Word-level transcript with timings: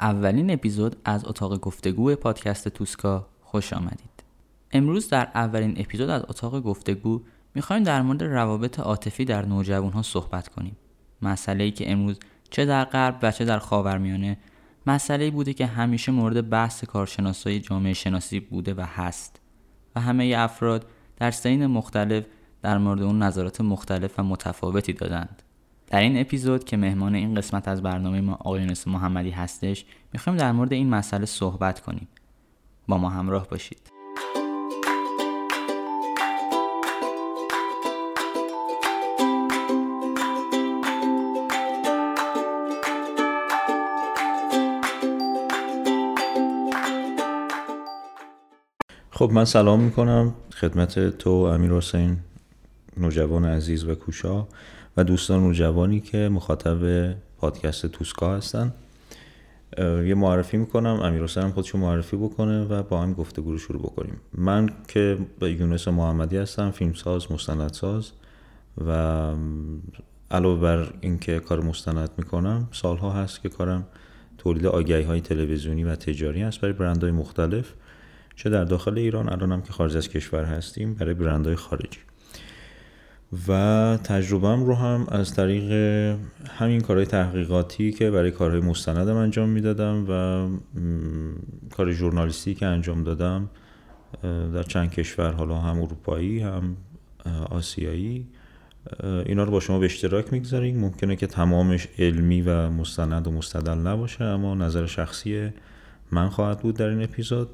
اولین 0.00 0.50
اپیزود 0.50 0.96
از 1.04 1.24
اتاق 1.24 1.60
گفتگو 1.60 2.14
پادکست 2.14 2.68
توسکا 2.68 3.26
خوش 3.40 3.72
آمدید. 3.72 4.24
امروز 4.72 5.08
در 5.08 5.28
اولین 5.34 5.74
اپیزود 5.76 6.10
از 6.10 6.22
اتاق 6.28 6.60
گفتگو 6.60 7.22
می‌خوایم 7.54 7.82
در 7.82 8.02
مورد 8.02 8.22
روابط 8.22 8.80
عاطفی 8.80 9.24
در 9.24 9.46
نوجوان 9.46 9.92
ها 9.92 10.02
صحبت 10.02 10.48
کنیم. 10.48 10.76
مسئله 11.22 11.70
که 11.70 11.92
امروز 11.92 12.18
چه 12.50 12.64
در 12.64 12.84
غرب 12.84 13.18
و 13.22 13.30
چه 13.30 13.44
در 13.44 13.58
خاورمیانه 13.58 14.38
مسئله 14.86 15.30
بوده 15.30 15.54
که 15.54 15.66
همیشه 15.66 16.12
مورد 16.12 16.50
بحث 16.50 16.84
کارشناسای 16.84 17.60
جامعه 17.60 17.92
شناسی 17.92 18.40
بوده 18.40 18.74
و 18.74 18.80
هست 18.80 19.40
و 19.96 20.00
همه 20.00 20.34
افراد 20.38 20.86
در 21.16 21.30
سین 21.30 21.66
مختلف 21.66 22.24
در 22.62 22.78
مورد 22.78 23.02
اون 23.02 23.22
نظرات 23.22 23.60
مختلف 23.60 24.18
و 24.18 24.22
متفاوتی 24.22 24.92
دادند. 24.92 25.42
در 25.90 26.00
این 26.00 26.20
اپیزود 26.20 26.64
که 26.64 26.76
مهمان 26.76 27.14
این 27.14 27.34
قسمت 27.34 27.68
از 27.68 27.82
برنامه 27.82 28.20
ما 28.20 28.34
آقای 28.34 28.74
محمدی 28.86 29.30
هستش 29.30 29.84
می‌خوایم 30.12 30.38
در 30.38 30.52
مورد 30.52 30.72
این 30.72 30.90
مسئله 30.90 31.26
صحبت 31.26 31.80
کنیم. 31.80 32.08
با 32.88 32.98
ما 32.98 33.08
همراه 33.08 33.48
باشید. 33.48 33.78
خب 49.10 49.30
من 49.32 49.44
سلام 49.44 49.80
می‌کنم 49.80 50.34
خدمت 50.52 51.18
تو 51.18 51.30
امیر 51.30 51.72
حسین 51.72 52.16
نوجوان 52.96 53.44
عزیز 53.44 53.84
و 53.84 53.94
کوشا. 53.94 54.46
و 54.96 55.04
دوستان 55.04 55.40
نوجوانی 55.40 56.00
که 56.00 56.28
مخاطب 56.28 57.12
پادکست 57.38 57.86
توسکا 57.86 58.36
هستن. 58.36 58.72
یه 59.78 60.14
معرفی 60.14 60.56
می‌کنم 60.56 61.00
امیر 61.02 61.22
حسین 61.22 61.50
خودشو 61.50 61.78
معرفی 61.78 62.16
بکنه 62.16 62.64
و 62.64 62.82
با 62.82 63.02
هم 63.02 63.12
گفتگو 63.12 63.52
رو 63.52 63.58
شروع 63.58 63.82
بکنیم. 63.82 64.20
من 64.34 64.68
که 64.88 65.18
یونس 65.42 65.88
محمدی 65.88 66.36
هستم 66.36 66.70
فیلمساز 66.70 67.32
مستندساز 67.32 68.10
و 68.86 68.90
علاوه 70.30 70.60
بر 70.60 70.92
اینکه 71.00 71.38
کار 71.38 71.60
مستند 71.60 72.10
می‌کنم 72.18 72.68
سالها 72.72 73.12
هست 73.12 73.42
که 73.42 73.48
کارم 73.48 73.86
تولید 74.38 74.66
آگهی 74.66 75.02
های 75.02 75.20
تلویزیونی 75.20 75.84
و 75.84 75.96
تجاری 75.96 76.42
هست 76.42 76.60
برای 76.60 76.72
برندهای 76.72 77.12
مختلف 77.12 77.72
چه 78.36 78.50
در 78.50 78.64
داخل 78.64 78.98
ایران 78.98 79.32
الان 79.32 79.52
هم 79.52 79.62
که 79.62 79.72
خارج 79.72 79.96
از 79.96 80.08
کشور 80.08 80.44
هستیم 80.44 80.94
برای 80.94 81.14
برندهای 81.14 81.56
خارجی. 81.56 81.98
و 83.48 83.98
تجربهم 84.04 84.64
رو 84.64 84.74
هم 84.74 85.06
از 85.08 85.34
طریق 85.34 85.72
همین 86.48 86.80
کارهای 86.80 87.06
تحقیقاتی 87.06 87.92
که 87.92 88.10
برای 88.10 88.30
کارهای 88.30 88.60
مستندم 88.60 89.16
انجام 89.16 89.48
می‌دادم 89.48 90.06
و 90.08 90.48
کار 91.70 91.92
ژورنالیستی 91.92 92.54
که 92.54 92.66
انجام 92.66 93.04
دادم 93.04 93.50
در 94.54 94.62
چند 94.62 94.90
کشور 94.90 95.32
حالا 95.32 95.56
هم 95.56 95.82
اروپایی 95.82 96.40
هم 96.40 96.76
آسیایی 97.50 98.26
اینا 99.26 99.44
رو 99.44 99.50
با 99.50 99.60
شما 99.60 99.78
به 99.78 99.86
اشتراک 99.86 100.32
می‌گذاریم. 100.32 100.80
ممکنه 100.80 101.16
که 101.16 101.26
تمامش 101.26 101.88
علمی 101.98 102.42
و 102.42 102.70
مستند 102.70 103.26
و 103.26 103.30
مستدل 103.30 103.78
نباشه 103.78 104.24
اما 104.24 104.54
نظر 104.54 104.86
شخصی 104.86 105.50
من 106.12 106.28
خواهد 106.28 106.60
بود 106.60 106.76
در 106.76 106.88
این 106.88 107.02
اپیزود. 107.02 107.48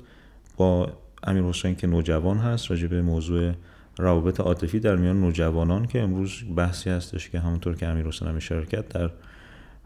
با 0.57 0.93
امیر 1.23 1.43
حسین 1.43 1.75
که 1.75 1.87
نوجوان 1.87 2.39
هست 2.39 2.71
راجع 2.71 2.87
به 2.87 3.03
موضوع 3.03 3.53
روابط 3.99 4.41
عاطفی 4.41 4.81
در 4.81 4.97
میان 4.97 5.21
نوجوانان 5.21 5.87
که 5.87 6.03
امروز 6.03 6.45
بحثی 6.57 6.91
هستش 6.91 7.31
که 7.31 7.41
همونطور 7.41 7.77
که 7.77 7.87
امیر 7.87 8.07
حسین 8.07 8.29
هم 8.29 8.39
شرکت 8.39 8.89
در 8.89 9.11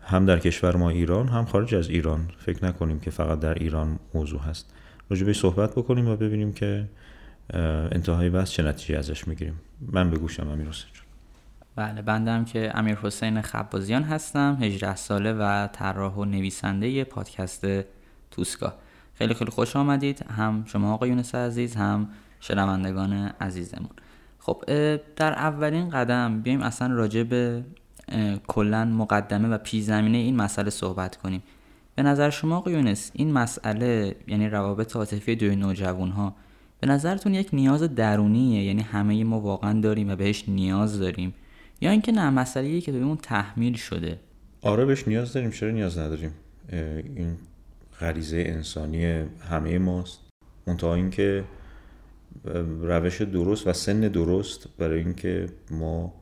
هم 0.03 0.27
در 0.27 0.39
کشور 0.39 0.77
ما 0.77 0.91
ایران 0.91 1.29
هم 1.29 1.45
خارج 1.45 1.75
از 1.75 1.89
ایران. 1.89 2.29
فکر 2.39 2.65
نکنیم 2.65 3.01
که 3.01 3.11
فقط 3.11 3.41
در 3.41 3.55
ایران 3.55 3.99
موضوع 4.15 4.41
هست. 4.41 4.75
راجع 5.11 5.27
به 5.27 5.33
صحبت 5.33 5.71
بکنیم 5.71 6.09
و 6.09 6.17
ببینیم 6.17 6.53
که 6.53 6.89
انتهای 7.93 8.31
بحث 8.31 8.51
چه 8.51 8.63
نتیجه 8.63 8.99
ازش 8.99 9.29
می‌گیریم. 9.29 9.61
من 9.81 10.11
به 10.11 10.19
گوشم 10.19 10.49
امیر 10.49 10.69
حسین 10.69 10.91
بله 11.77 12.03
بندم 12.03 12.45
که 12.45 12.73
امیر 12.75 12.95
حسین 12.95 13.41
خبازیان 13.41 14.03
هستم 14.03 14.59
18 14.61 14.97
ساله 14.97 15.33
و 15.33 15.67
طراح 15.73 16.15
و 16.15 16.25
نویسنده 16.25 17.05
پادکست 17.05 17.67
توسکا. 18.31 18.75
خیلی 19.15 19.35
خیلی 19.35 19.51
خوش 19.51 19.77
آمدید. 19.77 20.25
هم 20.39 20.65
شما 20.67 20.95
آقای 20.95 21.09
یونس 21.09 21.35
عزیز 21.35 21.77
هم 21.77 22.09
شنوندگان 22.41 23.13
عزیزمون. 23.41 23.91
خب 24.41 24.65
در 25.17 25.33
اولین 25.33 25.91
قدم 25.91 26.43
بیایم 26.43 26.63
اصلا 26.63 26.95
راجع 26.95 27.23
به 27.23 27.65
کلا 28.47 28.85
مقدمه 28.85 29.49
و 29.49 29.59
پیش 29.59 29.85
زمینه 29.85 30.19
این 30.19 30.37
مسئله 30.37 30.71
صحبت 30.71 31.17
کنیم. 31.17 31.43
به 31.95 32.03
نظر 32.03 32.31
شما 32.31 32.57
آقای 32.57 32.73
یونس 32.73 33.11
این 33.15 33.33
مسئله 33.33 34.17
یعنی 34.27 34.49
روابط 34.49 34.97
عاطفی 34.97 35.37
دوی 35.37 35.57
نوجوان 35.57 36.11
ها 36.11 36.35
به 36.81 36.87
نظرتون 36.87 37.35
یک 37.35 37.49
نیاز 37.53 37.83
درونیه؟ 37.83 38.65
یعنی 38.65 38.83
همه 38.83 39.25
ما 39.25 39.41
واقعا 39.41 39.81
داریم 39.81 40.11
و 40.11 40.17
بهش 40.17 40.45
نیاز 40.49 41.01
داریم. 41.01 41.35
یا 41.81 41.91
اینکه 41.91 42.13
نه 42.13 42.31
مسئله 42.31 42.81
که 42.81 42.93
بهمون 42.93 43.17
تحمیل 43.17 43.77
شده. 43.77 44.21
آره 44.63 44.85
بهش 44.85 45.09
نیاز 45.09 45.33
داریم. 45.33 45.51
چرا 45.51 45.71
نیاز 45.71 45.99
نداریم؟ 45.99 46.33
این 46.73 47.37
غریزه 48.01 48.45
انسانی 48.47 49.25
همه 49.51 49.79
ماست. 49.79 50.21
منتها 50.67 50.95
اینکه 50.95 51.45
روش 52.81 53.23
درست 53.23 53.67
و 53.67 53.73
سن 53.73 54.01
درست 54.01 54.69
برای 54.79 54.99
اینکه 54.99 55.47
ما 55.71 56.15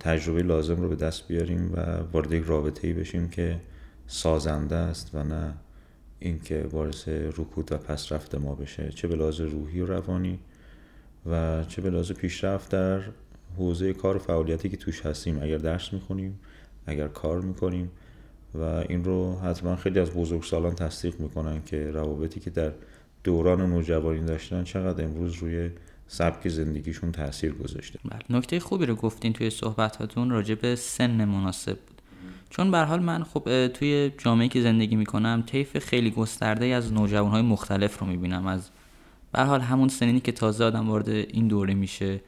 تجربه 0.00 0.42
لازم 0.42 0.80
رو 0.80 0.88
به 0.88 0.96
دست 0.96 1.28
بیاریم 1.28 1.72
و 1.72 1.80
وارد 2.12 2.32
یک 2.32 2.44
رابطه 2.46 2.86
ای 2.86 2.92
بشیم 2.92 3.28
که 3.28 3.60
سازنده 4.06 4.76
است 4.76 5.10
و 5.14 5.24
نه 5.24 5.54
اینکه 6.18 6.62
باعث 6.62 7.08
رکود 7.08 7.72
و 7.72 7.76
پسرفت 7.78 8.34
ما 8.34 8.54
بشه. 8.54 8.88
چه 8.88 9.08
به 9.08 9.16
لحاظ 9.16 9.40
روحی 9.40 9.80
و 9.80 9.86
روانی 9.86 10.38
و 11.26 11.64
چه 11.64 11.82
به 11.82 11.90
لحاظ 11.90 12.12
پیشرفت 12.12 12.70
در 12.70 13.00
حوزه 13.56 13.92
کار 13.92 14.16
و 14.16 14.18
فعالیتی 14.18 14.68
که 14.68 14.76
توش 14.76 15.06
هستیم. 15.06 15.42
اگر 15.42 15.58
درس 15.58 15.92
می‌خونیم 15.92 16.40
اگر 16.86 17.08
کار 17.08 17.40
می‌کنیم 17.40 17.90
و 18.54 18.62
این 18.62 19.04
رو 19.04 19.38
حتما 19.38 19.76
خیلی 19.76 20.00
از 20.00 20.10
بزرگسالان 20.10 20.74
تصدیق 20.74 21.20
می‌کنن 21.20 21.62
که 21.62 21.90
روابطی 21.90 22.40
که 22.40 22.50
در 22.50 22.72
دوران 23.24 23.70
نوجوانی 23.70 24.24
داشتن 24.24 24.64
چقدر 24.64 25.04
امروز 25.04 25.34
روی 25.34 25.70
سبک 26.06 26.48
زندگیشون 26.48 27.12
تاثیر 27.12 27.52
گذاشته؟ 27.52 27.98
بله. 28.04 28.38
نکته 28.38 28.60
خوبی 28.60 28.86
رو 28.86 28.94
گفتین 28.94 29.32
توی 29.32 29.50
صحبتاتون 29.50 30.30
راجع 30.30 30.54
به 30.54 30.76
سن 30.76 31.24
مناسب 31.24 31.78
بود. 31.78 32.02
چون 32.50 32.70
به 32.70 32.78
حال 32.78 33.00
من 33.02 33.24
خب 33.24 33.68
توی 33.68 34.12
جامعه 34.18 34.48
که 34.48 34.62
زندگی 34.62 34.96
می‌کنم 34.96 35.42
طیف 35.46 35.78
خیلی 35.78 36.10
گسترده 36.10 36.66
از 36.66 36.92
های 36.92 37.42
مختلف 37.42 37.98
رو 37.98 38.06
می‌بینم. 38.06 38.46
از 38.46 38.70
به 39.32 39.42
حال 39.42 39.60
همون 39.60 39.88
سنینی 39.88 40.20
که 40.20 40.32
تازه 40.32 40.64
آدم 40.64 40.88
وارد 40.88 41.08
این 41.08 41.48
دوره 41.48 41.74
میشه 41.74 42.20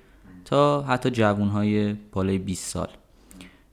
تا 0.44 0.82
حتی 0.82 1.22
های 1.22 1.92
بالای 1.92 2.38
20 2.38 2.70
سال. 2.70 2.88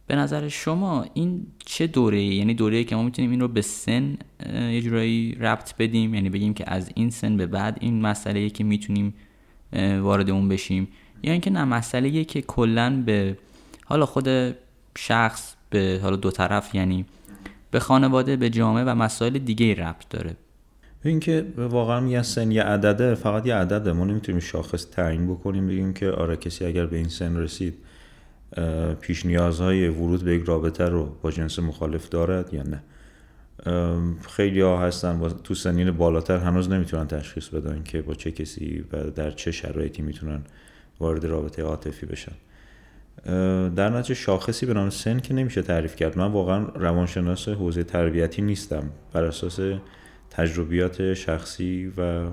به 0.09 0.15
نظر 0.15 0.47
شما 0.47 1.05
این 1.13 1.47
چه 1.65 1.87
دوره 1.87 2.23
یعنی 2.23 2.53
دوره 2.53 2.83
که 2.83 2.95
ما 2.95 3.03
می‌تونیم 3.03 3.31
این 3.31 3.39
رو 3.39 3.47
به 3.47 3.61
سن 3.61 4.17
یه 4.53 4.81
جورایی 4.81 5.35
ربط 5.39 5.73
بدیم؟ 5.79 6.13
یعنی 6.13 6.29
بگیم 6.29 6.53
که 6.53 6.63
از 6.67 6.91
این 6.95 7.09
سن 7.09 7.37
به 7.37 7.45
بعد 7.45 7.77
این 7.81 8.01
مسئله 8.01 8.49
که 8.49 8.63
می‌تونیم 8.63 9.13
وارد 10.01 10.29
اون 10.29 10.49
بشیم؟ 10.49 10.87
یا 11.23 11.31
اینکه 11.31 11.49
نه 11.49 11.63
مسئله 11.63 12.23
که 12.23 12.41
کلا 12.41 13.03
به 13.05 13.37
حالا 13.85 14.05
خود 14.05 14.55
شخص 14.97 15.55
به 15.69 15.99
حالا 16.03 16.15
دو 16.15 16.31
طرف 16.31 16.75
یعنی 16.75 17.05
به 17.71 17.79
خانواده 17.79 18.35
به 18.35 18.49
جامعه 18.49 18.83
و 18.83 18.95
مسائل 18.95 19.37
دیگه 19.37 19.73
ربط 19.75 20.09
داره. 20.09 20.35
اینکه 21.05 21.45
واقعا 21.57 22.07
یه 22.07 22.21
سن 22.21 22.51
یه 22.51 22.63
عدده 22.63 23.15
فقط 23.15 23.45
یه 23.45 23.55
عدده. 23.55 23.91
ما 23.91 24.05
نمی‌تونیم 24.05 24.41
شاخص 24.41 24.89
تعیین 24.89 25.27
بکنیم 25.27 25.67
بگیم 25.67 25.93
که 25.93 26.09
آره 26.09 26.35
کسی 26.37 26.65
اگر 26.65 26.85
به 26.85 26.97
این 26.97 27.07
سن 27.07 27.37
رسید 27.37 27.73
پیش 29.01 29.25
نیازهای 29.25 29.87
ورود 29.87 30.23
به 30.23 30.35
یک 30.35 30.43
رابطه 30.45 30.85
رو 30.85 31.05
با 31.21 31.31
جنس 31.31 31.59
مخالف 31.59 32.09
دارد 32.09 32.53
یا 32.53 32.63
نه؟ 32.63 32.83
خیلی 34.29 34.61
ها 34.61 34.81
هستن 34.81 35.19
با 35.19 35.29
تو 35.29 35.55
سنین 35.55 35.91
بالاتر 35.91 36.37
هنوز 36.37 36.69
نمی‌تونن 36.69 37.07
تشخیص 37.07 37.47
بدن 37.47 37.83
که 37.83 38.01
با 38.01 38.13
چه 38.13 38.31
کسی 38.31 38.85
و 38.91 39.03
در 39.03 39.31
چه 39.31 39.51
شرایطی 39.51 40.01
می‌تونن 40.01 40.41
وارد 40.99 41.25
رابطه 41.25 41.63
عاطفی 41.63 42.05
بشن. 42.05 42.31
در 43.69 43.89
نتیجه 43.89 44.13
شاخصی 44.13 44.65
به 44.65 44.73
نام 44.73 44.89
سن 44.89 45.19
که 45.19 45.33
نمیشه 45.33 45.61
تعریف 45.61 45.95
کرد. 45.95 46.17
من 46.17 46.31
واقعا 46.31 46.65
روانشناس 46.65 47.49
حوزه 47.49 47.83
تربیتی 47.83 48.41
نیستم. 48.41 48.89
بر 49.13 49.23
اساس 49.23 49.59
تجربیات 50.29 51.13
شخصی 51.13 51.93
و 51.97 52.27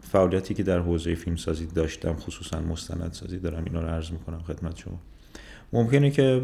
فعالیتی 0.00 0.54
که 0.54 0.62
در 0.62 0.78
حوزه 0.78 1.14
فیلمسازی 1.14 1.66
داشتم 1.66 2.12
خصوصا 2.12 2.60
مستندسازی 2.60 3.38
دارم 3.38 3.64
اینا 3.64 3.80
رو 3.80 3.88
عرض 3.88 4.10
می‌کنم 4.10 4.42
خدمت 4.42 4.76
شما. 4.76 5.00
ممکنه 5.72 6.10
که 6.10 6.42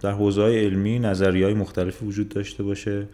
در 0.00 0.12
حوزه 0.12 0.42
های 0.42 0.64
علمی 0.64 0.98
نظری 0.98 1.42
های 1.42 1.54
مختلفی 1.54 2.06
وجود 2.06 2.28
داشته 2.28 2.62
باشه 2.62 3.06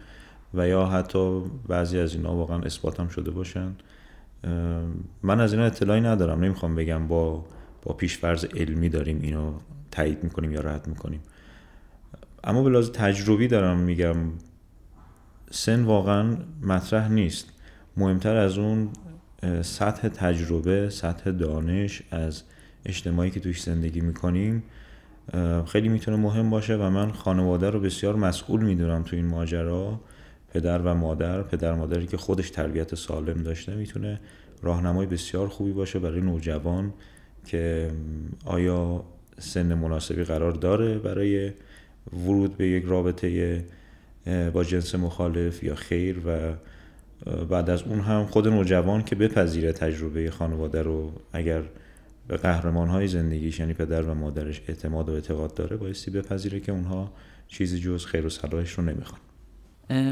و 0.53 0.67
یا 0.67 0.85
حتی 0.85 1.41
بعضی 1.67 1.99
از 1.99 2.13
اینا 2.15 2.35
واقعا 2.35 2.59
اثبات 2.59 2.99
هم 2.99 3.07
شده 3.07 3.31
باشن. 3.31 3.75
من 5.23 5.41
از 5.41 5.53
اینا 5.53 5.65
اطلاعی 5.65 6.01
ندارم. 6.01 6.43
نمی‌خوام 6.43 6.75
بگم 6.75 7.07
با 7.07 7.45
با 7.83 7.93
پیشفرض 7.93 8.45
علمی 8.45 8.89
داریم 8.89 9.19
اینو 9.21 9.53
تایید 9.91 10.23
می‌کنیم 10.23 10.51
یا 10.51 10.61
رد 10.61 10.87
می‌کنیم. 10.87 11.19
اما 12.43 12.63
به 12.63 12.69
لحاظ 12.69 12.89
تجربی 12.89 13.47
دارم 13.47 13.77
میگم 13.77 14.15
سن 15.51 15.83
واقعا 15.83 16.37
مطرح 16.61 17.11
نیست. 17.11 17.49
مهمتر 17.97 18.35
از 18.35 18.57
اون 18.57 18.89
سطح 19.61 20.07
تجربه 20.07 20.89
سطح 20.89 21.31
دانش 21.31 22.03
از 22.11 22.43
اجتماعی 22.85 23.29
که 23.31 23.39
توش 23.39 23.61
زندگی 23.61 24.01
می‌کنیم 24.01 24.63
خیلی 25.65 25.89
می‌تونه 25.89 26.17
مهم 26.17 26.49
باشه 26.49 26.75
و 26.75 26.89
من 26.89 27.11
خانواده 27.11 27.69
رو 27.69 27.79
بسیار 27.79 28.15
مسئول 28.15 28.63
می‌دونم 28.63 29.03
تو 29.03 29.15
این 29.15 29.25
ماجرا. 29.25 29.99
پدر 30.53 30.79
و 30.79 30.93
مادر 30.93 31.43
پدر 31.43 31.73
مادری 31.73 32.07
که 32.07 32.17
خودش 32.17 32.49
تربیت 32.49 32.95
سالم 32.95 33.43
داشته 33.43 33.75
می‌تونه 33.75 34.19
راهنمای 34.61 35.05
بسیار 35.05 35.47
خوبی 35.47 35.71
باشه 35.71 35.99
برای 35.99 36.21
نوجوان 36.21 36.93
که 37.45 37.91
آیا 38.45 39.03
سن 39.39 39.73
مناسبی 39.73 40.23
قرار 40.23 40.51
داره 40.51 40.97
برای 40.97 41.51
ورود 42.13 42.57
به 42.57 42.67
یک 42.67 42.83
رابطه 42.87 43.63
با 44.53 44.63
جنس 44.63 44.95
مخالف 44.95 45.63
یا 45.63 45.75
خیر 45.75 46.21
و 46.25 46.53
بعد 47.45 47.69
از 47.69 47.83
اون 47.83 47.99
هم 47.99 48.25
خود 48.25 48.47
نوجوان 48.47 49.03
که 49.03 49.15
بپذیره 49.15 49.71
تجربه 49.71 50.31
خانواده 50.31 50.81
رو 50.81 51.11
اگر 51.33 51.61
به 52.27 52.37
قهرمان 52.37 52.87
های 52.87 53.07
زندگیش 53.07 53.59
یعنی 53.59 53.73
پدر 53.73 54.01
و 54.01 54.13
مادرش 54.13 54.61
اعتماد 54.67 55.09
و 55.09 55.13
اعتقاد 55.13 55.53
داره 55.53 55.77
بایستی 55.77 56.11
بپذیره 56.11 56.59
که 56.59 56.71
اونها 56.71 57.11
چیزی 57.47 57.79
جز 57.79 58.05
خیر 58.05 58.25
و 58.25 58.29
صلاحش 58.29 58.71
رو 58.71 58.83
نمی‌خوان. 58.83 59.19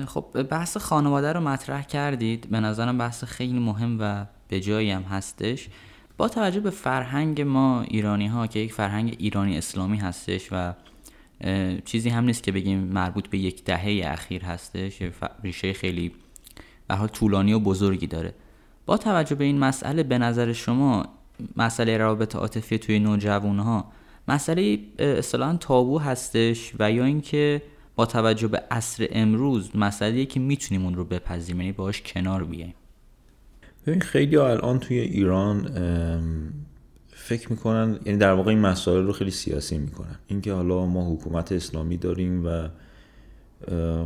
خب 0.06 0.44
بحث 0.44 0.78
خانواده 0.78 1.34
رو 1.34 1.40
مطرح 1.40 1.84
کردید. 1.84 2.50
به 2.50 2.60
نظرم 2.60 2.98
بحث 2.98 3.24
خیلی 3.24 3.60
مهم 3.60 3.98
و 4.00 4.26
به 4.48 4.60
جایی 4.60 4.92
هم 4.92 5.02
هستش. 5.02 5.70
با 6.18 6.30
توجه 6.30 6.60
به 6.60 6.70
فرهنگ 6.70 7.42
ما 7.42 7.82
ایرانی 7.82 8.28
ها 8.28 8.48
که 8.48 8.60
یک 8.60 8.74
فرهنگ 8.74 9.16
ایرانی 9.20 9.58
اسلامی 9.58 9.98
هستش 9.98 10.50
و 10.52 10.74
چیزی 11.86 12.10
هم 12.10 12.26
نیست 12.26 12.44
که 12.44 12.52
بگیم 12.52 12.80
مربوط 12.80 13.28
به 13.28 13.38
یک 13.38 13.64
دهه 13.64 14.02
اخیر 14.06 14.44
هستش 14.44 15.00
ریشه 15.44 15.74
خیلی 15.74 16.12
به 16.88 16.96
حال 16.96 17.08
طولانی 17.08 17.54
و 17.54 17.60
بزرگی 17.60 18.08
داره. 18.08 18.34
با 18.86 18.98
توجه 18.98 19.36
به 19.36 19.44
این 19.44 19.60
مسئله 19.60 20.04
به 20.04 20.18
نظر 20.18 20.54
شما 20.54 21.06
مسئله 21.58 21.98
روابط 21.98 22.36
عاطفی 22.36 22.78
توی 22.78 23.00
نوجوان 23.00 23.60
ها 23.60 23.92
مسئله 24.28 24.80
اصطلاحا 25.00 25.58
تابو 25.58 26.00
هستش 26.00 26.74
و 26.80 26.92
یا 26.92 27.06
اینکه 27.06 27.62
با 27.96 28.06
توجه 28.06 28.48
به 28.48 28.64
عصر 28.72 29.08
امروز 29.12 29.76
مسئله 29.76 30.26
که 30.26 30.40
می‌تونیم 30.40 30.86
اون 30.86 30.96
رو 30.96 31.06
بپذیریم 31.06 31.62
یعنی 31.62 31.72
باهاش 31.72 32.02
کنار 32.02 32.44
بیایم 32.44 32.74
ببین 33.88 34.02
خیلی 34.02 34.38
الان 34.38 34.80
توی 34.80 35.00
ایران 35.00 35.70
فکر 37.10 37.52
می‌کنن 37.52 38.00
یعنی 38.06 38.18
در 38.18 38.34
واقع 38.34 38.50
این 38.50 38.60
مسائل 38.60 39.06
رو 39.06 39.14
خیلی 39.14 39.32
سیاسی 39.32 39.78
می‌کنن. 39.78 40.16
اینکه 40.28 40.54
حالا 40.54 40.86
ما 40.86 41.14
حکومت 41.14 41.52
اسلامی 41.52 41.98
داریم 41.98 42.46
و 42.46 42.70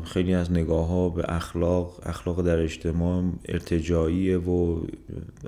خیلی 0.03 0.33
از 0.33 0.51
نگاه 0.51 0.88
ها 0.88 1.09
به 1.09 1.25
اخلاق 1.27 2.00
اخلاق 2.03 2.41
در 2.41 2.59
اجتماع 2.59 3.23
ارتجاعیه 3.45 4.38
و 4.38 4.81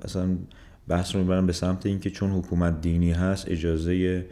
اصلا 0.03 0.37
بحث 0.89 1.15
رو 1.15 1.21
می‌برن 1.21 1.45
به 1.45 1.53
سمت 1.53 1.85
اینکه 1.85 2.09
چون 2.09 2.31
حکومت 2.31 2.81
دینی 2.81 3.11
هست 3.11 3.51
اجازه 3.51 4.25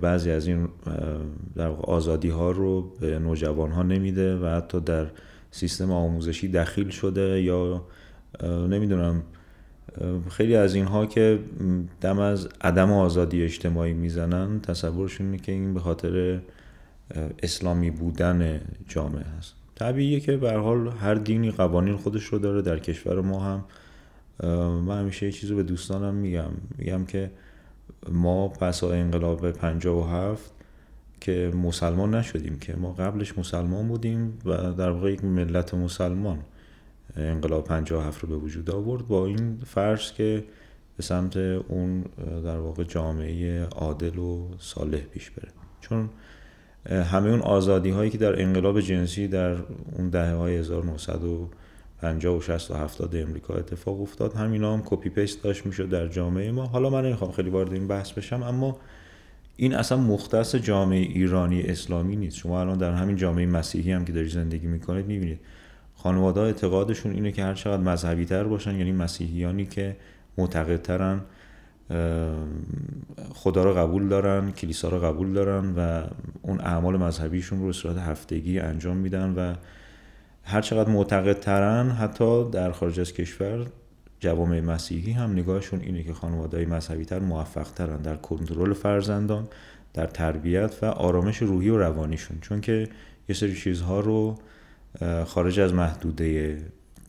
بعضی 0.00 0.30
از 0.30 0.46
این 0.46 0.68
در 1.56 1.68
آزادی 1.68 2.28
ها 2.28 2.50
رو 2.50 2.92
به 3.00 3.18
نوجوان 3.18 3.70
ها 3.70 3.82
نمیده 3.82 4.36
و 4.36 4.46
حتی 4.46 4.80
در 4.80 5.06
سیستم 5.50 5.92
آموزشی 5.92 6.48
دخیل 6.48 6.88
شده 6.88 7.42
یا 7.42 7.84
نمی‌دونم 8.42 9.22
خیلی 10.30 10.56
از 10.56 10.74
اینها 10.74 11.06
که 11.06 11.38
دم 12.00 12.18
از 12.18 12.48
عدم 12.60 12.92
آزادی 12.92 13.42
اجتماعی 13.42 13.92
می‌زنن 13.92 14.60
تصورشون 14.60 15.26
اینه 15.26 15.38
که 15.38 15.52
این 15.52 15.74
به 15.74 15.80
خاطر 15.80 16.40
اسلامی 17.42 17.90
بودن 17.90 18.60
جامعه 18.88 19.24
هست. 19.38 19.54
طبیعیه 19.74 20.20
که 20.20 20.36
به 20.36 20.52
حال 20.52 20.88
هر 20.88 21.14
دینی 21.14 21.50
قوانین 21.50 21.96
خودش 21.96 22.24
رو 22.24 22.38
داره 22.38 22.62
در 22.62 22.78
کشور 22.78 23.20
ما 23.20 23.40
هم 23.40 23.64
من 24.42 25.00
همیشه 25.00 25.26
یه 25.26 25.32
چیزی 25.32 25.54
به 25.54 25.62
دوستانم 25.62 26.14
میگم. 26.14 26.50
میگم 26.78 27.04
که 27.04 27.30
ما 28.08 28.48
پس 28.48 28.84
انقلاب 28.84 29.50
57 29.50 30.52
که 31.20 31.52
مسلمان 31.62 32.14
نشدیم 32.14 32.58
که 32.58 32.76
ما 32.76 32.92
قبلش 32.92 33.38
مسلمان 33.38 33.88
بودیم 33.88 34.38
و 34.44 34.72
در 34.72 34.90
واقع 34.90 35.12
یک 35.12 35.24
ملت 35.24 35.74
مسلمان 35.74 36.38
انقلاب 37.16 37.64
57 37.64 38.24
رو 38.24 38.28
به 38.28 38.36
وجود 38.36 38.70
آورد 38.70 39.08
با 39.08 39.26
این 39.26 39.58
فرض 39.66 40.12
که 40.12 40.44
به 40.96 41.02
سمت 41.02 41.36
اون 41.36 42.04
در 42.44 42.58
واقع 42.58 42.84
جامعه 42.84 43.64
عادل 43.64 44.18
و 44.18 44.48
صالح 44.58 45.00
پیش 45.00 45.30
بره. 45.30 45.48
چون 45.80 46.10
همه 46.90 47.28
اون 47.28 47.40
آزادی 47.40 47.90
هایی 47.90 48.10
که 48.10 48.18
در 48.18 48.42
انقلاب 48.42 48.80
جنسی 48.80 49.28
در 49.28 49.56
اون 49.92 50.08
دهه 50.10 50.34
های 50.34 50.56
1950 50.56 51.32
و 51.32 51.48
60 52.40 52.70
و 52.70 52.74
70 52.74 53.16
امریکا 53.16 53.54
اتفاق 53.54 54.00
افتاد. 54.00 54.34
همینا 54.34 54.72
هم 54.72 54.82
کپی 54.84 55.10
پیست 55.10 55.42
داشت 55.42 55.66
می‌شد 55.66 55.88
در 55.88 56.08
جامعه 56.08 56.52
ما. 56.52 56.66
حالا 56.66 56.90
من 56.90 57.04
نمی‌خوام 57.04 57.32
خیلی 57.32 57.50
وارد 57.50 57.72
این 57.72 57.88
بحث 57.88 58.12
بشم 58.12 58.42
اما 58.42 58.78
این 59.56 59.74
اصلا 59.74 59.98
مختص 59.98 60.56
جامعه 60.56 60.98
ایرانی 60.98 61.62
اسلامی 61.62 62.16
نیست. 62.16 62.36
شما 62.36 62.60
الان 62.60 62.78
در 62.78 62.92
همین 62.92 63.16
جامعه 63.16 63.46
مسیحی 63.46 63.92
هم 63.92 64.04
که 64.04 64.12
داری 64.12 64.28
زندگی 64.28 64.66
می‌کنید 64.66 65.06
می‌بینید 65.06 65.40
خانواده 65.94 66.40
اعتقادشون 66.40 67.12
اینه 67.12 67.32
که 67.32 67.44
هر 67.44 67.54
چقدر 67.54 67.82
مذهبی 67.82 68.24
تر 68.24 68.44
باشن 68.44 68.74
یعنی 68.74 68.92
مسیحیانی 68.92 69.66
که 69.66 69.96
معتقدترن 70.38 71.20
خدا 73.34 73.64
رو 73.64 73.74
قبول 73.74 74.08
دارن 74.08 74.50
کلیسا 74.50 74.88
رو 74.88 74.98
قبول 74.98 75.32
دارن 75.32 75.74
و 75.76 76.02
اون 76.42 76.60
اعمال 76.60 76.96
مذهبیشون 76.96 77.60
رو 77.60 77.72
صورت 77.72 77.98
هفتگی 77.98 78.58
انجام 78.58 78.96
میدن 78.96 79.34
و 79.36 79.54
هر 80.48 80.60
چقدر 80.60 80.90
معتقد 80.90 81.40
ترن 81.40 81.90
حتی 81.90 82.50
در 82.50 82.72
خارج 82.72 83.00
از 83.00 83.12
کشور 83.12 83.66
جوامع 84.20 84.60
مسیحی 84.60 85.12
هم 85.12 85.32
نگاهشون 85.32 85.80
اینه 85.80 86.02
که 86.02 86.12
خانواده 86.12 86.66
مذهبی 86.66 87.04
تر 87.04 87.18
موفق 87.18 87.70
ترن 87.70 87.96
در 87.96 88.16
کنترل 88.16 88.72
فرزندان 88.72 89.48
در 89.94 90.06
تربیت 90.06 90.74
و 90.82 90.86
آرامش 90.86 91.36
روحی 91.36 91.68
و 91.68 91.78
روانیشون. 91.78 92.38
چون 92.40 92.60
که 92.60 92.88
یه 93.28 93.34
سری 93.34 93.54
چیزها 93.54 94.00
رو 94.00 94.38
خارج 95.26 95.60
از 95.60 95.74
محدوده 95.74 96.58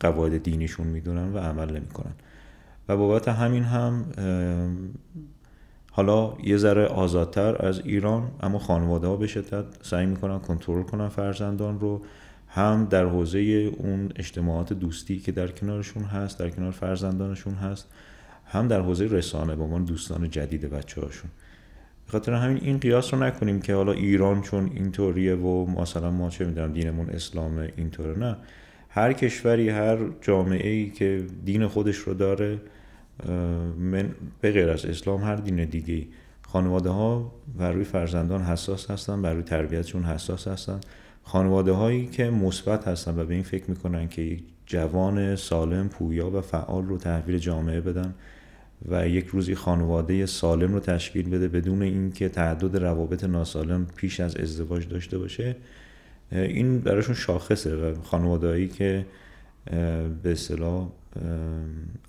قواعد 0.00 0.42
دینیشون 0.42 0.86
می‌دونن 0.86 1.32
و 1.32 1.38
عمل 1.38 1.70
نمی‌کنن. 1.76 2.12
و 2.88 2.96
بابت 2.96 3.28
همین 3.28 3.62
هم 3.62 4.04
حالا 5.90 6.32
یه 6.44 6.56
ذره 6.56 6.86
آزادتر 6.86 7.66
از 7.66 7.80
ایران 7.80 8.30
اما 8.40 8.58
خانواده 8.58 9.06
ها 9.06 9.16
به 9.16 9.26
شدت 9.26 9.64
سعی 9.82 10.06
می‌کنن 10.06 10.38
کنترل 10.38 10.82
کنن 10.82 11.08
فرزندان 11.08 11.80
رو. 11.80 12.02
هم 12.58 12.86
در 12.90 13.04
حوزه 13.04 13.38
اون 13.78 14.12
اجتماعات 14.16 14.72
دوستی 14.72 15.18
که 15.18 15.32
در 15.32 15.48
کنارشون 15.48 16.02
هست 16.02 16.38
در 16.38 16.50
کنار 16.50 16.70
فرزندانشون 16.70 17.54
هست 17.54 17.88
هم 18.46 18.68
در 18.68 18.80
حوزه 18.80 19.06
رسانه 19.06 19.56
با 19.56 19.66
من 19.66 19.84
دوستان 19.84 20.30
جدید 20.30 20.70
بچه 20.70 21.00
هاشون 21.00 21.30
خاطر 22.06 22.32
همین 22.32 22.58
این 22.62 22.78
قیاس 22.78 23.14
رو 23.14 23.20
نکنیم 23.20 23.60
که 23.60 23.74
حالا 23.74 23.92
ایران 23.92 24.42
چون 24.42 24.70
اینطوریه 24.74 25.34
و 25.34 25.66
مثلا 25.66 26.10
ما 26.10 26.30
چه 26.30 26.44
می‌دونم 26.44 26.72
دینمون 26.72 27.10
اسلام 27.10 27.68
اینطوره 27.76 28.18
نه. 28.18 28.36
هر 28.88 29.12
کشوری 29.12 29.68
هر 29.68 29.98
جامعه 30.20 30.70
ای 30.70 30.90
که 30.90 31.26
دین 31.44 31.66
خودش 31.66 31.96
رو 31.96 32.14
داره 32.14 32.58
من 33.78 34.10
به 34.40 34.52
غیر 34.52 34.70
از 34.70 34.84
اسلام 34.84 35.22
هر 35.22 35.36
دین 35.36 35.64
دیگه 35.64 36.06
خانواده 36.42 36.90
ها 36.90 37.32
بر 37.58 37.72
روی 37.72 37.84
فرزندان 37.84 38.42
حساس 38.42 38.90
هستن 38.90 39.22
بر 39.22 39.32
روی 39.32 39.42
تربیتشون 39.42 40.04
حساس 40.04 40.48
هستن. 40.48 40.80
خانواده 41.28 41.72
هایی 41.72 42.06
که 42.06 42.30
مثبت 42.30 42.88
هستن 42.88 43.18
و 43.18 43.24
به 43.24 43.34
این 43.34 43.42
فکر 43.42 43.70
می‌کنن 43.70 44.08
که 44.08 44.22
یک 44.22 44.42
جوان 44.66 45.36
سالم 45.36 45.88
پویا 45.88 46.30
و 46.30 46.40
فعال 46.40 46.86
رو 46.86 46.98
تحویل 46.98 47.38
جامعه 47.38 47.80
بدن 47.80 48.14
و 48.88 49.08
یک 49.08 49.26
روزی 49.26 49.54
خانواده 49.54 50.26
سالم 50.26 50.74
رو 50.74 50.80
تشکیل 50.80 51.30
بده 51.30 51.48
بدون 51.48 51.82
اینکه 51.82 52.28
تعدد 52.28 52.76
روابط 52.76 53.24
ناسالم 53.24 53.86
پیش 53.96 54.20
از 54.20 54.36
ازدواج 54.36 54.88
داشته 54.88 55.18
باشه 55.18 55.56
این 56.32 56.80
براشون 56.80 57.14
شاخصه 57.14 57.76
و 57.76 58.02
خانوادهایی 58.02 58.68
که 58.68 59.06
به 60.22 60.32
اصطلاح 60.32 60.88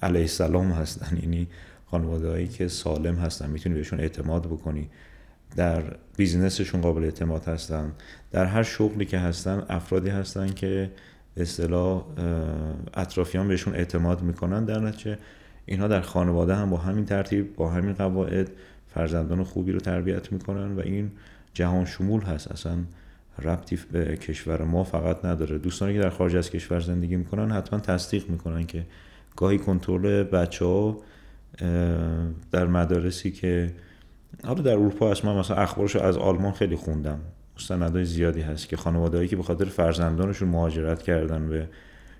علیه 0.01 0.21
السلام 0.21 0.71
هستن. 0.71 1.17
یعنی 1.17 1.47
خانوادهایی 1.85 2.47
که 2.47 2.67
سالم 2.67 3.15
هستن. 3.15 3.49
می‌تونی 3.49 3.75
بهشون 3.75 3.99
اعتماد 3.99 4.47
بکنی. 4.47 4.89
در 5.55 5.83
بیزینسشون 6.17 6.81
قابل 6.81 7.03
اعتماد 7.03 7.45
هستن. 7.45 7.91
در 8.31 8.45
هر 8.45 8.63
شغلی 8.63 9.05
که 9.05 9.19
هستن 9.19 9.63
افرادی 9.69 10.09
هستن 10.09 10.47
که 10.47 10.91
اصطلاح 11.37 12.05
اطرافیان 12.93 13.47
بهشون 13.47 13.75
اعتماد 13.75 14.21
می‌کنن. 14.21 14.65
در 14.65 14.79
نتیجه 14.79 15.17
اینها 15.65 15.87
در 15.87 16.01
خانواده 16.01 16.55
هم 16.55 16.69
با 16.69 16.77
همین 16.77 17.05
ترتیب 17.05 17.55
با 17.55 17.69
همین 17.69 17.93
قواعد 17.93 18.51
فرزندان 18.93 19.43
خوبی 19.43 19.71
رو 19.71 19.79
تربیت 19.79 20.31
می‌کنن 20.31 20.75
و 20.75 20.79
این 20.79 21.11
جهان 21.53 21.85
شمول 21.85 22.21
هست. 22.21 22.51
اصلا 22.51 22.77
ربطی 23.41 23.79
به 23.91 24.17
کشور 24.17 24.63
ما 24.63 24.83
فقط 24.83 25.25
نداره. 25.25 25.57
دوستانی 25.57 25.93
که 25.93 25.99
در 25.99 26.09
خارج 26.09 26.35
از 26.35 26.49
کشور 26.49 26.79
زندگی 26.79 27.15
می‌کنن 27.15 27.51
حتما 27.51 27.79
تصدیق 27.79 28.29
می‌کنن 28.29 28.65
که 28.65 28.85
گاهی 29.35 29.57
کنترل 29.57 30.23
بچه 30.23 30.65
ها 30.65 30.97
در 32.51 32.67
مدارسی 32.67 33.31
که 33.31 33.73
حالا 34.43 34.61
در 34.61 34.71
اروپا 34.71 35.11
هست. 35.11 35.25
من 35.25 35.35
مثلا 35.35 35.57
اخبارش 35.57 35.95
از 35.95 36.17
آلمان 36.17 36.51
خیلی 36.51 36.75
خوندم. 36.75 37.19
مستندهای 37.55 38.05
زیادی 38.05 38.41
هست 38.41 38.69
که 38.69 38.77
خانوادهایی 38.77 39.27
که 39.27 39.35
به 39.35 39.43
خاطر 39.43 39.65
فرزندانشون 39.65 40.49
مهاجرت 40.49 41.01
کردن 41.01 41.49
به 41.49 41.67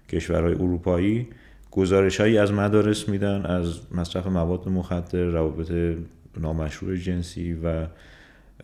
کشورهای 0.10 0.54
اروپایی 0.54 1.28
گزارش 1.72 2.22
هایی 2.22 2.38
از 2.38 2.52
مدارس 2.52 3.10
میدن 3.10 3.46
از 3.46 3.80
مصرف 3.92 4.28
مواد 4.28 4.70
مخدر 4.70 5.24
روابط 5.24 5.98
نامشروع 6.38 6.96
جنسی 6.96 7.54
و 7.54 7.88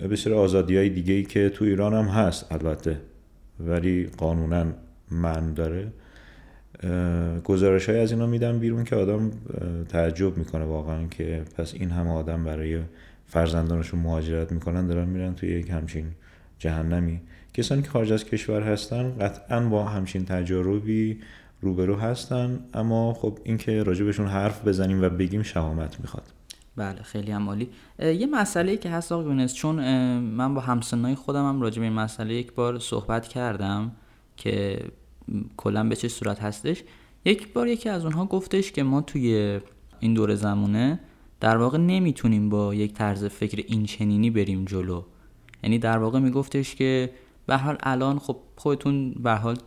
بسیار 0.09 0.35
آزادی 0.35 0.77
های 0.77 0.89
دیگه 0.89 1.13
ای 1.13 1.23
که 1.23 1.49
تو 1.49 1.65
ایران 1.65 1.93
هم 1.93 2.05
هست 2.05 2.51
البته 2.51 3.01
ولی 3.59 4.09
قانونا 4.17 4.65
من 5.11 5.53
داره. 5.53 5.91
گزارش 7.43 7.89
های 7.89 7.99
از 7.99 8.11
اینا 8.11 8.25
میدن 8.25 8.59
بیرون 8.59 8.83
که 8.83 8.95
آدم 8.95 9.31
تعجب 9.89 10.37
می‌کنه 10.37 10.65
واقعا 10.65 11.07
که 11.07 11.43
پس 11.57 11.73
این 11.73 11.91
همه 11.91 12.11
آدم 12.11 12.43
برای 12.43 12.79
فرزندانشون 13.27 13.99
مهاجرت 13.99 14.51
می‌کنن 14.51 14.87
دارن 14.87 15.07
میرن 15.07 15.35
توی 15.35 15.49
یک 15.49 15.69
همچین 15.69 16.05
جهنمی. 16.59 17.21
کسانی 17.53 17.81
که 17.81 17.89
خارج 17.89 18.11
از 18.11 18.25
کشور 18.25 18.61
هستن 18.61 19.17
قطعا 19.17 19.69
با 19.69 19.85
همچین 19.85 20.25
تجاربی 20.25 21.19
روبرو 21.61 21.95
هستن 21.95 22.59
اما 22.73 23.13
خب 23.13 23.39
اینکه 23.43 23.83
راجبشون 23.83 24.27
حرف 24.27 24.67
بزنیم 24.67 25.01
و 25.01 25.09
بگیم 25.09 25.43
شهامت 25.43 25.99
می‌خواد. 25.99 26.23
بله 26.75 27.01
خیلی 27.01 27.31
هم 27.31 27.49
عالی. 27.49 27.69
یه 27.99 28.27
مسئله 28.27 28.77
که 28.77 28.89
هست 28.89 29.11
آقای 29.11 29.47
چون 29.47 29.75
من 30.19 30.53
با 30.53 30.61
همسنای 30.61 31.15
خودم 31.15 31.49
هم 31.49 31.61
راجع 31.61 31.79
به 31.79 31.83
این 31.83 31.93
مسئله 31.93 32.33
یک 32.33 32.53
بار 32.53 32.79
صحبت 32.79 33.27
کردم 33.27 33.91
که 34.37 34.79
کلا 35.57 35.83
به 35.83 35.95
چه 35.95 36.07
صورت 36.07 36.39
هستش. 36.39 36.83
یک 37.25 37.53
بار 37.53 37.67
یکی 37.67 37.89
از 37.89 38.03
اونها 38.03 38.25
گفتش 38.25 38.71
که 38.71 38.83
ما 38.83 39.01
توی 39.01 39.59
این 39.99 40.13
دور 40.13 40.35
زمونه 40.35 40.99
در 41.39 41.57
واقع 41.57 41.77
نمی‌تونیم 41.77 42.49
با 42.49 42.75
یک 42.75 42.93
طرز 42.93 43.25
فکر 43.25 43.63
این 43.67 43.85
چنینی 43.85 44.29
بریم 44.29 44.65
جلو. 44.65 45.03
یعنی 45.63 45.79
در 45.79 45.97
واقع 45.97 46.19
میگفتش 46.19 46.75
که 46.75 47.09
به 47.45 47.57
حال 47.57 47.77
الان 47.83 48.19
خب 48.19 48.37
خودتون 48.55 49.11
به 49.11 49.31
حال 49.31 49.57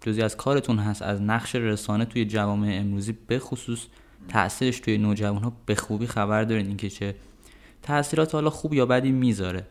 جزی 0.00 0.22
از 0.22 0.36
کارتون 0.36 0.78
هست 0.78 1.02
از 1.02 1.22
نقش 1.22 1.54
رسانه 1.54 2.04
توی 2.04 2.24
جوامع 2.24 2.78
امروزی 2.80 3.16
به 3.26 3.38
خصوص 3.38 3.86
تاثیرش 4.28 4.80
توی 4.80 4.98
نوجوان 4.98 5.42
ها 5.42 5.52
به 5.66 5.74
خوبی 5.74 6.06
خبر 6.06 6.44
دارین 6.44 6.66
اینکه 6.66 6.90
چه 6.90 7.14
تاثیرات 7.82 8.34
حالا 8.34 8.50
خوب 8.50 8.74
یا 8.74 8.86
بدی 8.86 9.12
می‌ذاره. 9.12 9.66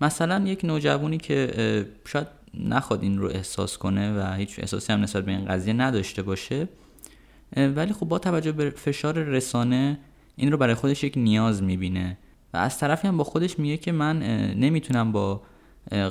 مثلا 0.00 0.44
یک 0.46 0.64
نوجوانی 0.64 1.18
که 1.18 1.86
شاید 2.04 2.26
نخواد 2.54 3.02
این 3.02 3.18
رو 3.18 3.28
احساس 3.28 3.78
کنه 3.78 4.20
و 4.20 4.34
هیچ 4.34 4.58
احساسی 4.58 4.92
هم 4.92 5.00
نسبت 5.00 5.24
به 5.24 5.32
این 5.32 5.44
قضیه 5.44 5.72
نداشته 5.72 6.22
باشه 6.22 6.68
ولی 7.56 7.92
خب 7.92 8.06
با 8.06 8.18
توجه 8.18 8.52
به 8.52 8.70
فشار 8.70 9.18
رسانه 9.18 9.98
این 10.36 10.52
رو 10.52 10.58
برای 10.58 10.74
خودش 10.74 11.04
یک 11.04 11.14
نیاز 11.16 11.62
می‌بینه. 11.62 12.18
و 12.54 12.56
از 12.56 12.78
طرفی 12.78 13.08
هم 13.08 13.16
با 13.16 13.24
خودش 13.24 13.58
میگه 13.58 13.76
که 13.76 13.92
من 13.92 14.18
نمی‌تونم 14.52 15.12
با 15.12 15.42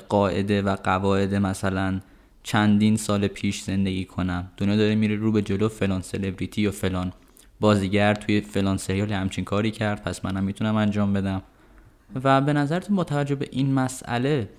قاعده 0.09 0.61
و 0.61 0.75
قواعد 0.75 1.35
مثلا 1.35 1.99
چندین 2.43 2.97
سال 2.97 3.27
پیش 3.27 3.61
زندگی 3.61 4.05
کنم. 4.05 4.51
دنیا 4.57 4.75
داره 4.75 4.95
میره 4.95 5.15
رو 5.15 5.31
به 5.31 5.41
جلو 5.41 5.69
فلان 5.69 6.01
سلبریتی 6.01 6.61
یا 6.61 6.71
فلان 6.71 7.13
بازیگر 7.59 8.13
توی 8.13 8.41
فلان 8.41 8.77
سریال 8.77 9.11
همچین 9.11 9.43
کاری 9.43 9.71
کرد 9.71 10.03
پس 10.03 10.25
منم 10.25 10.43
می‌تونم 10.43 10.75
انجام 10.75 11.13
بدم. 11.13 11.41
و 12.23 12.41
به 12.41 12.53
نظرتون 12.53 12.95
با 12.95 13.03
توجه 13.03 13.35
به 13.35 13.47
این 13.51 13.73
مسئله 13.73 14.49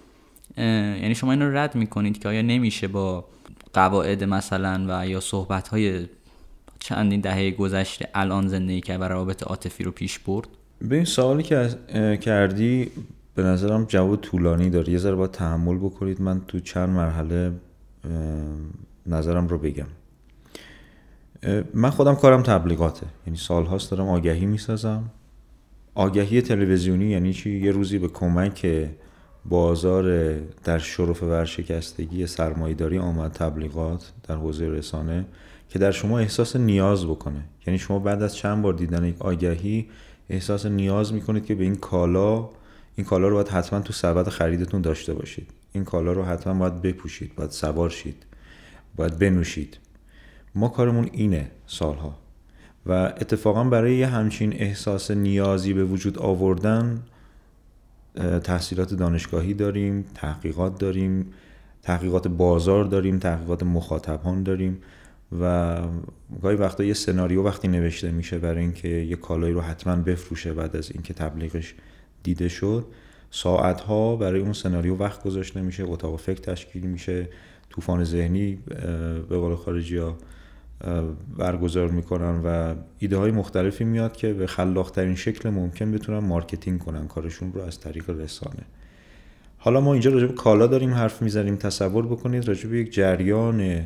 یعنی 0.57 1.15
شما 1.15 1.33
این 1.33 1.43
رو 1.43 1.57
رد 1.57 1.75
می‌کنید 1.75 2.19
که 2.19 2.29
آیا 2.29 2.43
نمیشه 2.43 2.89
با 2.89 3.25
قواعد 3.73 4.25
مثلا 4.25 4.87
و 4.89 5.09
یا 5.09 5.21
صحبت 5.21 5.69
های 5.69 6.07
چندین 6.87 7.21
دهه 7.21 7.51
گذشته 7.51 8.09
الان 8.15 8.49
زندگی 8.49 8.81
که 8.81 8.97
و 8.97 9.05
روابط 9.05 9.43
عاطفی 9.43 9.85
رو 9.85 9.91
پیش 9.91 10.19
برد؟ 10.19 10.49
به 10.81 10.97
این 10.97 11.05
سوالی 11.05 11.43
که 11.43 11.69
کردی 12.21 12.91
به 13.35 13.43
نظرم 13.43 13.85
جواب 13.85 14.17
طولانی 14.17 14.71
داره. 14.71 14.93
یه 14.93 14.99
ذره 14.99 15.15
باید 15.15 15.31
تحمل 15.31 15.77
بکنید. 15.77 16.21
من 16.21 16.41
تو 16.49 16.61
چند 16.61 16.89
مرحله 16.89 17.53
نظرم 19.07 19.49
رو 19.49 19.59
بگم. 19.59 19.87
من 21.75 21.91
خودم 21.91 22.15
کارم 22.15 22.43
تبلیغاته. 22.43 23.07
یعنی 23.27 23.39
سالهاست 23.39 23.91
دارم 23.91 24.09
آگهی 24.09 24.47
می‌سازم. 24.47 25.11
آگهی 25.95 26.43
تلویزیونی 26.43 27.07
یعنی 27.07 27.33
چی؟ 27.33 27.51
یه 27.51 27.71
روزی 27.71 27.99
به 27.99 28.09
کمک 28.09 28.67
بازار 29.49 30.35
در 30.65 30.79
شرف 30.79 31.23
ورشکستگی 31.23 32.27
سرمایداری 32.27 32.99
آمد 32.99 33.33
تبلیغات 33.33 34.13
در 34.29 34.37
حوزه 34.37 34.69
رسانه 34.69 35.27
که 35.69 35.79
در 35.79 35.91
شما 35.91 36.19
احساس 36.19 36.57
نیاز 36.57 37.07
بکنه. 37.07 37.45
یعنی 37.67 37.79
شما 37.79 37.99
بعد 37.99 38.23
از 38.23 38.37
چند 38.37 38.63
بار 38.63 38.73
دیدن 38.73 39.05
یک 39.05 39.23
آگهی 39.23 39.89
احساس 40.31 40.67
نیاز 40.67 41.13
می‌کنید 41.13 41.47
که 41.47 41.55
به 41.55 41.65
این 41.65 41.75
کالا 41.75 42.49
این 42.97 43.07
کالا 43.07 43.29
رو 43.29 43.35
باید 43.35 43.49
حتما 43.49 43.81
تو 43.81 43.93
سبد 43.93 44.29
خریدتون 44.29 44.81
داشته 44.81 45.15
باشید. 45.15 45.51
این 45.73 45.85
کالا 45.85 46.13
رو 46.13 46.25
حتما 46.25 46.55
باید 46.55 46.83
بپوشید 46.83 47.35
باید 47.35 47.51
سوار 47.51 47.91
شید 47.91 48.27
باید 48.97 49.19
بنوشید. 49.19 49.79
ما 50.55 50.69
کارمون 50.69 51.09
اینه 51.13 51.51
سالها. 51.67 52.15
و 52.87 52.93
اتفاقا 52.93 53.65
برای 53.65 53.97
یه 53.97 54.07
همچین 54.07 54.53
احساس 54.53 55.11
نیازی 55.11 55.73
به 55.73 55.85
وجود 55.85 56.19
آوردن 56.19 57.03
تحصیلات 58.45 58.95
دانشگاهی 58.95 59.55
داریم 59.55 60.05
تحقیقات 60.15 60.79
داریم 60.79 61.33
تحقیقات 61.83 62.29
بازار 62.29 62.85
داریم 62.85 63.19
تحقیقات 63.19 63.63
مخاطبان 63.63 64.43
داریم 64.43 64.79
و 65.41 65.77
گاهی 66.43 66.57
وقتا 66.57 66.85
یه 66.85 66.95
سناریو 66.95 67.43
وقتی 67.43 67.69
نوشته 67.69 68.11
میشه 68.11 68.39
برای 68.39 68.61
اینکه 68.61 68.89
یه 68.89 69.17
کالایی 69.17 69.55
رو 69.55 69.61
حتما 69.61 69.97
بفروشه 69.97 70.53
بعد 70.53 70.77
از 70.77 70.91
اینکه 70.91 71.15
تبلیغش 71.15 71.75
دیده 72.23 72.49
شد 72.49 72.87
ساعت 73.31 73.81
ها 73.81 74.17
برای 74.17 74.41
اون 74.41 74.53
سناریو 74.53 74.97
وقت 74.97 75.23
گذاشته 75.23 75.63
میشه 75.63 75.85
اتاق 75.85 76.21
فکر 76.21 76.41
تشکیل 76.41 76.87
میشه 76.87 77.29
طوفان 77.71 78.05
ذهنی 78.05 78.59
به 79.29 79.39
قول 79.39 79.55
خارجی 79.55 79.97
ها 79.97 80.17
برگزار 81.39 81.89
می‌کنن 81.89 82.41
و 82.45 82.75
ایده 82.99 83.17
های 83.17 83.31
مختلفی 83.31 83.85
میاد 83.85 84.17
که 84.17 84.33
به 84.33 84.47
خلاقترین 84.47 85.15
شکل 85.15 85.51
ممکن 85.51 85.93
بتونن 85.93 86.19
marketing 86.19 86.81
کنن 86.81 87.09
کارشون 87.09 87.53
رو 87.53 87.63
از 87.63 87.81
طریق 87.81 88.11
رسانه. 88.11 88.63
حالا 89.59 89.81
ما 89.81 89.93
اینجا 89.93 90.11
راجع 90.11 90.27
به 90.27 90.35
کالا 90.35 90.67
داریم 90.67 90.95
حرف 90.95 91.23
می‌زنیم 91.23 91.57
تصور 91.57 92.07
بکنید 92.07 92.49
راجع 92.49 92.69
به 92.69 92.79
یک 92.79 92.93
جریان 92.93 93.85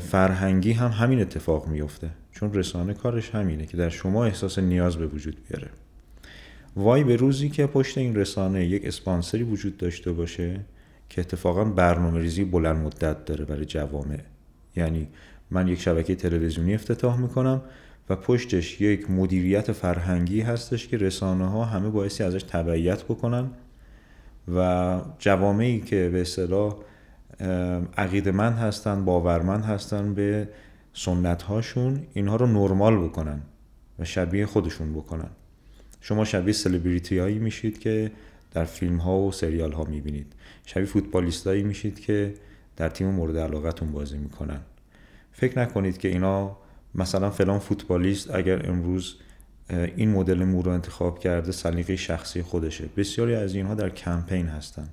فرهنگی 0.00 0.72
هم 0.72 0.90
همین 0.90 1.20
اتفاق 1.20 1.68
میفته 1.68 2.10
چون 2.32 2.54
رسانه 2.54 2.94
کارش 2.94 3.30
همینه 3.30 3.66
که 3.66 3.76
در 3.76 3.88
شما 3.88 4.24
احساس 4.24 4.58
نیاز 4.58 4.96
به 4.96 5.06
وجود 5.06 5.36
بیاره. 5.48 5.68
وای 6.76 7.04
به 7.04 7.16
روزی 7.16 7.48
که 7.48 7.66
پشت 7.66 7.98
این 7.98 8.16
رسانه 8.16 8.66
یک 8.66 8.84
اسپانسری 8.84 9.42
وجود 9.42 9.76
داشته 9.76 10.12
باشه 10.12 10.60
که 11.08 11.20
اتفاقا 11.20 11.64
برنامه 11.64 12.20
ریزی 12.20 12.44
بلند 12.44 12.76
مدت 12.76 13.24
داره 13.24 13.44
برای 13.44 13.64
جوامع. 13.64 14.18
یعنی 14.76 15.08
من 15.50 15.68
یک 15.68 15.80
شبکه 15.80 16.14
تلویزیونی 16.14 16.74
افتتاح 16.74 17.20
می‌کنم 17.20 17.62
و 18.10 18.16
پشتش 18.16 18.80
یک 18.80 19.10
مدیریت 19.10 19.72
فرهنگی 19.72 20.40
هستش 20.40 20.88
که 20.88 20.96
رسانه 20.96 21.46
ها 21.50 21.64
همه 21.64 21.88
باعثی 21.88 22.24
ازش 22.24 22.42
تبعیت 22.42 23.04
بکنن 23.04 23.50
و 24.54 25.00
جوامعی 25.18 25.80
که 25.80 26.10
به 26.12 26.20
اصطلاح 26.20 26.76
عقیدمند 27.96 28.58
هستن 28.58 29.04
باورمند 29.04 29.64
هستن 29.64 30.14
به 30.14 30.48
سنت 30.92 31.42
هاشون 31.42 32.02
اینها 32.14 32.36
رو 32.36 32.46
نرمال 32.46 32.96
بکنن 32.96 33.40
و 33.98 34.04
شبیه 34.04 34.46
خودشون 34.46 34.92
بکنن. 34.92 35.30
شما 36.00 36.24
شبیه 36.24 36.52
سلبریتی 36.52 37.18
هایی 37.18 37.38
میشید 37.38 37.78
که 37.78 38.12
در 38.52 38.64
فیلم 38.64 38.96
ها 38.96 39.18
و 39.18 39.32
سریال 39.32 39.72
ها 39.72 39.84
می‌بینید. 39.84 40.32
شبیه 40.66 40.86
فوتبالیست 40.86 41.46
هایی 41.46 41.62
میشید 41.62 42.00
که 42.00 42.34
در 42.76 42.88
تیم 42.88 43.08
مورد 43.08 43.36
علاقتون 43.36 43.92
بازی 43.92 44.18
می‌کنن. 44.18 44.60
فکر 45.38 45.58
نکنید 45.58 45.98
که 45.98 46.08
اینا 46.08 46.56
مثلا 46.94 47.30
فلان 47.30 47.58
فوتبالیست 47.58 48.34
اگر 48.34 48.70
امروز 48.70 49.16
این 49.96 50.10
مدل 50.10 50.44
مو 50.44 50.62
رو 50.62 50.70
انتخاب 50.70 51.18
کرده 51.18 51.52
سلیقه 51.52 51.96
شخصی 51.96 52.42
خودشه. 52.42 52.84
بسیاری 52.96 53.34
از 53.34 53.54
اینها 53.54 53.74
در 53.74 53.88
کمپین 53.88 54.46
هستن. 54.46 54.88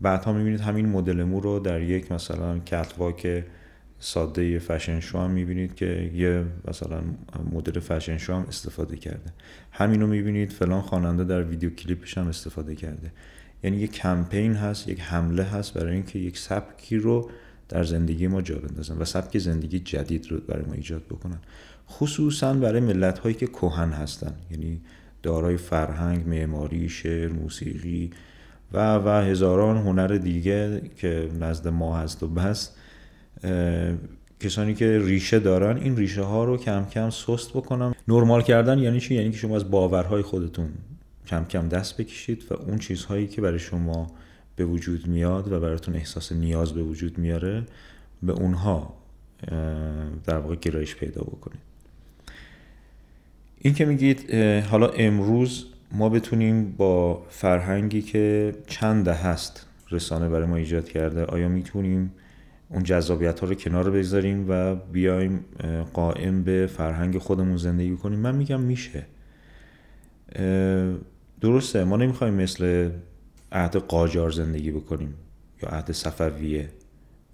بعدها 0.00 0.32
می‌بینید 0.32 0.60
همین 0.60 0.88
مدل 0.88 1.22
مو 1.22 1.40
رو 1.40 1.58
در 1.58 1.82
یک 1.82 2.12
مثلا 2.12 2.58
کتواک 2.58 3.44
ساده 3.98 4.58
فشن 4.58 5.00
شو 5.00 5.18
هم 5.18 5.30
می‌بینید 5.30 5.74
که 5.74 6.10
یه 6.14 6.44
مثلا 6.68 7.00
مدل 7.52 7.80
فشن 7.80 8.18
شو 8.18 8.34
هم 8.34 8.44
استفاده 8.48 8.96
کرده. 8.96 9.32
همین 9.72 10.00
رو 10.00 10.06
می‌بینید 10.06 10.52
فلان 10.52 10.80
خواننده 10.80 11.24
در 11.24 11.42
ویدیو 11.42 11.70
کلیپش 11.70 12.18
هم 12.18 12.28
استفاده 12.28 12.74
کرده. 12.74 13.12
یعنی 13.62 13.76
یک 13.76 13.92
کمپین 13.92 14.54
هست 14.54 14.88
یک 14.88 15.00
حمله 15.00 15.42
هست 15.42 15.74
برای 15.74 15.94
اینکه 15.94 16.18
یک 16.18 16.38
سبکی 16.38 16.96
رو 16.96 17.30
در 17.68 17.84
زندگی 17.84 18.26
ما 18.26 18.42
جا 18.42 18.58
بندازن 18.58 18.98
و 18.98 19.04
سبک 19.04 19.38
زندگی 19.38 19.78
جدید 19.78 20.32
رو 20.32 20.40
برای 20.48 20.64
ما 20.64 20.72
ایجاد 20.72 21.02
بکنن. 21.04 21.38
خصوصا 21.90 22.54
برای 22.54 22.80
ملت 22.80 23.18
هایی 23.18 23.34
که 23.34 23.46
کهن 23.46 23.90
هستن 23.90 24.34
یعنی 24.50 24.80
دارای 25.22 25.56
فرهنگ 25.56 26.28
معماری 26.28 26.88
شعر 26.88 27.32
موسیقی 27.32 28.10
و 28.72 28.96
و 28.96 29.08
هزاران 29.08 29.76
هنر 29.76 30.06
دیگه 30.06 30.82
که 30.96 31.28
نزد 31.40 31.68
ما 31.68 31.96
هست 31.96 32.22
و 32.22 32.28
بس 32.28 32.70
کسانی 34.40 34.74
که 34.74 34.98
ریشه 34.98 35.38
دارن 35.38 35.76
این 35.76 35.96
ریشه 35.96 36.22
ها 36.22 36.44
رو 36.44 36.56
کم 36.56 36.84
کم 36.84 37.10
سست 37.10 37.50
بکنم. 37.50 37.94
نرمال 38.08 38.42
کردن 38.42 38.78
یعنی 38.78 39.00
چی؟ 39.00 39.14
یعنی 39.14 39.30
که 39.30 39.36
شما 39.36 39.56
از 39.56 39.70
باورهای 39.70 40.22
خودتون 40.22 40.68
کم 41.26 41.44
کم 41.44 41.68
دست 41.68 41.96
بکشید 41.96 42.44
و 42.50 42.54
اون 42.54 42.78
چیزهایی 42.78 43.26
که 43.26 43.40
برای 43.40 43.58
شما 43.58 44.06
به 44.58 44.64
وجود 44.64 45.06
میاد 45.06 45.52
و 45.52 45.60
براتون 45.60 45.94
احساس 45.94 46.32
نیاز 46.32 46.72
به 46.72 46.82
وجود 46.82 47.18
میاره 47.18 47.64
به 48.22 48.32
اونها 48.32 48.94
در 50.26 50.38
واقع 50.38 50.54
گرایش 50.54 50.96
پیدا 50.96 51.22
بکنید. 51.22 51.60
این 53.58 53.74
که 53.74 53.84
میگید 53.84 54.34
حالا 54.70 54.88
امروز 54.88 55.66
ما 55.92 56.08
بتونیم 56.08 56.72
با 56.72 57.22
فرهنگی 57.28 58.02
که 58.02 58.54
چند 58.66 59.08
هست 59.08 59.66
رسانه 59.90 60.28
برای 60.28 60.46
ما 60.46 60.56
ایجاد 60.56 60.88
کرده 60.88 61.24
آیا 61.24 61.48
می‌تونیم 61.48 62.12
اون 62.68 62.82
جذابیت 62.82 63.40
ها 63.40 63.46
رو 63.46 63.54
کنار 63.54 63.90
بذاریم 63.90 64.46
و 64.48 64.74
بیایم 64.74 65.44
قائم 65.92 66.42
به 66.42 66.66
فرهنگ 66.66 67.18
خودمون 67.18 67.56
زندگی 67.56 67.96
کنیم؟ 67.96 68.18
من 68.18 68.34
میگم 68.34 68.60
میشه. 68.60 69.06
درسته 71.40 71.84
ما 71.84 71.96
نمی‌خوایم 71.96 72.34
مثل 72.34 72.90
عهد 73.52 73.76
قاجار 73.76 74.30
زندگی 74.30 74.70
بکنیم 74.70 75.14
یا 75.62 75.68
عهد 75.68 75.92
صفویه. 75.92 76.68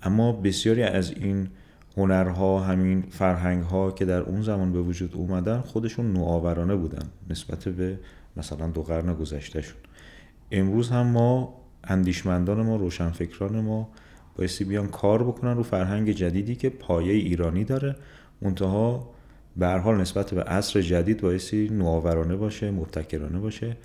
اما 0.03 0.33
بسیاری 0.33 0.83
از 0.83 1.11
این 1.11 1.49
هنرها 1.97 2.61
همین 2.61 3.03
فرهنگ 3.11 3.63
ها 3.63 3.91
که 3.91 4.05
در 4.05 4.21
اون 4.21 4.43
زمان 4.43 4.73
به 4.73 4.81
وجود 4.81 5.15
اومدن 5.15 5.61
خودشون 5.61 6.13
نوآورانه 6.13 6.77
بودن 6.77 7.09
نسبت 7.31 7.69
به 7.69 7.99
مثلا 8.37 8.69
دو 8.69 8.83
قرن 8.83 9.15
گذشتهشون. 9.15 9.77
امروز 10.53 10.91
هم 10.91 11.07
ما 11.07 11.61
اندیشمندان 11.85 12.63
ما 12.63 12.77
روشنفکران 12.77 13.61
ما 13.61 13.89
بایستی 14.37 14.65
بیان 14.65 14.89
کار 14.89 15.23
بکنن 15.23 15.57
رو 15.57 15.63
فرهنگ 15.63 16.11
جدیدی 16.11 16.57
که 16.57 16.71
پایه 16.71 17.13
ایرانی 17.13 17.65
داره. 17.65 17.97
منتها 18.43 19.11
به 19.57 19.69
حال 19.69 20.01
نسبت 20.01 20.35
به 20.35 20.43
عصر 20.43 20.81
جدید 20.81 21.21
بایستی 21.21 21.69
نوآورانه 21.69 22.37
باشه 22.37 22.71
مبتکرانه 22.71 23.39
باشه. 23.39 23.77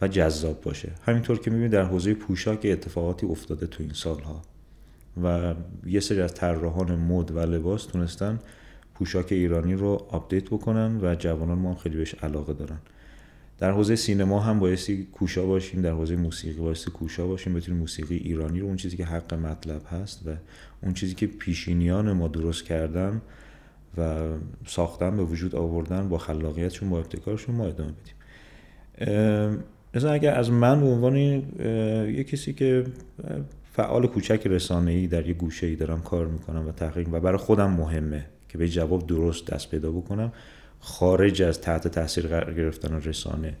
و 0.00 0.08
جذاب 0.08 0.60
باشه. 0.60 0.92
همینطور 1.02 1.38
که 1.38 1.50
می‌بینید 1.50 1.72
در 1.72 1.82
حوزه 1.82 2.14
پوشاک 2.14 2.60
اتفاقاتی 2.64 3.26
افتاده 3.26 3.66
تو 3.66 3.82
این 3.82 3.92
سالها. 3.92 4.42
و 5.22 5.54
یه 5.86 6.00
سری 6.00 6.20
از 6.20 6.34
طراحان 6.34 6.96
مد 6.96 7.36
و 7.36 7.38
لباس 7.40 7.84
تونستن 7.84 8.38
پوشاک 8.94 9.32
ایرانی 9.32 9.74
رو 9.74 10.06
update 10.08 10.44
بکنن 10.44 11.00
و 11.02 11.14
جوانان 11.14 11.58
ما 11.58 11.68
هم 11.68 11.76
خیلی 11.76 11.96
بهش 11.96 12.14
علاقه 12.14 12.52
دارن. 12.52 12.78
در 13.58 13.70
حوزه 13.70 13.96
سینما 13.96 14.40
هم 14.40 14.58
بایستی 14.58 15.04
کوشا 15.04 15.46
باشیم 15.46 15.82
در 15.82 15.90
حوزه 15.90 16.16
موسیقی 16.16 16.60
بایستی 16.60 16.90
کوشا 16.90 17.26
باشیم 17.26 17.54
بتونیم 17.54 17.80
موسیقی 17.80 18.16
ایرانی 18.16 18.60
رو 18.60 18.66
اون 18.66 18.76
چیزی 18.76 18.96
که 18.96 19.04
حق 19.04 19.34
مطلب 19.34 19.82
هست 19.90 20.26
و 20.26 20.30
اون 20.82 20.94
چیزی 20.94 21.14
که 21.14 21.26
پیشینیان 21.26 22.12
ما 22.12 22.28
درست 22.28 22.64
کردن 22.64 23.22
و 23.98 24.18
ساختن 24.66 25.16
به 25.16 25.24
وجود 25.24 25.54
آوردن 25.54 26.08
با 26.08 26.18
خلاقیتشون 26.18 26.90
با 26.90 26.98
ابتکارشون 26.98 27.54
ما 27.54 27.66
ادامه 27.66 27.92
بدیم. 27.92 28.14
مثلا 29.96 30.12
اگر 30.12 30.34
از 30.34 30.50
من 30.50 30.80
به 30.80 30.86
عنوان 30.86 31.16
یه 31.16 32.24
کسی 32.24 32.52
که 32.52 32.84
فعال 33.72 34.06
کوچک 34.06 34.46
رسانه‌ای 34.46 35.06
در 35.06 35.26
یه 35.26 35.34
گوشه 35.34 35.74
دارم 35.74 36.00
کار 36.00 36.26
می‌کنم 36.26 36.68
و 36.68 36.72
تحقیق 36.72 37.08
و 37.12 37.20
برای 37.20 37.38
خودم 37.38 37.70
مهمه 37.70 38.24
که 38.48 38.58
به 38.58 38.68
جواب 38.68 39.06
درست 39.06 39.46
دست 39.46 39.70
پیدا 39.70 39.90
بکنم 39.90 40.32
خارج 40.80 41.42
از 41.42 41.60
تحت 41.60 41.88
تاثیر 41.88 42.26
قرار 42.26 42.54
گرفتن 42.54 43.00
رسانه 43.02 43.54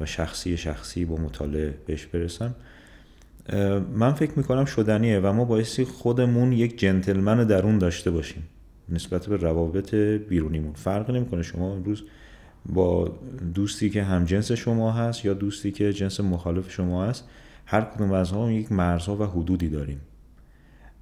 و 0.00 0.06
شخصی 0.06 0.56
شخصی 0.56 1.04
با 1.04 1.16
مطالعه 1.16 1.74
بهش 1.86 2.06
برسم 2.06 2.54
من 3.94 4.12
فکر 4.12 4.32
می‌کنم 4.36 4.64
شدنیه 4.64 5.20
و 5.20 5.32
ما 5.32 5.44
بایستی 5.44 5.84
خودمون 5.84 6.52
یک 6.52 6.78
جنتلمن 6.78 7.44
درون 7.44 7.78
داشته 7.78 8.10
باشیم. 8.10 8.42
نسبت 8.88 9.26
به 9.26 9.36
روابط 9.36 9.94
بیرونیمون. 10.28 10.72
فرق 10.72 11.10
نمی‌کنه. 11.10 11.42
شما 11.42 11.74
امروز 11.74 12.02
با 12.68 13.18
دوستی 13.54 13.90
که 13.90 14.02
هم 14.02 14.24
جنس 14.24 14.52
شما 14.52 14.92
هست 14.92 15.24
یا 15.24 15.34
دوستی 15.34 15.72
که 15.72 15.92
جنس 15.92 16.20
مخالف 16.20 16.70
شما 16.70 17.04
هست 17.04 17.24
هر 17.66 17.80
کدوم 17.80 18.12
از 18.12 18.34
ما 18.34 18.52
یک 18.52 18.72
مرزها 18.72 19.16
و 19.16 19.24
حدودی 19.24 19.68
داریم. 19.68 20.00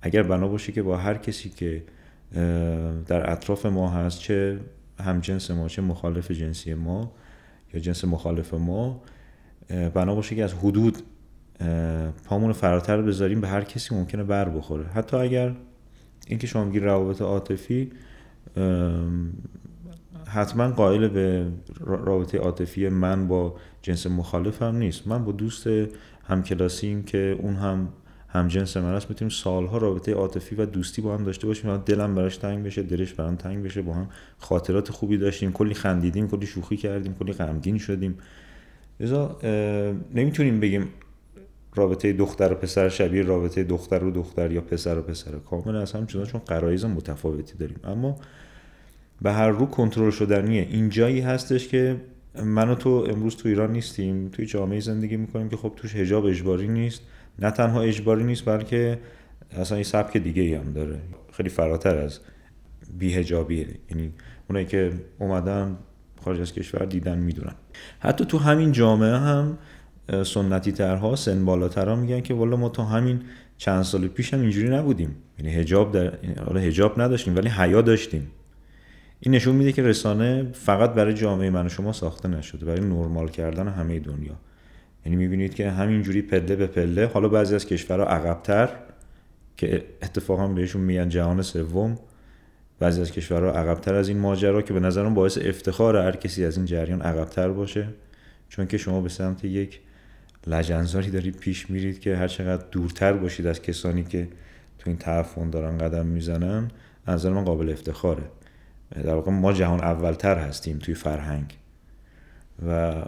اگر 0.02 0.22
بنا 0.22 0.48
باشه 0.48 0.72
که 0.72 0.82
با 0.82 0.96
هر 0.96 1.14
کسی 1.14 1.48
که 1.48 1.82
در 3.06 3.32
اطراف 3.32 3.66
ما 3.66 3.90
هست 3.90 4.18
چه 4.18 4.60
هم 5.00 5.20
جنس 5.20 5.50
ما 5.50 5.68
چه 5.68 5.82
مخالف 5.82 6.30
جنسی 6.30 6.74
ما 6.74 7.12
یا 7.74 7.80
جنس 7.80 8.04
مخالف 8.04 8.54
ما 8.54 9.02
بنا 9.68 10.14
باشه 10.14 10.36
که 10.36 10.44
از 10.44 10.54
حدود 10.54 10.98
پامون 12.24 12.52
فراتر 12.52 13.02
بذاریم 13.02 13.40
به 13.40 13.48
هر 13.48 13.64
کسی 13.64 13.94
ممکنه 13.94 14.24
بر 14.24 14.48
بخوره. 14.48 14.86
حتی 14.86 15.16
اگر 15.16 15.54
اینکه 16.26 16.46
شما 16.46 16.64
میگی 16.64 16.80
روابط 16.80 17.22
عاطفی 17.22 17.92
حتما 20.28 20.68
قائل 20.68 21.08
به 21.08 21.46
رابطه 21.80 22.38
عاطفی 22.38 22.88
من 22.88 23.28
با 23.28 23.56
جنس 23.82 24.06
مخالفم 24.06 24.76
نیست. 24.76 25.06
من 25.06 25.24
با 25.24 25.32
دوست 25.32 25.66
همکلاسیم 26.24 27.02
که 27.02 27.38
اون 27.40 27.54
هم 27.56 27.88
هم 28.28 28.48
جنس 28.48 28.76
من 28.76 28.94
است 28.94 29.10
می‌تونیم 29.10 29.30
سالها 29.30 29.78
رابطه 29.78 30.14
عاطفی 30.14 30.56
و 30.56 30.66
دوستی 30.66 31.02
با 31.02 31.14
هم 31.14 31.24
داشته 31.24 31.46
باشیم 31.46 31.76
دلم 31.76 32.14
براش 32.14 32.36
تنگ 32.36 32.64
بشه 32.64 32.82
دلش 32.82 33.12
برام 33.14 33.36
تنگ 33.36 33.64
بشه 33.64 33.82
با 33.82 33.94
هم 33.94 34.08
خاطرات 34.38 34.90
خوبی 34.90 35.18
داشتیم 35.18 35.52
کلی 35.52 35.74
خندیدیم 35.74 36.28
کلی 36.28 36.46
شوخی 36.46 36.76
کردیم 36.76 37.14
کلی 37.14 37.32
غمگین 37.32 37.78
شدیم. 37.78 38.18
لذا 39.00 39.38
نمی‌تونیم 40.14 40.60
بگیم 40.60 40.88
رابطه 41.74 42.12
دختر 42.12 42.52
و 42.52 42.54
پسر 42.54 42.88
شبیه 42.88 43.22
رابطه 43.22 43.64
دختر 43.64 44.04
و 44.04 44.10
دختر 44.10 44.52
یا 44.52 44.60
پسر 44.60 44.98
و 44.98 45.02
پسر 45.02 45.30
کاملا 45.50 45.80
از 45.80 45.92
هم 45.92 46.06
چون 46.06 46.40
قرایز 46.46 46.84
متفاوتی 46.84 47.58
داریم. 47.58 47.80
اما 47.84 48.16
به 49.22 49.32
هر 49.32 49.48
رو 49.48 49.66
کنترل 49.66 50.10
شدنیه. 50.10 50.66
این 50.70 50.88
جایی 50.88 51.20
هستش 51.20 51.68
که 51.68 51.96
من 52.44 52.68
و 52.68 52.74
تو 52.74 53.06
امروز 53.10 53.36
تو 53.36 53.48
ایران 53.48 53.72
نیستیم. 53.72 54.28
توی 54.28 54.46
جامعه 54.46 54.80
زندگی 54.80 55.16
می‌کنیم 55.16 55.48
که 55.48 55.56
خب 55.56 55.72
توش 55.76 55.96
هجاب 55.96 56.24
اجباری 56.24 56.68
نیست. 56.68 57.02
نه 57.38 57.50
تنها 57.50 57.82
اجباری 57.82 58.24
نیست 58.24 58.44
بلکه 58.44 58.98
اصلا 59.50 59.76
این 59.76 59.84
سبک 59.84 60.16
دیگه 60.16 60.42
ای 60.42 60.54
هم 60.54 60.72
داره. 60.72 60.98
خیلی 61.32 61.48
فراتر 61.48 61.96
از 61.98 62.20
بیهجابیه 62.98 63.66
یعنی 63.90 64.12
اونایی 64.48 64.66
که 64.66 64.92
اومدن 65.18 65.76
خارج 66.24 66.40
از 66.40 66.52
کشور 66.52 66.84
دیدن 66.84 67.18
می‌دونن. 67.18 67.54
حتی 68.00 68.24
تو 68.24 68.38
همین 68.38 68.72
جامعه 68.72 69.16
هم 69.16 69.58
سنتی 70.24 70.72
ترها 70.72 71.16
سن 71.16 71.44
بالاترها 71.44 71.96
میگن 71.96 72.20
که 72.20 72.34
والا 72.34 72.56
ما 72.56 72.68
تا 72.68 72.84
همین 72.84 73.20
چند 73.56 73.82
سال 73.82 74.08
پیش 74.08 74.34
هم 74.34 74.40
اینجوری 74.40 74.68
نبودیم. 74.68 75.16
یعنی 75.38 75.54
هجاب 75.54 75.92
در 75.92 76.12
حالا 76.46 76.60
هجاب 76.60 77.00
نداشتیم 77.00 77.36
ولی 77.36 77.48
حیا 77.48 77.82
داشتیم. 77.82 78.30
این 79.20 79.34
نشون 79.34 79.56
میده 79.56 79.72
که 79.72 79.82
رسانه 79.82 80.46
فقط 80.52 80.90
برای 80.90 81.14
جامعه 81.14 81.50
من 81.50 81.66
و 81.66 81.68
شما 81.68 81.92
ساخته 81.92 82.28
نشده 82.28 82.66
برای 82.66 82.80
نرمال 82.80 83.28
کردن 83.28 83.68
همه 83.68 83.98
دنیا. 83.98 84.36
یعنی 85.04 85.16
می‌بینید 85.16 85.54
که 85.54 85.70
همینجوری 85.70 86.22
پله 86.22 86.56
به 86.56 86.66
پله 86.66 87.06
حالا 87.06 87.28
بعضی 87.28 87.54
از 87.54 87.66
کشورها 87.66 88.06
عقبتر 88.06 88.68
که 89.56 89.84
اتفاقا 90.02 90.48
بهشون 90.48 90.82
میگن 90.82 91.08
جهان 91.08 91.42
سوم 91.42 91.98
بعضی 92.78 93.00
از 93.00 93.12
کشورها 93.12 93.50
عقبتر 93.50 93.94
از 93.94 94.08
این 94.08 94.18
ماجرا 94.18 94.62
که 94.62 94.72
به 94.72 94.80
نظرم 94.80 95.14
باعث 95.14 95.38
افتخار 95.42 95.96
هر 95.96 96.16
کسی 96.16 96.44
از 96.44 96.56
این 96.56 96.66
جریان 96.66 97.02
عقبتر 97.02 97.48
باشه. 97.48 97.88
چون 98.48 98.66
که 98.66 98.78
شما 98.78 99.00
به 99.00 99.08
سمت 99.08 99.44
یک 99.44 99.80
لجنزاری 100.46 101.10
دارید 101.10 101.36
پیش 101.36 101.70
میرید 101.70 102.00
که 102.00 102.16
هر 102.16 102.28
چقدر 102.28 102.64
دورتر 102.70 103.12
باشید 103.12 103.46
از 103.46 103.62
کسانی 103.62 104.04
که 104.04 104.28
تو 104.78 104.90
این 104.90 104.96
تعفن 104.96 105.50
دارن 105.50 105.78
قدم 105.78 106.06
می‌زنن 106.06 106.70
از 107.06 107.26
من 107.26 107.44
قابل 107.44 107.70
افتخاره. 107.70 108.22
در 108.94 109.14
واقع 109.14 109.32
ما 109.32 109.52
جهان 109.52 109.80
اولتر 109.80 110.38
هستیم 110.38 110.78
توی 110.78 110.94
فرهنگ. 110.94 111.58
و 112.68 113.02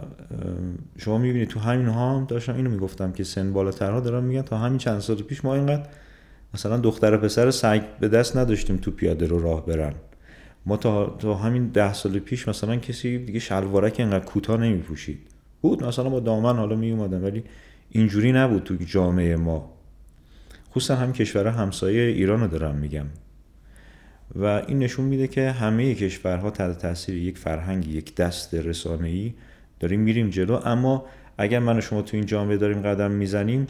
شما 0.97 1.17
می‌بینید 1.17 1.47
تو 1.47 1.59
همین 1.59 1.87
ها 1.87 2.17
هم 2.17 2.25
داشتم 2.25 2.55
اینو 2.55 2.69
می‌گفتم 2.69 3.11
که 3.11 3.23
سن 3.23 3.53
بالاترها 3.53 3.99
دارن 3.99 4.23
میگن 4.23 4.41
تا 4.41 4.57
همین 4.57 4.77
چند 4.77 4.99
سال 4.99 5.15
پیش 5.15 5.45
ما 5.45 5.55
اینقدر 5.55 5.85
مثلا 6.53 6.77
دختر 6.77 7.17
پسر 7.17 7.51
سگ 7.51 7.81
به 7.99 8.07
دست 8.07 8.37
نداشتیم 8.37 8.77
تو 8.77 8.91
پیاده 8.91 9.27
رو 9.27 9.39
راه 9.39 9.65
برن. 9.65 9.93
ما 10.65 10.77
تا, 10.77 11.05
تا 11.05 11.35
همین 11.35 11.67
ده 11.67 11.93
سال 11.93 12.19
پیش 12.19 12.47
مثلا 12.47 12.75
کسی 12.75 13.17
دیگه 13.17 13.39
شلوارک 13.39 13.95
اینقدر 13.99 14.25
کوتاه 14.25 14.57
نمیپوشید. 14.57 15.19
بود 15.61 15.83
مثلا 15.83 16.09
با 16.09 16.19
دامن 16.19 16.55
حالا 16.55 16.75
می 16.75 16.91
ولی 16.91 17.43
اینجوری 17.89 18.31
نبود 18.31 18.63
تو 18.63 18.75
جامعه 18.75 19.35
ما. 19.35 19.73
خصوصا 20.71 20.95
هم 20.95 21.13
کشور 21.13 21.47
همسایه 21.47 22.01
ایران 22.01 22.41
رو 22.41 22.47
دارم 22.47 22.75
میگم. 22.75 23.05
و 24.35 24.45
این 24.45 24.79
نشون 24.79 25.05
میده 25.05 25.27
که 25.27 25.51
همه 25.51 25.95
کشورها 25.95 26.49
تحت 26.51 26.77
تاثیر 26.77 27.15
یک 27.15 27.37
فرهنگ 27.37 27.87
یک 27.87 28.15
دست 28.15 28.53
رسانه‌ای 28.53 29.33
داریم 29.79 29.99
میریم 29.99 30.29
جلو. 30.29 30.59
اما 30.65 31.05
اگر 31.37 31.59
من 31.59 31.77
و 31.77 31.81
شما 31.81 32.01
تو 32.01 32.17
این 32.17 32.25
جامعه 32.25 32.57
داریم 32.57 32.81
قدم 32.81 33.11
می‌زنیم 33.11 33.67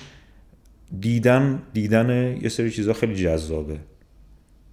دیدن 1.00 1.62
دیدن 1.74 2.38
یه 2.41 2.50
سری 2.50 2.72
چیزها 2.72 2.93
خیلی 2.93 3.15
جذابه. 3.15 3.78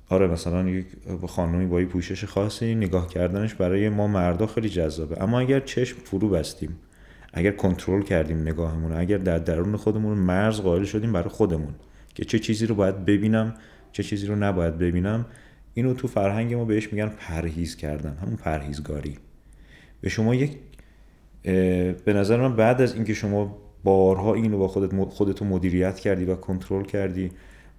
آره 0.08 0.26
مثلا 0.26 0.68
یک 0.68 0.86
خانمی 1.28 1.66
با 1.66 1.84
پوشش 1.84 2.24
خاصی 2.24 2.74
نگاه 2.74 3.08
کردنش 3.08 3.54
برای 3.54 3.88
ما 3.88 4.06
مردا 4.06 4.46
خیلی 4.46 4.68
جذابه. 4.68 5.22
اما 5.22 5.40
اگر 5.40 5.60
چشم 5.60 5.96
فرو 6.04 6.28
بستیم 6.28 6.78
اگر 7.32 7.50
کنترل 7.50 8.02
کردیم 8.02 8.40
نگاهمون 8.40 8.92
اگر 8.92 9.18
در 9.18 9.38
درون 9.38 9.76
خودمون 9.76 10.18
مرز 10.18 10.60
قائل 10.60 10.84
شدیم 10.84 11.12
برای 11.12 11.28
خودمون 11.28 11.74
که 12.14 12.24
چه 12.24 12.38
چیزی 12.38 12.66
رو 12.66 12.74
باید 12.74 13.04
ببینم 13.04 13.54
چه 13.92 14.02
چیزی 14.02 14.26
رو 14.26 14.36
نباید 14.36 14.78
ببینم 14.78 15.26
اینو 15.76 15.94
تو 15.94 16.08
فرهنگ 16.08 16.54
ما 16.54 16.64
بهش 16.64 16.92
میگن 16.92 17.08
پرهیز 17.08 17.76
کردن 17.76 18.16
همون 18.22 18.36
پرهیزگاری. 18.36 19.18
به 20.00 20.08
شما 20.08 20.34
یک 20.34 20.56
به 22.04 22.12
نظر 22.12 22.40
من 22.40 22.56
بعد 22.56 22.82
از 22.82 22.94
اینکه 22.94 23.14
شما 23.14 23.58
بارها 23.84 24.34
اینو 24.34 24.58
با 24.58 24.68
خودت 24.68 25.10
خودتو 25.10 25.44
مدیریت 25.44 26.00
کردی 26.00 26.24
و 26.24 26.34
کنترل 26.34 26.84
کردی 26.84 27.30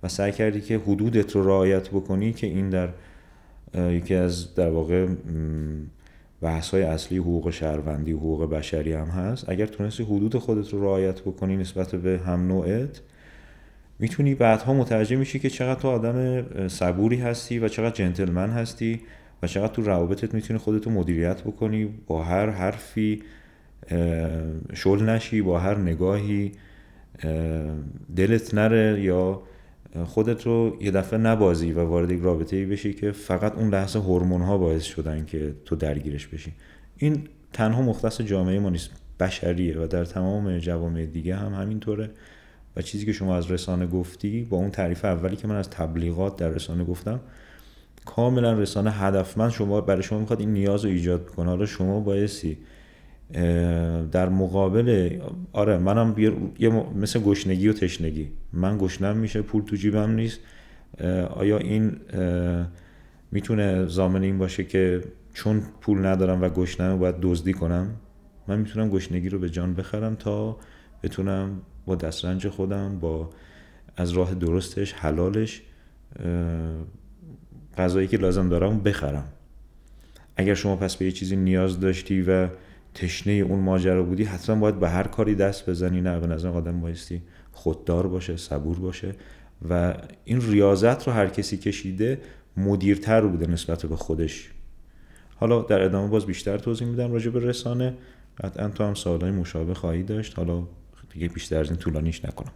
و 0.04 0.08
سعی 0.08 0.32
کردی 0.32 0.62
که 0.62 0.78
حدودت 0.78 1.36
رو 1.36 1.48
رعایت 1.48 1.90
بکنی 1.90 2.34
که 2.34 2.48
این 2.48 2.70
در 2.70 2.90
یکی 3.76 4.16
از 4.16 4.56
در 4.56 4.70
واقع 4.70 5.08
بحث 6.42 6.70
های 6.70 6.84
اصلی 6.84 7.18
حقوق 7.18 7.50
شهروندی 7.50 8.12
حقوق 8.12 8.50
بشری 8.50 8.94
هم 8.94 9.08
هست. 9.08 9.50
اگر 9.50 9.66
تونستی 9.66 10.04
حدود 10.04 10.36
خودت 10.36 10.74
رو 10.74 10.84
رعایت 10.84 11.22
بکنی 11.22 11.58
نسبت 11.58 11.96
به 11.96 12.20
هم 12.26 12.48
نوعت 12.48 13.02
می‌تونی 14.00 14.36
بعدها 14.36 14.74
متوجه 14.74 15.16
میشی 15.16 15.40
که 15.40 15.50
چقدر 15.50 15.80
تو 15.80 15.88
آدم 15.88 16.68
صبوری 16.68 17.18
هستی 17.18 17.60
و 17.60 17.68
چقدر 17.68 17.96
جنتلمن 17.96 18.50
هستی 18.50 19.02
و 19.44 19.48
چقدر 19.48 19.74
تو 19.74 19.82
روابطت 19.82 20.34
می‌تونی 20.34 20.60
خودتو 20.60 20.90
مدیریت 20.90 21.42
بکنی 21.42 21.90
با 22.08 22.24
هر 22.24 22.50
حرفی 22.50 23.24
شل 24.74 25.04
نشی 25.04 25.42
با 25.42 25.60
هر 25.60 25.78
نگاهی 25.78 26.52
دلت 28.16 28.54
نره 28.54 29.02
یا 29.02 29.42
خودت 30.06 30.46
رو 30.46 30.78
یه 30.82 30.92
دفعه 30.92 31.20
نبازی 31.20 31.72
و 31.72 31.86
وارد 31.86 32.12
یک 32.12 32.22
رابطه 32.22 32.66
بشی 32.66 32.94
که 32.94 33.12
فقط 33.12 33.56
اون 33.56 33.70
لحظه 33.70 34.00
هورمون 34.00 34.42
ها 34.42 34.58
باعث 34.58 34.84
شدن 34.84 35.26
که 35.26 35.54
تو 35.66 35.76
درگیرش 35.76 36.28
بشی. 36.28 36.54
این 36.98 37.28
تنها 37.54 37.82
مختص 37.82 38.22
جامعه 38.22 38.60
ما 38.60 38.70
نیست 38.70 38.90
بشریه 39.20 39.80
و 39.80 39.88
در 39.88 40.06
تمام 40.06 40.58
جوامع 40.58 41.06
دیگه 41.06 41.36
هم 41.36 41.54
همینطوره. 41.54 42.10
و 42.78 42.82
چیزی 42.82 43.06
که 43.06 43.12
شما 43.12 43.36
از 43.36 43.52
رسانه 43.52 43.88
گفتی 43.88 44.44
با 44.44 44.58
اون 44.58 44.72
تعریف 44.72 45.06
اولی 45.06 45.36
که 45.36 45.48
من 45.48 45.56
از 45.56 45.70
تبلیغات 45.70 46.36
در 46.36 46.50
رسانه 46.50 46.84
گفتم 46.84 47.20
کاملا 48.06 48.54
رسانه 48.54 48.92
هدفمند 48.92 49.52
شما 49.52 49.82
برای 49.82 50.04
شما 50.04 50.20
می‌خواد 50.20 50.40
این 50.40 50.54
نیاز 50.54 50.86
رو 50.86 50.92
ایجاد 50.92 51.26
بکنه 51.26 51.50
حالا 51.50 51.66
شما 51.66 52.00
بایستی 52.00 52.58
در 54.12 54.30
مقابل 54.30 55.20
آره 55.54 55.78
منم 55.78 56.16
یه 56.60 56.70
مثل 56.96 57.20
گشنگی 57.20 57.68
و 57.68 57.74
تشنگی. 57.74 58.30
من 58.54 58.78
گشنم 58.78 59.18
میشه 59.18 59.42
پول 59.42 59.64
تو 59.64 59.76
جیبم 59.76 60.12
نیست. 60.12 60.40
آیا 61.30 61.58
این 61.58 61.98
می‌تونه 63.32 63.86
زامن 63.86 64.24
این 64.24 64.38
باشه 64.38 64.64
که 64.64 65.04
چون 65.34 65.62
پول 65.82 66.06
ندارم 66.06 66.42
و 66.42 66.50
گشنم 66.50 67.00
باید 67.00 67.16
دزدی 67.22 67.54
کنم؟ 67.54 67.90
من 68.48 68.60
می‌تونم 68.60 68.90
گشنگی 68.90 69.30
رو 69.30 69.40
به 69.40 69.50
جان 69.50 69.74
بخرم 69.74 70.16
تا 70.16 70.58
بتونم 71.04 71.62
با 71.88 71.96
دسترنج 71.96 72.48
خودم 72.48 73.00
با 73.00 73.30
از 73.98 74.12
راه 74.12 74.34
درستش 74.34 74.94
حلالش 74.94 75.62
غذایی 77.78 78.08
که 78.08 78.18
لازم 78.18 78.50
دارم 78.50 78.80
بخرم. 78.80 79.28
اگر 80.36 80.54
شما 80.54 80.76
پس 80.76 80.96
به 80.96 81.06
یه 81.06 81.12
چیزی 81.12 81.36
نیاز 81.36 81.80
داشتی 81.80 82.22
و 82.22 82.48
تشنه 82.94 83.34
اون 83.34 83.60
ماجرا 83.60 84.04
بودی 84.04 84.24
حتما 84.24 84.56
باید 84.56 84.80
به 84.80 84.90
هر 84.90 85.04
کاری 85.04 85.36
دست 85.36 85.70
بزنی 85.70 86.02
نه 86.02 86.20
به 86.20 86.28
نظر 86.28 86.50
آدم 86.50 86.82
بایستی 86.82 87.22
خوددار 87.52 88.08
باشه 88.08 88.38
صبور 88.38 88.80
باشه 88.80 89.16
و 89.70 89.94
این 90.26 90.42
ریاضت 90.42 91.08
رو 91.08 91.14
هر 91.14 91.28
کسی 91.28 91.58
کشیده 91.58 92.22
مدیرتر 92.58 93.22
بوده 93.22 93.48
نسبت 93.48 93.86
به 93.86 93.96
خودش. 93.96 94.52
حالا 95.36 95.62
در 95.62 95.82
ادامه 95.82 96.10
باز 96.10 96.26
بیشتر 96.26 96.58
توضیح 96.58 96.88
میدم 96.88 97.12
راجع 97.12 97.32
به 97.32 97.40
رسانه. 97.40 97.94
قطعا 98.44 98.70
تو 98.70 98.84
هم 98.84 98.94
سوالای 98.94 99.32
مشابه 99.32 99.74
خواهی 99.74 100.04
داشت. 100.04 100.38
حالا 100.38 100.64
دیگه 101.18 101.34
بیشتر 101.34 101.60
از 101.60 101.70
این 101.70 101.80
طولانیش 101.80 102.26
نکنم. 102.26 102.52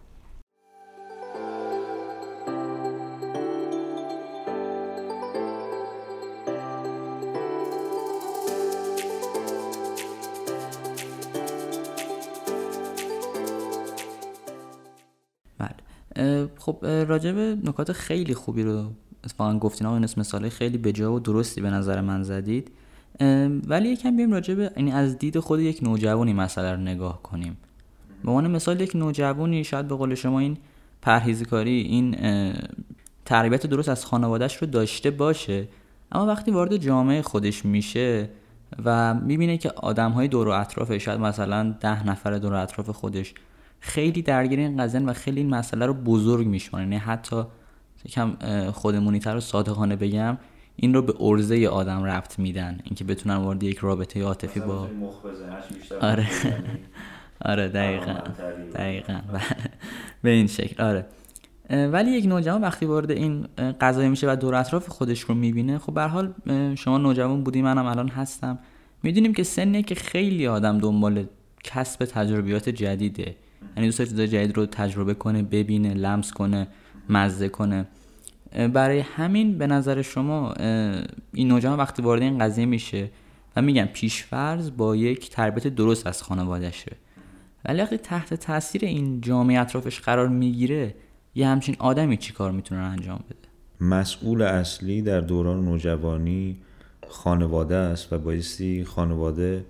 خب 16.58 16.86
راجع 16.86 17.32
به 17.32 17.56
نکات 17.64 17.92
خیلی 17.92 18.34
خوبی 18.34 18.62
رو 18.62 18.92
اتفاقا 19.24 19.58
گفتین. 19.58 19.86
آقا 19.86 19.98
مثال 19.98 20.48
خیلی 20.48 20.78
بجا 20.78 21.12
و 21.12 21.20
درستی 21.20 21.60
به 21.60 21.70
نظر 21.70 22.00
من 22.00 22.22
زدید. 22.22 22.70
ولی 23.66 23.88
یکم 23.88 24.16
بیم 24.16 24.32
راجع 24.32 24.54
به 24.54 24.70
یعنی 24.76 24.92
از 24.92 25.18
دید 25.18 25.38
خود 25.38 25.60
یک 25.60 25.82
نوجوانی 25.82 26.32
مسئله 26.32 26.72
رو 26.72 26.80
نگاه 26.80 27.22
کنیم. 27.22 27.56
به 28.24 28.30
عنوان 28.30 28.50
مثال 28.50 28.80
یک 28.80 28.96
نوجوانی 28.96 29.64
شاید 29.64 29.88
به 29.88 29.94
قول 29.94 30.14
شما 30.14 30.38
این 30.38 30.56
پرهیزکاری 31.02 31.80
این 31.80 32.16
تربیت 33.24 33.66
درست 33.66 33.88
از 33.88 34.04
خانوادهش 34.04 34.56
رو 34.56 34.66
داشته 34.66 35.10
باشه 35.10 35.68
اما 36.12 36.26
وقتی 36.26 36.50
وارد 36.50 36.76
جامعه 36.76 37.22
خودش 37.22 37.64
میشه 37.64 38.28
و 38.84 39.14
می‌بینه 39.14 39.58
که 39.58 39.70
آدم 39.70 40.10
های 40.10 40.28
دور 40.28 40.48
و 40.48 40.50
اطرافش 40.50 41.04
شاید 41.04 41.20
مثلا 41.20 41.74
ده 41.80 42.06
نفر 42.06 42.38
دور 42.38 42.52
و 42.52 42.56
اطراف 42.56 42.90
خودش 42.90 43.34
خیلی 43.80 44.22
درگیر 44.22 44.58
این 44.58 44.82
قضیه 44.82 45.00
و 45.00 45.12
خیلی 45.12 45.40
این 45.40 45.50
مسئله 45.50 45.86
رو 45.86 45.94
بزرگ 45.94 46.46
میشماره 46.46 46.84
یعنی 46.84 46.96
حتی 46.96 47.42
کم 48.08 48.36
خودمونیتر 48.70 49.36
و 49.36 49.40
صادقانه 49.40 49.96
بگم 49.96 50.38
این 50.76 50.94
رو 50.94 51.02
به 51.02 51.14
ارزه 51.20 51.66
آدم 51.66 52.04
رفت 52.04 52.38
میدن. 52.38 52.78
اینکه 52.84 53.04
بتونن 53.04 53.36
وارد 53.36 53.62
یک 53.62 53.78
رابطه 53.78 54.22
عاطفی 54.22 54.60
با 54.60 54.88
آره. 56.00 56.28
آره 57.44 57.68
دقیقا 57.68 58.14
دقیقا. 58.74 59.20
به 60.22 60.30
این 60.30 60.46
شکل 60.46 60.82
آره. 60.82 61.06
ولی 61.70 62.10
یک 62.10 62.26
نوجوان 62.26 62.60
وقتی 62.60 62.86
وارد 62.86 63.10
این 63.10 63.46
قضایه 63.80 64.08
میشه 64.08 64.32
و 64.32 64.36
دور 64.36 64.54
اطراف 64.54 64.88
خودش 64.88 65.20
رو 65.20 65.34
می‌بینه 65.34 65.78
خب 65.78 65.94
به 65.94 66.02
حال 66.02 66.34
شما 66.74 66.98
نوجوان 66.98 67.44
بودی 67.44 67.62
منم 67.62 67.86
الان 67.86 68.08
هستم. 68.08 68.58
می‌دونیم 69.02 69.34
که 69.34 69.42
سنیه 69.42 69.82
که 69.82 69.94
خیلی 69.94 70.46
آدم 70.46 70.78
دنبال 70.78 71.26
کسب 71.64 72.04
تجربیات 72.04 72.68
جدیده. 72.68 73.36
یعنی 73.76 73.88
دوست 73.88 74.02
چیزای 74.02 74.28
جدید 74.28 74.56
رو 74.56 74.66
تجربه 74.66 75.14
کنه 75.14 75.42
ببینه 75.42 75.94
لمس 75.94 76.32
کنه 76.32 76.68
مزه 77.08 77.48
کنه. 77.48 77.86
برای 78.72 78.98
همین 79.00 79.58
به 79.58 79.66
نظر 79.66 80.02
شما 80.02 80.52
این 81.32 81.48
نوجوان 81.48 81.78
وقتی 81.78 82.02
وارد 82.02 82.22
این 82.22 82.38
قضیه 82.38 82.66
میشه 82.66 83.10
و 83.56 83.62
میگم 83.62 83.84
پیشفرض 83.84 84.70
با 84.70 84.96
یک 84.96 85.30
تربیت 85.30 85.66
درست 85.66 86.06
از 86.06 86.22
خانوادهشه. 86.22 86.92
ولی 87.64 87.82
وقتی 87.82 87.96
تحت 87.96 88.34
تاثیر 88.34 88.84
این 88.84 89.20
جامعه 89.20 89.60
اطرافش 89.60 90.00
قرار 90.00 90.28
می‌گیره 90.28 90.94
یه 91.34 91.48
همچین 91.48 91.76
آدمی 91.78 92.16
چی 92.16 92.32
کار 92.32 92.52
می‌تونه 92.52 92.80
انجام 92.80 93.24
بده؟ 93.30 93.48
مسئول 93.80 94.42
اصلی 94.42 95.02
در 95.02 95.20
دوران 95.20 95.64
نوجوانی 95.64 96.56
خانواده 97.08 97.76
است 97.76 98.12
و 98.12 98.18
بایستی 98.18 98.84
خانواده 98.84 99.64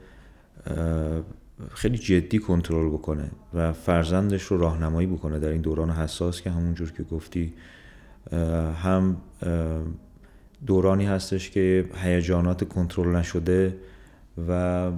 خیلی 1.70 1.98
جدی 1.98 2.38
کنترل 2.38 2.88
بکنه 2.88 3.30
و 3.54 3.72
فرزندش 3.72 4.42
رو 4.42 4.58
راهنمایی 4.58 5.06
بکنه 5.06 5.38
در 5.38 5.48
این 5.48 5.60
دوران 5.60 5.90
حساس 5.90 6.42
که 6.42 6.50
همونجور 6.50 6.92
که 6.92 7.02
گفتی. 7.02 7.54
هم 8.82 9.16
دورانی 10.66 11.06
هستش 11.06 11.50
که 11.50 11.84
هیجانات 12.02 12.68
کنترل 12.68 13.16
نشده 13.16 13.76
و 14.48 14.90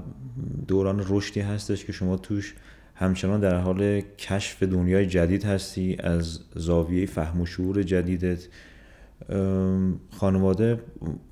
دوران 0.68 1.04
رشدی 1.09 1.40
هستش 1.40 1.85
که 1.85 1.92
شما 1.92 2.16
توش 2.16 2.54
همچنان 2.94 3.40
در 3.40 3.59
حال 3.59 4.00
کشف 4.00 4.62
دنیای 4.62 5.07
جدید 5.07 5.44
هستی 5.44 5.96
از 6.00 6.40
زاویه 6.54 7.07
فهم 7.07 7.40
و 7.40 7.46
شعور 7.46 7.83
جدیدت. 7.83 8.48
خانواده 10.11 10.80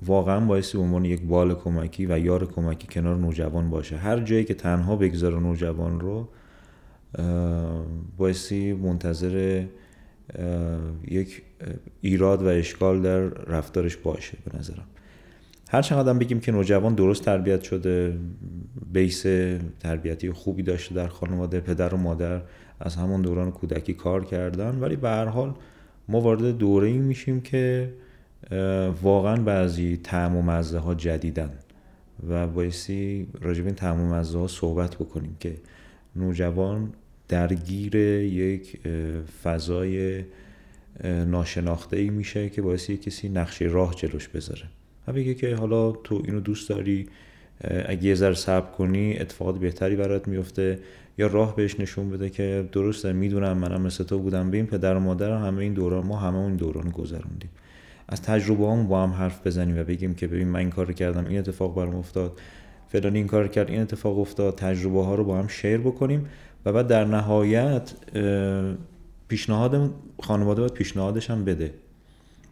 واقعا 0.05 0.39
باعث 0.39 0.75
عنوان 0.75 1.05
یک 1.05 1.21
بال 1.21 1.55
کمکی 1.55 2.05
و 2.05 2.19
یار 2.19 2.51
کمکی 2.51 2.87
کنار 2.87 3.15
نوجوان 3.15 3.69
باشه. 3.69 3.97
هر 3.97 4.19
جایی 4.19 4.43
که 4.43 4.53
تنها 4.53 4.95
بگذاره 4.95 5.39
نوجوان 5.39 5.99
رو 5.99 6.27
باعثی 8.17 8.73
منتظر 8.73 9.65
یک 11.07 11.41
ایراد 12.01 12.43
و 12.43 12.47
اشکال 12.47 13.01
در 13.01 13.19
رفتارش 13.29 13.97
باشه 13.97 14.37
به 14.45 14.57
نظرم. 14.57 14.85
هر 15.73 15.81
چقدر 15.81 16.13
بگیم 16.13 16.39
که 16.39 16.51
نوجوان 16.51 16.95
درست 16.95 17.25
تربیت 17.25 17.63
شده 17.63 18.17
بیس 18.93 19.21
تربیتی 19.79 20.31
خوبی 20.31 20.63
داشته 20.63 20.95
در 20.95 21.07
خانواده 21.07 21.59
پدر 21.59 21.93
و 21.93 21.97
مادر 21.97 22.41
از 22.79 22.95
همون 22.95 23.21
دوران 23.21 23.51
کودکی 23.51 23.93
کار 23.93 24.25
کردن. 24.25 24.79
ولی 24.79 24.95
به 24.95 25.09
هر 25.09 25.25
حال 25.25 25.53
ما 26.07 26.21
وارد 26.21 26.57
دوره 26.57 26.87
ای 26.87 26.97
میشیم 26.97 27.41
که 27.41 27.93
واقعا 29.01 29.35
بعضی 29.35 29.97
تعم 29.97 30.35
و 30.35 30.41
مزه 30.41 30.79
ها 30.79 30.93
جدیدن 30.95 31.49
و 32.29 32.47
بایستی 32.47 33.27
راجب 33.41 33.65
این 33.65 33.75
تعم 33.75 34.01
و 34.01 34.15
مزه 34.15 34.39
ها 34.39 34.47
صحبت 34.47 34.95
بکنیم 34.95 35.35
که 35.39 35.57
نوجوان 36.15 36.93
درگیر 37.27 37.95
یک 37.95 38.79
فضای 39.43 40.23
ناشناخته 41.03 41.97
ای 41.97 42.09
میشه 42.09 42.49
که 42.49 42.61
باعثی 42.61 42.97
کسی 42.97 43.29
نقشه 43.29 43.65
راه 43.65 43.95
جلوش 43.95 44.27
بذاره. 44.27 44.63
و 45.07 45.13
بگه 45.13 45.33
که 45.33 45.55
حالا 45.55 45.91
تو 45.91 46.21
اینو 46.25 46.39
دوست 46.39 46.69
داری 46.69 47.07
اگه 47.85 48.03
یه 48.03 48.15
ذره 48.15 48.33
صبر 48.33 48.71
کنی 48.71 49.17
اتفاقات 49.19 49.59
بهتری 49.59 49.95
برات 49.95 50.27
میفته 50.27 50.79
یا 51.17 51.27
راه 51.27 51.55
بهش 51.55 51.79
نشون 51.79 52.09
بده 52.09 52.29
که 52.29 52.69
درسته 52.71 53.13
می‌دونم 53.13 53.57
منم 53.57 53.81
مثل 53.81 54.03
تو 54.03 54.19
بودم. 54.19 54.51
به 54.51 54.57
این 54.57 54.65
پدر 54.65 54.95
و 54.95 54.99
مادر 54.99 55.31
همه 55.31 55.57
این 55.57 55.73
دوران 55.73 56.05
ما 56.05 56.17
همه 56.17 56.37
اون 56.37 56.55
دوران 56.55 56.89
گذروندیم. 56.89 57.49
از 58.07 58.21
تجربه 58.21 58.67
هم 58.67 58.87
با 58.87 59.03
هم 59.03 59.09
حرف 59.09 59.47
بزنیم 59.47 59.79
و 59.79 59.83
بگیم 59.83 60.15
که 60.15 60.27
ببین 60.27 60.47
من 60.47 60.59
این 60.59 60.69
کار 60.69 60.93
کردم 60.93 61.25
این 61.25 61.39
اتفاق 61.39 61.75
برام 61.75 61.95
افتاد. 61.95 62.39
فلانی 62.87 63.17
این 63.17 63.27
کار 63.27 63.47
کرد 63.47 63.69
این 63.69 63.81
اتفاق 63.81 64.19
افتاد. 64.19 64.55
تجربه 64.55 65.03
ها 65.03 65.15
رو 65.15 65.23
با 65.23 65.37
هم 65.37 65.47
شیر 65.47 65.77
بکنیم 65.77 66.25
و 66.65 66.73
بعد 66.73 66.87
در 66.87 67.05
نهایت 67.05 67.93
پیشنهاد 69.27 69.91
خانواده 70.21 70.61
باید 70.61 70.73
پیشنهادش 70.73 71.29
هم 71.29 71.45
بده. 71.45 71.73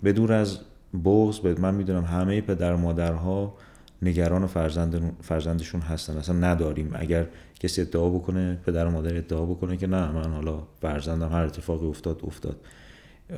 بدور 0.03 0.33
از 0.33 0.59
بغض 1.05 1.45
من 1.59 1.75
می‌دونم 1.75 2.03
همه 2.03 2.41
پدر 2.41 2.75
مادرها 2.75 3.53
نگران 4.01 4.47
فرزند 4.47 5.13
فرزندشون 5.21 5.81
هستن. 5.81 6.17
اصلا 6.17 6.35
نداریم. 6.35 6.91
اگر 6.93 7.25
کسی 7.59 7.81
ادعا 7.81 8.09
بکنه 8.09 8.59
پدر 8.65 8.85
و 8.85 8.91
مادر 8.91 9.17
ادعا 9.17 9.45
بکنه 9.45 9.77
که 9.77 9.87
نه 9.87 10.11
من 10.11 10.31
حالا 10.31 10.59
فرزندم 10.81 11.29
هر 11.29 11.43
اتفاقی 11.43 11.87
افتاد 11.87 12.21
افتاد. 12.23 12.55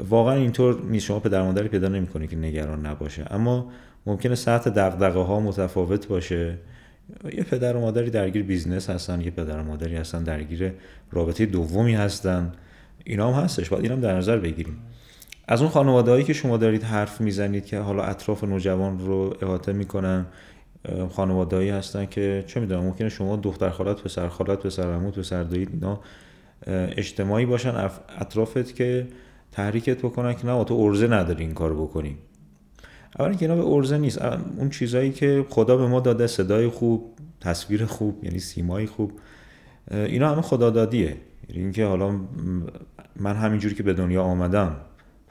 واقعا 0.09 0.35
اینطور 0.35 0.81
نیست 0.85 1.05
شما 1.05 1.19
پدر 1.19 1.41
مادری 1.41 1.67
پیدا 1.67 1.87
نمی‌کنه 1.87 2.27
که 2.27 2.35
نگران 2.35 2.85
نباشه. 2.85 3.25
اما 3.33 3.71
ممکنه 4.05 4.35
سطح 4.35 4.69
دغدغه 4.69 5.19
ها 5.19 5.39
متفاوت 5.39 6.07
باشه. 6.07 6.57
یه 7.33 7.43
پدر 7.43 7.75
و 7.75 7.81
مادری 7.81 8.09
درگیر 8.09 8.43
business 8.43 8.89
هستن 8.89 9.21
یه 9.21 9.31
پدر 9.31 9.59
و 9.59 9.63
مادری 9.63 9.95
هستن 9.95 10.23
درگیر 10.23 10.73
رابطه 11.11 11.45
دومی 11.45 11.93
هستن. 11.93 12.51
اینا 13.03 13.33
هم 13.33 13.43
هستش. 13.43 13.69
باید 13.69 13.83
اینم 13.83 14.01
در 14.01 14.17
نظر 14.17 14.37
بگیریم. 14.37 14.77
از 15.47 15.61
اون 15.61 15.71
خانواده 15.71 16.11
هایی 16.11 16.23
که 16.23 16.33
شما 16.33 16.57
دارید 16.57 16.83
حرف 16.83 17.21
می‌زنید 17.21 17.65
که 17.65 17.79
حالا 17.79 18.03
اطراف 18.03 18.43
نوجوان 18.43 18.99
رو 18.99 19.33
احاطه 19.41 19.73
می‌کنن 19.73 20.25
خانوادهایی 21.11 21.69
هستن 21.69 22.05
که 22.05 22.43
چه 22.47 22.59
می‌دونم 22.59 22.83
ممکنه 22.83 23.09
شما 23.09 23.35
دختر 23.35 23.69
خالت 23.69 24.01
پسر 24.01 24.27
خالت 24.27 24.59
پسر 24.59 24.93
عموت 24.93 25.19
پسر 25.19 25.43
دایی 25.43 25.67
اینا 25.73 25.99
اجتماعی 26.67 27.45
باشن 27.45 27.89
اطرافت 28.19 28.75
که 28.75 29.07
تحریکت 29.51 29.97
بکنن 29.97 30.33
که 30.33 30.45
نه 30.45 30.63
تو 30.63 30.73
ارزه 30.73 31.07
نداری 31.07 31.43
این 31.43 31.53
کار 31.53 31.73
بکنی. 31.73 32.17
اولا 33.19 33.33
که 33.33 33.49
اینا 33.49 33.63
به 33.63 33.69
ارزه 33.69 33.97
نیست. 33.97 34.21
اون 34.57 34.69
چیزهایی 34.69 35.11
که 35.11 35.45
خدا 35.49 35.77
به 35.77 35.87
ما 35.87 35.99
داده 35.99 36.27
صدای 36.27 36.67
خوب 36.67 37.13
تصویر 37.41 37.85
خوب 37.85 38.23
یعنی 38.23 38.39
سیمای 38.39 38.85
خوب 38.85 39.11
اینا 39.91 40.31
همه 40.31 40.41
خدا 40.41 40.69
دادیه 40.69 41.17
یعنی 41.49 41.61
اینکه 41.61 41.85
حالا 41.85 42.19
من 43.15 43.35
همینجوری 43.35 43.75
که 43.75 43.83
به 43.83 43.93
دنیا 43.93 44.23
آمدم 44.23 44.75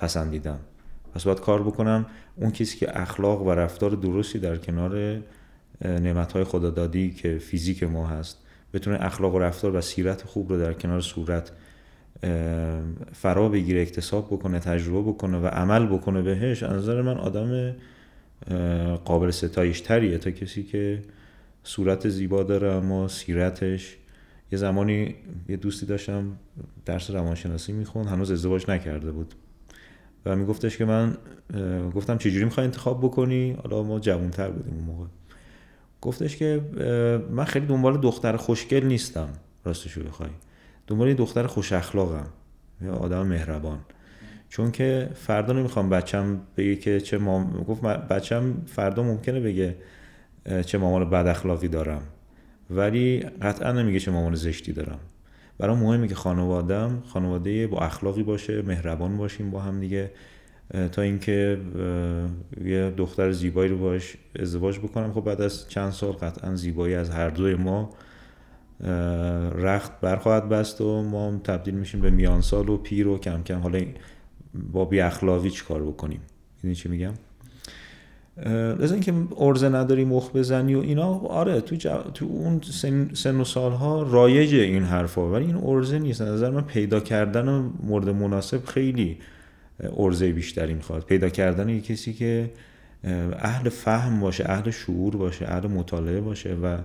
پسندیدم. 0.03 0.59
پس 1.15 1.25
باید 1.25 1.41
کار 1.41 1.63
بکنم. 1.63 2.07
اون 2.37 2.51
کسی 2.51 2.79
که 2.79 3.01
اخلاق 3.01 3.43
و 3.43 3.51
رفتار 3.51 3.91
درستی 3.91 4.39
در 4.39 4.57
کنار 4.57 5.23
نعمتهای 5.85 6.45
خدادادی 6.45 7.11
که 7.11 7.39
فیزیک 7.39 7.83
ما 7.83 8.07
هست 8.07 8.39
بتونه 8.75 9.05
اخلاق 9.05 9.35
و 9.35 9.39
رفتار 9.39 9.77
و 9.77 9.81
سیرت 9.81 10.23
خوب 10.23 10.53
رو 10.53 10.59
در 10.59 10.73
کنار 10.73 11.01
صورت 11.01 11.53
فرا 13.13 13.49
بگیره 13.49 13.83
اکتساب 13.83 14.27
بکنه 14.27 14.59
تجربه 14.59 15.11
بکنه 15.11 15.39
و 15.39 15.47
عمل 15.47 15.87
بکنه 15.87 16.23
بهش 16.23 16.63
از 16.63 16.73
نظر 16.73 17.03
من 17.03 17.17
آدم 17.17 17.75
قابل 19.05 19.31
ستایش 19.31 19.81
تریه. 19.81 20.19
تا 20.19 20.31
کسی 20.31 20.63
که 20.63 21.03
صورت 21.65 22.09
زیبا 22.09 22.43
داره 22.43 22.73
اما 22.73 23.09
سیرتش 23.09 23.97
یه 24.53 24.59
زمانی 24.59 25.15
یه 25.49 25.57
دوستی 25.57 25.87
داشتم 25.87 26.37
درس 26.85 27.11
روانشناسی 27.11 27.73
می‌خوند 27.73 28.07
هنوز 28.07 28.31
ازدواج 28.31 28.71
نکرده 28.71 29.13
بود. 29.13 29.35
و 30.27 30.37
میگفتش 30.37 30.77
که 30.77 30.85
من 30.85 31.17
گفتم 31.95 32.19
چجوری 32.19 32.45
می‌خوای 32.45 32.67
انتخاب 32.67 33.01
بکنی؟ 33.01 33.57
حالا 33.63 33.83
ما 33.83 33.99
جوانتر 33.99 34.51
بودیم 34.51 34.75
اون 34.75 34.85
موقع. 34.85 35.07
گفتش 36.01 36.37
که 36.37 36.61
من 37.31 37.45
خیلی 37.45 37.67
دنبال 37.67 37.97
دختر 37.97 38.37
خوشگل 38.37 38.85
نیستم 38.85 39.29
راستشو 39.65 40.03
بخوای. 40.03 40.31
دنبال 40.87 41.15
دختر 41.15 41.47
خوش 41.47 41.73
اخلاقم 41.73 42.27
یا 42.83 42.93
آدم 42.93 43.27
مهربان. 43.27 43.79
چون 44.49 44.71
که 44.71 45.09
فردا 45.15 45.53
نمی‌خوام 45.53 45.89
بچم 45.89 46.41
بگه 46.57 46.77
که 46.77 47.01
چه 47.01 47.19
مام... 47.19 47.65
گفت 47.69 47.83
بچم 47.83 48.55
فردا 48.67 49.03
ممکنه 49.03 49.41
بگه 49.41 49.77
چه 50.67 50.79
مامان 50.79 51.11
بد 51.11 51.27
اخلاقی 51.27 51.69
دارم. 51.69 52.03
ولی 52.71 53.21
قطعا 53.21 53.73
نمیگه 53.73 54.01
چه 54.01 54.11
مامان 54.11 54.35
زشتی 54.35 54.73
دارم. 54.73 54.99
برای 55.59 55.77
مهمه 55.77 56.09
که 56.09 56.15
خانوادم 56.15 57.03
خانواده 57.07 57.67
با 57.67 57.79
اخلاقی 57.79 58.23
باشه 58.23 58.63
مهربان 58.63 59.17
باشیم 59.17 59.51
با 59.51 59.61
هم 59.61 59.81
دیگه 59.81 60.11
تا 60.93 61.03
اینکه 61.03 61.59
یه 62.65 62.91
دختر 62.91 63.33
زیبایی 63.33 63.71
رو 63.71 63.79
باش 63.79 64.17
ازدواج 64.39 64.79
بکنم. 64.79 65.13
خب 65.13 65.21
بعد 65.21 65.41
از 65.41 65.69
چند 65.69 65.91
سال 65.91 66.13
قطعا 66.13 66.55
زیبایی 66.55 66.95
از 66.95 67.11
هر 67.11 67.31
دوی 67.31 67.55
ما 67.55 67.91
رخت 69.55 70.01
برخواهد 70.01 70.49
بست 70.49 70.81
و 70.81 71.03
ما 71.03 71.41
تبدیل 71.45 71.75
میشیم 71.75 72.01
به 72.01 72.11
میانسال 72.11 72.69
و 72.69 72.77
پیر 72.77 73.09
و 73.09 73.19
کم 73.19 73.43
کم. 73.43 73.61
حالا 73.61 73.81
با 74.73 74.85
بی 74.85 75.01
اخلاقی 75.01 75.51
چی 75.51 75.65
کار 75.65 75.83
بکنیم؟ 75.83 76.21
این 76.65 76.75
چی 76.75 76.89
میگم؟ 76.89 77.13
از 78.81 78.93
اینکه 78.93 79.15
ارزه 79.39 79.69
نداری 79.69 80.05
مخ 80.05 80.31
بزنی 80.31 80.75
و 80.75 80.79
اینا 80.79 81.19
آره 81.19 81.61
تو, 81.61 81.77
تو 82.15 82.25
اون 82.25 82.61
سن, 82.71 83.11
سن 83.15 83.41
و 83.41 83.45
سالها 83.45 84.03
رایج 84.03 84.55
این 84.55 84.83
حرفا 84.83 85.31
ولی 85.31 85.45
این 85.45 85.57
ارزه 85.65 85.99
نیست. 85.99 86.23
نظر 86.23 86.51
من 86.51 86.61
پیدا 86.61 87.01
کردن 87.01 87.49
مورد 87.83 88.09
مناسب 88.09 88.65
خیلی 88.65 89.19
ارزه 89.97 90.33
بیشتری 90.33 90.75
می‌خواد. 90.75 91.05
پیدا 91.05 91.29
کردن 91.29 91.69
یه 91.69 91.81
کسی 91.81 92.13
که 92.13 92.51
اهل 93.39 93.69
فهم 93.69 94.21
باشه 94.21 94.45
اهل 94.51 94.71
شعور 94.71 95.17
باشه 95.17 95.49
اهل 95.49 95.67
مطالعه 95.67 96.21
باشه 96.21 96.55
و 96.55 96.79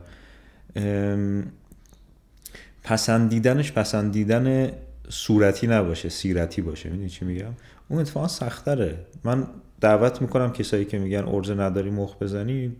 پسندیدنش 2.83 3.71
پسندیدن 3.71 4.71
صورتی 5.09 5.67
نباشه 5.67 6.09
سیرتی 6.09 6.61
باشه. 6.61 6.89
می‌دونی 6.89 7.09
چی 7.09 7.25
میگم؟ 7.25 7.53
اون 7.89 7.99
اتفاقا 7.99 8.27
سختره. 8.27 8.95
من 9.23 9.47
دعوت 9.81 10.21
می‌کنم 10.21 10.51
کسایی 10.51 10.85
که 10.85 10.99
میگن 10.99 11.23
ارزه 11.23 11.53
نداری 11.53 11.89
مخ 11.89 12.17
بزنی 12.17 12.75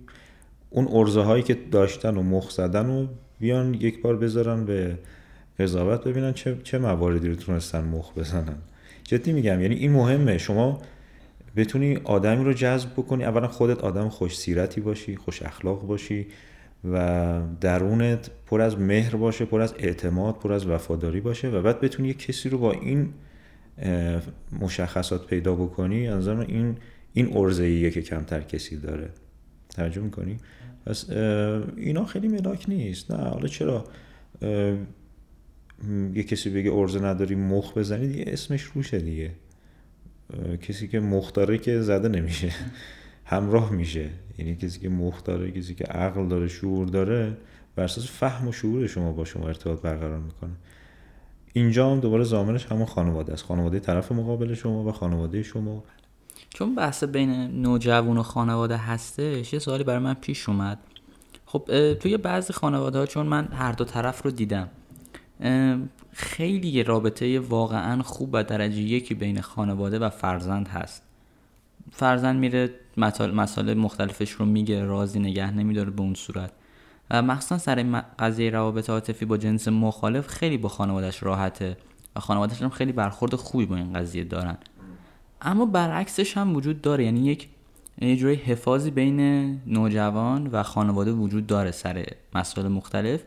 اون 0.70 0.88
ارزه 0.92 1.22
هایی 1.22 1.44
که 1.44 1.58
داشتن 1.72 2.18
و 2.18 2.24
مخ 2.24 2.50
زدن 2.50 2.90
و 2.90 3.08
بیان 3.40 3.74
یک 3.74 4.02
بار 4.02 4.18
بذارن 4.18 4.66
به 4.66 4.98
قضاوت 5.60 6.04
ببینن 6.04 6.34
چه, 6.34 6.58
چه 6.64 6.78
مواردی 6.78 7.30
رو 7.30 7.36
تونستن 7.36 7.84
مخ 7.84 8.14
بزنن. 8.18 8.58
جدی 9.04 9.34
میگم 9.34 9.62
یعنی 9.62 9.76
این 9.76 9.92
مهمه. 9.92 10.38
شما 10.38 10.82
بتونی 11.56 11.98
آدمی 12.04 12.44
رو 12.44 12.54
جذب 12.54 12.90
بکنی. 12.90 13.24
اولا 13.24 13.48
خودت 13.48 13.80
آدم 13.80 14.10
خوش 14.10 14.38
سیرتی 14.38 14.82
باشی 14.82 15.16
خوش 15.16 15.42
اخلاق 15.42 15.88
باشی 15.88 16.28
و 16.92 17.40
درونت 17.62 18.30
پر 18.46 18.62
از 18.62 18.80
مهر 18.80 19.16
باشه 19.16 19.46
پر 19.46 19.62
از 19.62 19.74
اعتماد 19.80 20.36
پر 20.36 20.54
از 20.54 20.68
وفاداری 20.68 21.22
باشه 21.22 21.50
و 21.50 21.62
بعد 21.62 21.82
بتونی 21.82 22.10
یک 22.10 22.26
کسی 22.26 22.50
رو 22.50 22.58
با 22.58 22.72
این 22.72 23.14
مشخصات 24.62 25.28
پیدا 25.28 25.56
بکنی 25.56 26.08
از 26.08 26.28
این 26.28 26.78
این 27.13 27.38
ارزه 27.38 27.92
که 27.92 28.02
کمتر 28.02 28.42
کسی 28.42 28.78
داره. 28.78 29.10
توجه 29.70 30.02
می‌کنی؟ 30.02 30.38
پس 30.86 31.10
اینا 31.78 32.06
خیلی 32.06 32.28
ملاک 32.28 32.66
نیست. 32.70 33.12
نه 33.12 33.30
حالا 33.30 33.48
چرا؟ 33.48 33.86
یه 36.13 36.24
کسی 36.24 36.50
بگه 36.50 36.72
ارزه 36.74 37.00
نداری 37.00 37.36
مخ 37.36 37.78
بزنی 37.78 38.08
دیگه 38.08 38.24
اسمش 38.28 38.63
روشه 38.63 39.00
دیگه. 39.00 39.32
کسی 40.62 40.88
که 40.88 41.00
مخ 41.00 41.34
داره 41.34 41.58
که 41.58 41.82
زده 41.82 42.08
نمیشه. 42.08 42.52
همراه 43.26 43.72
میشه. 43.72 44.10
یعنی 44.38 44.56
کسی 44.56 44.80
که 44.80 44.90
مخ 44.90 45.24
داره 45.24 45.52
کسی 45.52 45.76
که 45.76 45.84
عقل 45.84 46.28
داره 46.28 46.48
شعور 46.48 46.88
داره 46.88 47.38
بر 47.76 47.84
اساس 47.84 48.08
فهم 48.08 48.48
و 48.48 48.52
شعور 48.52 48.88
شما 48.88 49.12
با 49.12 49.26
شما 49.26 49.48
ارتباط 49.48 49.82
برقرار 49.82 50.20
می‌کنه. 50.20 50.54
اینجا 51.54 51.92
هم 51.92 52.00
دوباره 52.00 52.24
زامنش 52.24 52.66
همون 52.66 52.86
خانواده 52.86 53.34
است. 53.34 53.46
خانواده 53.46 53.80
طرف 53.80 54.12
مقابل 54.12 54.54
شما 54.54 54.84
و 54.84 54.92
خانواده 54.92 55.44
شما. 55.44 55.84
چون 56.50 56.76
بحث 56.76 57.04
بین 57.04 57.30
نوجوان 57.62 58.18
و 58.18 58.24
خانواده 58.24 58.78
هستش 58.78 59.54
یه 59.54 59.60
سوالی 59.60 59.84
برای 59.84 60.00
من 60.00 60.14
پیش 60.14 60.50
اومد. 60.50 60.80
خب 61.46 61.94
توی 61.94 62.18
بعضی 62.18 62.54
خانواده 62.54 63.00
ها 63.00 63.06
چون 63.06 63.26
من 63.26 63.46
هر 63.46 63.72
دو 63.72 63.84
طرف 63.84 64.24
رو 64.24 64.32
دیدم 64.32 64.70
خیلی 66.12 66.84
رابطه 66.84 67.40
واقعا 67.40 68.04
خوب 68.04 68.30
و 68.34 68.44
درجه 68.44 68.82
یکی 68.82 69.14
بین 69.14 69.42
خانواده 69.42 70.00
و 70.00 70.10
فرزند 70.10 70.68
هست. 70.68 71.04
فرزند 71.92 72.40
میره 72.40 72.70
مسائل 73.34 73.74
مختلفش 73.74 74.32
رو 74.32 74.46
میگه 74.46 74.86
رازی 74.86 75.20
نگه 75.20 75.52
نمیداره 75.52 75.90
به 75.90 76.02
اون 76.02 76.14
صورت. 76.14 76.52
مخصوصا 77.12 77.58
سر 77.58 77.76
این 77.76 78.02
قضیه 78.20 78.50
روابط 78.50 78.89
عاطفی 78.89 79.26
با 79.26 79.38
جنس 79.38 79.67
مخالف 79.67 80.28
خیلی 80.28 80.58
با 80.58 80.70
خانوادش 80.70 81.24
راحته. 81.24 81.78
و 82.15 82.20
خانوادش 82.20 82.62
هم 82.62 82.70
خیلی 82.70 82.91
برخورد 82.91 83.36
خوبی 83.36 83.65
با 83.65 83.76
این 83.76 83.93
قضیه 83.93 84.24
دارن. 84.24 84.58
اما 85.41 85.65
برعکسش 85.65 86.38
هم 86.38 86.56
وجود 86.56 86.82
داره. 86.82 87.06
یعنی 87.06 87.26
یک 87.26 87.48
یه 88.02 88.15
جوری 88.15 88.36
حفاظی 88.36 88.91
بین 88.91 89.20
نوجوان 89.67 90.48
و 90.48 90.63
خانواده 90.63 91.12
وجود 91.12 91.48
داره 91.48 91.72
سر 91.72 92.06
مسائل 92.36 92.67
مختلف. 92.67 93.24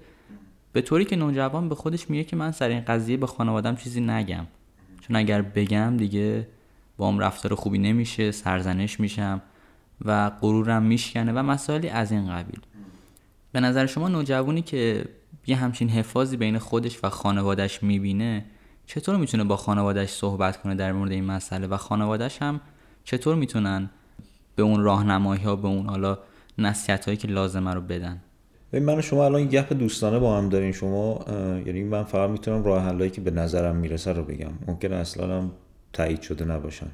به 0.73 0.83
طوری 0.83 1.05
که 1.05 1.17
نوجوان 1.17 1.69
به 1.69 1.75
خودش 1.75 2.11
میگه 2.11 2.25
که 2.25 2.37
من 2.37 2.51
سر 2.53 2.69
این 2.69 2.81
قضیه 2.81 3.17
به 3.17 3.27
خانوادم 3.27 3.77
چیزی 3.77 4.01
نگم. 4.01 4.47
چون 5.01 5.17
اگر 5.17 5.43
بگم 5.43 5.97
دیگه 5.97 6.49
با 6.97 7.09
هم 7.09 7.19
رفتار 7.19 7.55
خوبی 7.55 7.79
نمیشه 7.79 8.31
سرزنش 8.31 9.01
میشم 9.01 9.43
و 10.05 10.31
غرورم 10.31 10.83
میشکنه 10.83 11.33
و 11.33 11.43
مسائلی 11.43 11.89
از 11.89 12.13
این 12.13 12.31
قبیل. 12.31 12.61
به 13.53 13.61
نظر 13.61 13.87
شما 13.87 14.09
نوجوانی 14.09 14.63
که 14.63 15.05
یه 15.47 15.57
همچین 15.57 15.89
حفاظی 15.89 16.37
بین 16.37 16.59
خودش 16.59 17.05
و 17.05 17.09
خانوادش 17.09 17.83
می‌بینه 17.83 18.45
چطور 18.87 19.17
می‌تونه 19.17 19.45
با 19.45 19.57
خانوادش 19.57 20.11
صحبت 20.11 20.63
کنه 20.63 20.75
در 20.75 20.93
مورد 20.93 21.13
این 21.13 21.25
مسئله؟ 21.25 21.67
و 21.67 21.77
خانوادش 21.77 22.43
هم 22.43 22.61
چطور 23.05 23.35
می‌تونن 23.35 23.91
به 24.57 24.63
اون 24.63 24.83
راهنمایی 24.83 25.43
ها 25.43 25.57
به 25.57 25.69
اون 25.69 25.87
حالا 25.87 26.19
نصیحت 26.59 27.05
هایی 27.05 27.17
که 27.17 27.29
لازمه 27.29 27.75
رو 27.75 27.81
بدن؟ 27.81 28.21
ببین 28.73 28.85
من 28.85 29.01
شما 29.01 29.25
الان 29.25 29.47
گپ 29.47 29.73
دوستانه 29.73 30.19
با 30.19 30.39
هم 30.39 30.49
دارین 30.49 30.73
شما 30.73 31.25
یعنی 31.67 31.83
من 31.83 32.05
فقط 32.05 32.31
می‌تونم 32.31 32.65
راه 32.65 32.83
حلایی 32.83 33.11
که 33.11 33.21
به 33.21 33.31
نظرم 33.31 33.77
می‌رسه 33.77 34.13
رو 34.13 34.23
بگم. 34.25 34.53
ممکن 34.67 34.93
اصلا 34.93 35.39
هم 35.39 35.51
تایید 35.93 36.21
شده 36.21 36.45
نباشن. 36.45 36.91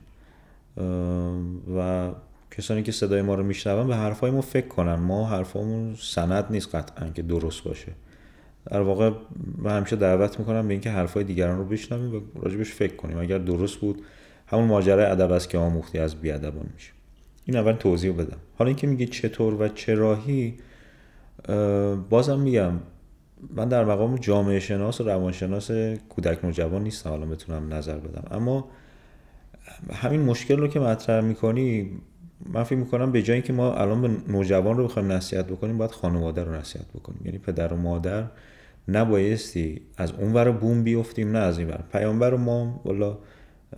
و 1.77 2.11
کسانی 2.59 2.83
که 2.83 2.93
صدای 2.93 3.23
ما 3.23 3.35
رو 3.35 3.43
میشنون 3.43 3.87
به 3.87 3.97
حرفای 3.97 4.31
ما 4.31 4.41
فکر 4.41 4.69
کنن. 4.69 4.95
ما 4.95 5.29
حرفامون 5.29 5.95
سند 5.99 6.45
نیست 6.51 6.75
قطعا 6.75 7.09
که 7.09 7.23
درست 7.23 7.65
باشه. 7.65 7.93
در 8.71 8.81
واقع 8.81 9.11
من 9.59 9.77
همیشه 9.77 9.97
دعوت 9.97 10.39
می‌کنم 10.39 10.69
به 10.69 10.75
اینکه 10.75 10.91
حرفای 10.91 11.25
دیگران 11.25 11.59
رو 11.59 11.65
بشنویم 11.65 12.15
و 12.15 12.21
راجبش 12.43 12.73
فکر 12.73 12.97
کنیم. 12.97 13.19
اگر 13.19 13.39
درست 13.39 13.77
بود 13.77 14.03
همون 14.47 14.65
ماجرای 14.65 15.05
ادب 15.05 15.33
است 15.33 15.51
که 15.51 15.59
آموختی 15.59 15.99
از 15.99 16.15
بیادبان 16.15 16.67
میشه. 16.75 16.93
این 17.45 17.57
اول 17.57 17.73
توضیح 17.73 18.13
بدم. 18.13 18.39
حالا 18.59 18.69
اینکه 18.69 18.87
میگه 18.87 19.07
چطور 19.07 19.63
و 19.63 19.69
چه 19.69 19.95
راهی 19.95 20.55
بازم 22.11 22.41
میگم 22.41 22.73
من 23.55 23.69
در 23.69 23.85
مقام 23.85 24.17
جامعه 24.17 24.61
شناس 24.61 25.01
و 25.01 25.05
روانشناس 25.05 25.71
کودک 26.09 26.45
نوجوان 26.45 26.83
نیستم. 26.83 27.11
حالا 27.11 27.27
بتونم 27.27 27.75
نظر 27.75 27.97
بدم. 27.97 28.25
اما 28.31 28.69
همین 29.93 30.21
مشکل 30.21 30.57
رو 30.57 30.69
که 30.69 30.81
مطرح 30.81 31.25
می‌کنی 31.25 31.91
من 32.53 32.63
فکر 32.63 32.79
می‌کنم 32.79 33.13
به 33.13 33.23
جایی 33.23 33.43
که 33.43 33.53
ما 33.53 33.75
الان 33.75 34.03
به 34.03 34.11
نوجوان 34.33 34.77
رو 34.77 34.85
بخوایم 34.85 35.13
نصیحت 35.13 35.47
بکنیم 35.47 35.79
باید 35.79 35.91
خانواده 35.91 36.45
رو 36.45 36.55
نصیحت 36.55 36.87
بکنیم. 36.95 37.21
یعنی 37.25 37.39
پدر 37.39 37.73
و 37.73 37.77
مادر 37.77 38.25
نبایستی 38.89 39.81
از 39.97 40.13
اون 40.13 40.33
ور 40.33 40.51
بوم 40.51 40.83
بیفتیم 40.83 41.33
نه 41.33 41.39
از 41.39 41.59
این 41.59 41.69
ور. 41.69 41.85
پیامبر 41.93 42.37
ما 42.37 42.81
والا 42.85 43.19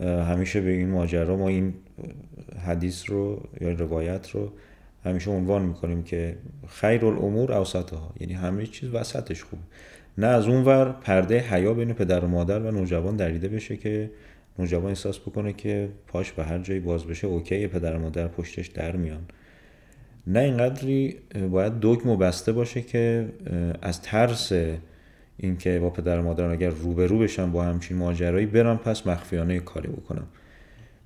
همیشه 0.00 0.60
به 0.60 0.70
این 0.70 0.90
ماجرا 0.90 1.36
ما 1.36 1.48
این 1.48 1.74
حدیث 2.66 3.10
رو 3.10 3.42
یا 3.60 3.70
روایت 3.70 4.30
رو 4.30 4.52
همیشه 5.04 5.30
عنوان 5.30 5.62
می‌کنیم 5.62 6.02
که 6.02 6.36
خیر 6.68 7.06
الامور 7.06 7.52
اوسطها. 7.52 8.14
یعنی 8.20 8.32
همه 8.32 8.66
چیز 8.66 8.90
وسطش 8.94 9.42
خوب 9.42 9.58
نه 10.18 10.26
از 10.26 10.48
اون 10.48 10.64
ور 10.64 10.92
پرده 10.92 11.38
حیا 11.38 11.74
بین 11.74 11.92
پدر 11.92 12.24
و 12.24 12.28
مادر 12.28 12.58
و 12.58 12.70
نوجوان 12.70 13.16
دریده 13.16 13.48
بشه 13.48 13.76
که 13.76 14.10
نوجوان 14.58 14.86
احساس 14.86 15.18
بکنه 15.18 15.52
که 15.52 15.88
پاش 16.06 16.32
به 16.32 16.44
هر 16.44 16.58
جایی 16.58 16.80
باز 16.80 17.04
بشه 17.04 17.26
اوکی 17.26 17.66
پدر 17.66 17.96
و 17.96 18.00
مادر 18.00 18.28
پشتش 18.28 18.66
در 18.66 18.96
میان. 18.96 19.22
نه 20.26 20.40
اینقدری 20.40 21.16
باید 21.50 21.72
دگم 21.80 22.10
و 22.10 22.16
بسته 22.16 22.52
باشه 22.52 22.82
که 22.82 23.28
از 23.82 24.02
ترس 24.02 24.52
اینکه 25.36 25.78
با 25.78 25.90
پدر 25.90 26.18
و 26.18 26.22
مادر 26.22 26.50
اگر 26.50 26.68
روبرو 26.68 27.18
بشن 27.18 27.52
با 27.52 27.62
همچین 27.62 27.96
ماجرایی 27.96 28.46
برم 28.46 28.78
پس 28.78 29.06
مخفیانه 29.06 29.60
کاری 29.60 29.88
بکنم. 29.88 30.26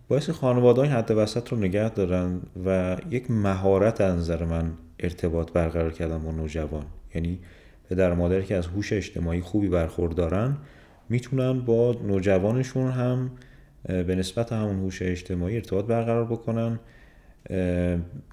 باعث 0.09 0.31
خانواده 0.31 0.81
های 0.81 0.91
حد 0.91 1.11
وسط 1.11 1.49
رو 1.49 1.59
نگه 1.59 1.89
دارن 1.89 2.41
و 2.67 2.97
یک 3.11 3.31
مهارت 3.31 4.01
از 4.01 4.19
نظر 4.19 4.45
من 4.45 4.73
ارتباط 5.01 5.53
برقرار 5.53 5.93
کردن 5.93 6.19
با 6.19 6.33
نوجوان. 6.33 6.85
یعنی 7.15 7.39
پدر 7.91 8.11
و 8.11 8.15
مادری 8.15 8.45
که 8.45 8.55
از 8.55 8.67
هوش 8.67 8.93
اجتماعی 8.93 9.41
خوبی 9.41 9.69
برخوردارن 9.69 10.57
می‌تونن 11.09 11.61
با 11.61 11.97
نوجوانشون 12.07 12.91
هم 12.91 13.31
به 13.87 14.15
نسبت 14.15 14.53
همون 14.53 14.79
هوش 14.79 15.03
اجتماعی 15.03 15.55
ارتباط 15.55 15.85
برقرار 15.85 16.25
بکنن 16.25 16.81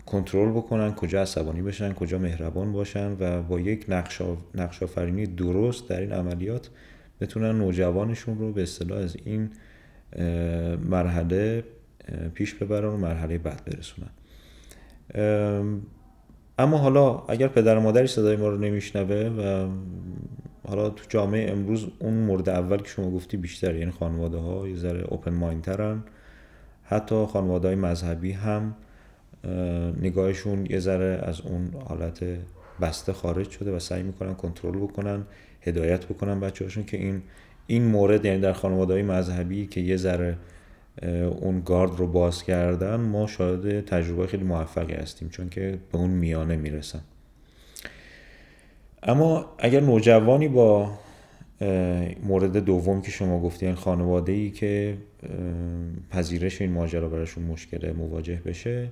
کنترل 0.05 0.51
بکنن 0.51 0.95
کجا 0.95 1.21
عصبانی 1.21 1.61
بشن 1.61 1.93
کجا 1.93 2.17
مهربان 2.17 2.71
باشن 2.71 3.15
و 3.19 3.41
با 3.41 3.59
یک 3.59 3.85
نقش 4.53 4.83
آفرینی 4.83 5.25
درست 5.25 5.89
در 5.89 5.99
این 5.99 6.11
عملیات 6.11 6.69
بتونن 7.21 7.57
نوجوانشون 7.57 8.37
رو 8.39 8.53
به 8.53 8.63
اصطلاح 8.63 8.99
از 8.99 9.17
این 9.25 9.49
مرحله 10.89 11.63
پیش 12.33 12.53
ببرن 12.53 12.87
و 12.87 12.97
مرحله 12.97 13.37
بعد 13.37 13.61
برسونن. 13.65 14.09
اما 16.59 16.77
حالا 16.77 17.23
اگر 17.27 17.47
پدر 17.47 17.77
و 17.77 17.81
مادری 17.81 18.07
صدای 18.07 18.35
ما 18.35 18.47
رو 18.47 18.57
نمیشنوه 18.57 19.15
و 19.15 19.67
حالا 20.67 20.89
تو 20.89 21.05
جامعه 21.09 21.51
امروز 21.51 21.87
اون 21.99 22.13
مورد 22.13 22.49
اول 22.49 22.77
که 22.77 22.87
شما 22.87 23.11
گفتی 23.11 23.37
بیشتر 23.37 23.75
یعنی 23.75 23.91
خانواده 23.91 24.37
ها 24.37 24.67
یه 24.67 24.75
ذره 24.75 25.03
اوپن 25.03 25.33
مایندترن 25.33 26.03
حتی 26.83 27.25
خانواده 27.25 27.67
های 27.67 27.75
مذهبی 27.75 28.31
هم 28.31 28.75
نگاهشون 30.01 30.65
یه 30.69 30.79
ذره 30.79 31.19
از 31.23 31.41
اون 31.41 31.73
حالت 31.87 32.23
بسته 32.81 33.13
خارج 33.13 33.49
شده 33.49 33.75
و 33.75 33.79
سعی 33.79 34.03
می‌کنن 34.03 34.35
کنترل 34.35 34.77
بکنن 34.77 35.25
هدایت 35.61 36.05
بکنن 36.05 36.39
بچه 36.39 36.65
هاشون 36.65 36.83
که 36.83 36.97
این 36.97 37.21
این 37.67 37.85
مورد 37.85 38.25
یعنی 38.25 38.39
در 38.39 38.53
خانواده 38.53 38.93
های 38.93 39.03
مذهبی 39.03 39.67
که 39.67 39.81
یه 39.81 39.97
ذره 39.97 40.37
اون 41.41 41.61
گارد 41.65 41.95
رو 41.95 42.07
باز 42.07 42.43
کردن 42.43 42.95
ما 42.95 43.27
شاید 43.27 43.85
تجربه 43.85 44.27
خیلی 44.27 44.43
موفقی 44.43 44.93
هستیم 44.93 45.29
چون 45.29 45.49
که 45.49 45.77
به 45.91 45.97
اون 45.97 46.09
میانه 46.09 46.55
می‌رسن. 46.55 47.01
اما 49.03 49.55
اگر 49.59 49.79
نوجوانی 49.79 50.47
با 50.47 50.91
مورد 52.23 52.57
دوم 52.57 53.01
که 53.01 53.11
شما 53.11 53.41
گفتین 53.41 53.75
خانواده 53.75 54.31
ای 54.31 54.49
که 54.49 54.97
پذیرش 56.11 56.61
این 56.61 56.71
ماجرا 56.71 57.09
براشون 57.09 57.43
مشکله 57.43 57.93
مواجه 57.93 58.41
بشه 58.45 58.87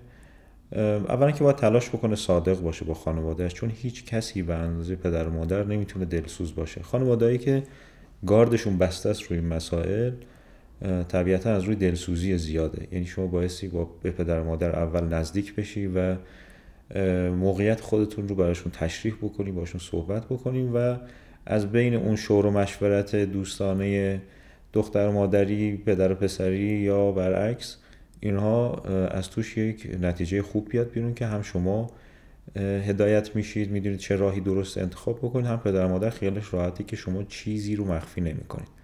اولا 0.72 1.32
که 1.32 1.44
باید 1.44 1.56
تلاش 1.56 1.90
بکنه 1.90 2.16
صادق 2.16 2.62
باشه 2.62 2.86
با 2.86 2.94
خانوادهش 2.94 3.54
چون 3.54 3.72
هیچ 3.76 4.06
کسی 4.06 4.42
به 4.42 4.56
اندازه 4.56 4.96
پدر 4.96 5.28
و 5.28 5.32
مادر 5.34 5.64
نمی‌تونه 5.64 6.06
دلسوز 6.06 6.56
باشه. 6.56 6.84
خانوادهایی 6.84 7.38
که 7.38 7.64
گاردشون 8.26 8.78
بسته 8.78 9.10
است 9.10 9.24
روی 9.24 9.40
مسائل 9.40 10.12
طبیعتا 11.08 11.56
از 11.56 11.64
روی 11.64 11.76
دلسوزی 11.76 12.38
زیاده. 12.38 12.88
یعنی 12.92 13.06
شما 13.06 13.28
بایستی 13.28 13.68
با 13.68 13.90
به 14.04 14.12
پدر 14.12 14.40
و 14.40 14.44
مادر 14.44 14.76
اول 14.76 15.04
نزدیک 15.04 15.56
بشی 15.56 15.88
و 15.88 16.16
موقعیت 17.30 17.82
خودتون 17.82 18.28
رو 18.28 18.36
براشون 18.36 18.72
تشریح 18.72 19.16
بکنیم 19.22 19.56
باشون 19.56 19.82
صحبت 19.84 20.26
بکنیم 20.26 20.76
و 20.76 20.98
از 21.46 21.72
بین 21.72 21.94
اون 21.94 22.16
شور 22.16 22.46
و 22.46 22.52
مشورت 22.52 23.16
دوستانه 23.16 24.22
دختر 24.74 25.10
مادری 25.10 25.78
پدر 25.78 26.12
و 26.12 26.16
پسری 26.16 26.60
یا 26.60 27.12
برعکس 27.12 27.78
اینها 28.20 28.74
از 29.12 29.30
توش 29.30 29.58
یک 29.58 29.98
نتیجه 30.02 30.42
خوب 30.42 30.70
بیاد 30.70 30.92
بیرون 30.92 31.14
که 31.14 31.26
هم 31.26 31.42
شما 31.42 31.90
هدایت 32.58 33.36
میشید 33.36 33.72
می‌دونید 33.72 34.00
چه 34.00 34.16
راهی 34.16 34.42
درست 34.42 34.78
انتخاب 34.78 35.18
بکنید 35.18 35.46
هم 35.46 35.60
پدر 35.60 35.88
مادر 35.88 36.10
خیالش 36.10 36.54
راحتی 36.54 36.84
که 36.84 36.96
شما 36.96 37.24
چیزی 37.24 37.76
رو 37.76 37.86
مخفی 37.86 38.22
نمی‌کنید. 38.22 38.77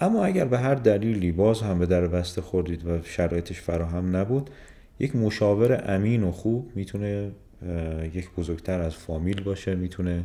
اما 0.00 0.24
اگر 0.24 0.44
به 0.44 0.58
هر 0.58 0.74
دلیلی 0.74 1.32
باز 1.32 1.62
هم 1.62 1.78
به 1.78 1.86
در 1.86 2.06
بسته 2.06 2.40
خوردید 2.40 2.86
و 2.86 3.02
شرایطش 3.02 3.60
فراهم 3.60 4.16
نبود 4.16 4.50
یک 4.98 5.16
مشاور 5.16 5.84
امین 5.86 6.22
و 6.22 6.32
خوب 6.32 6.70
می‌تونه 6.74 7.30
یک 8.14 8.30
بزرگتر 8.30 8.80
از 8.80 8.94
فامیل 8.94 9.42
باشه 9.42 9.74
می‌تونه 9.74 10.24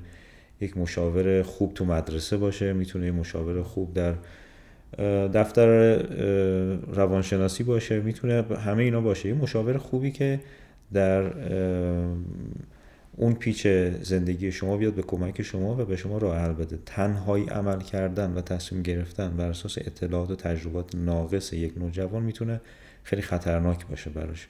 یک 0.61 0.77
مشاور 0.77 1.41
خوب 1.41 1.73
تو 1.73 1.85
مدرسه 1.85 2.37
باشه 2.37 2.73
می‌تونه 2.73 3.07
یک 3.07 3.13
مشاور 3.13 3.63
خوب 3.63 3.93
در 3.93 4.13
دفتر 5.27 5.95
روانشناسی 6.93 7.63
باشه 7.63 7.99
می‌تونه 7.99 8.43
همه 8.65 8.83
اینا 8.83 9.01
باشه. 9.01 9.29
یه 9.29 9.35
مشاور 9.35 9.77
خوبی 9.77 10.11
که 10.11 10.39
در 10.93 11.23
اون 13.17 13.33
پیچ 13.33 13.67
زندگی 14.01 14.51
شما 14.51 14.77
بیاد 14.77 14.93
به 14.93 15.01
کمک 15.01 15.41
شما 15.41 15.75
و 15.75 15.85
به 15.85 15.95
شما 15.95 16.17
راه 16.17 16.37
حل 16.37 16.53
بده. 16.53 16.79
تنهایی 16.85 17.45
عمل 17.45 17.81
کردن 17.81 18.33
و 18.33 18.41
تصمیم 18.41 18.81
گرفتن 18.81 19.37
بر 19.37 19.49
اساس 19.49 19.77
اطلاعات 19.77 20.31
و 20.31 20.35
تجربات 20.35 20.95
ناقص 20.95 21.53
یک 21.53 21.77
نوجوان 21.77 22.23
می‌تونه 22.23 22.61
خیلی 23.03 23.21
خطرناک 23.21 23.87
باشه 23.87 24.09
براش. 24.09 24.47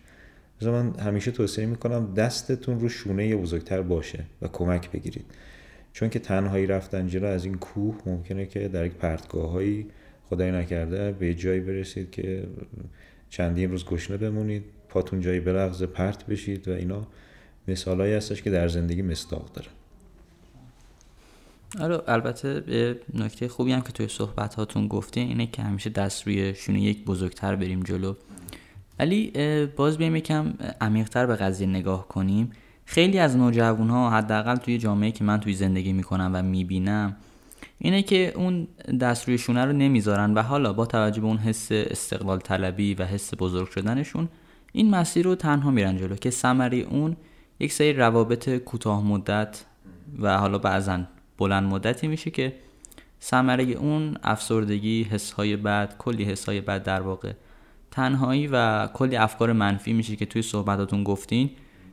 من 0.61 0.99
همیشه 0.99 1.31
توصیه 1.31 1.65
می‌کنم 1.65 2.13
دستتون 2.13 2.79
رو 2.79 2.89
شونه 2.89 3.35
بزرگتر 3.35 3.81
باشه 3.81 4.25
و 4.41 4.47
کمک 4.47 4.91
بگیرید. 4.91 5.25
چون 5.93 6.09
که 6.09 6.19
تنهایی 6.19 6.67
رفتن 6.67 7.07
جلو 7.07 7.25
از 7.27 7.45
این 7.45 7.55
کوه 7.55 7.95
ممکنه 8.05 8.45
که 8.45 8.67
در 8.67 8.85
یک 8.85 8.93
پرتگاه 8.93 9.51
هایی 9.51 9.87
خدای 10.29 10.51
نکرده 10.51 11.11
به 11.11 11.33
جایی 11.33 11.59
برسید 11.59 12.11
که 12.11 12.43
چندین 13.29 13.71
روز 13.71 13.85
گشنه 13.85 14.17
بمونید 14.17 14.63
پاتون 14.89 15.21
جایی 15.21 15.39
بلغزه 15.39 15.85
پرت 15.85 16.25
بشید 16.25 16.67
و 16.67 16.71
اینا. 16.71 17.07
مثالایی 17.67 18.13
هستش 18.13 18.41
که 18.41 18.49
در 18.49 18.67
زندگی 18.67 19.01
مستاق 19.01 19.51
داره. 19.53 19.67
آره 21.79 22.01
البته 22.07 22.59
به 22.59 22.99
نکته 23.13 23.47
خوبی 23.47 23.71
هم 23.71 23.81
که 23.81 23.91
توی 23.91 24.07
صحبت 24.07 24.55
هاتون 24.55 24.87
گفته 24.87 25.19
اینه 25.19 25.47
که 25.47 25.61
همیشه 25.61 25.89
دست 25.89 26.27
روی 26.27 26.55
شونه 26.55 26.81
یک 26.81 27.05
بزرگتر 27.05 27.55
بریم 27.55 27.83
جلو. 27.83 28.13
ولی 28.99 29.31
باز 29.75 29.97
بیایم 29.97 30.15
یکم 30.15 30.53
عمیقتر 30.81 31.25
به 31.25 31.35
قضیه 31.35 31.67
نگاه 31.67 32.07
کنیم. 32.07 32.51
خیلی 32.85 33.19
از 33.19 33.37
نوجوان 33.37 33.89
ها 33.89 34.09
حداقل 34.09 34.55
توی 34.55 34.77
جامعه 34.77 35.11
که 35.11 35.23
من 35.23 35.39
توی 35.39 35.53
زندگی 35.53 35.93
می‌کنم 35.93 36.31
و 36.33 36.41
می‌بینم 36.41 37.15
اینه 37.79 38.01
که 38.03 38.33
اون 38.35 38.67
دست 39.01 39.27
روی 39.27 39.37
شونه 39.37 39.65
رو 39.65 39.73
نمی‌ذارن 39.73 40.33
و 40.33 40.41
حالا 40.41 40.73
با 40.73 40.85
توجه 40.85 41.21
به 41.21 41.27
اون 41.27 41.37
حس 41.37 41.67
استقلال 41.71 42.39
طلبی 42.39 42.93
و 42.93 43.03
حس 43.03 43.33
بزرگ 43.37 43.69
شدنشون 43.69 44.29
این 44.73 44.89
مسیر 44.89 45.25
رو 45.25 45.35
تنها 45.35 45.71
میرن 45.71 45.97
جلو 45.97 46.15
که 46.15 46.29
ثمره 46.29 46.77
اون 46.77 47.17
یک 47.59 47.73
سری 47.73 47.93
روابط 47.93 48.49
کوتاه 48.49 49.03
مدت 49.03 49.65
و 50.19 50.37
حالا 50.37 50.57
بعضا 50.57 50.99
بلند 51.37 51.63
مدتی 51.63 52.07
میشه 52.07 52.31
که 52.31 52.55
ثمره 53.21 53.63
اون 53.63 54.17
افسردگی 54.23 55.03
حسهای 55.03 55.55
بد 55.55 55.97
کلی 55.97 56.23
حسهای 56.23 56.61
بد 56.61 56.83
در 56.83 57.01
واقع 57.01 57.33
تنهایی 57.91 58.47
و 58.47 58.87
کلی 58.87 59.15
افکار 59.15 59.53
منفی 59.53 59.93
میشه 59.93 60.15
که 60.15 60.25
توی 60.25 60.41
صحبتاتون 60.41 61.03
گفتین. 61.03 61.49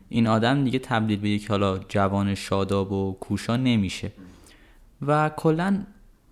این 0.09 0.27
آدم 0.27 0.65
دیگه 0.65 0.79
تبدیل 0.79 1.21
به 1.21 1.29
یک 1.29 1.51
حالا 1.51 1.79
جوان 1.79 2.35
شاداب 2.35 2.93
و 2.93 3.17
کوشا 3.21 3.57
نمیشه. 3.57 4.13
و 5.07 5.29
کلا 5.29 5.83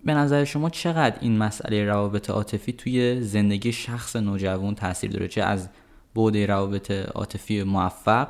به 0.05 0.13
نظر 0.13 0.43
شما 0.43 0.69
چقدر 0.69 1.17
این 1.21 1.37
مسئله 1.37 1.85
روابط 1.85 2.29
عاطفی 2.29 2.73
توی 2.73 3.21
زندگی 3.21 3.71
شخص 3.71 4.15
نوجوان 4.15 4.75
تاثیر 4.75 5.11
داره؟ 5.11 5.27
چه 5.27 5.43
از 5.43 5.69
بعد 6.15 6.37
روابط 6.37 6.91
عاطفی 6.91 7.63
موفق 7.63 8.27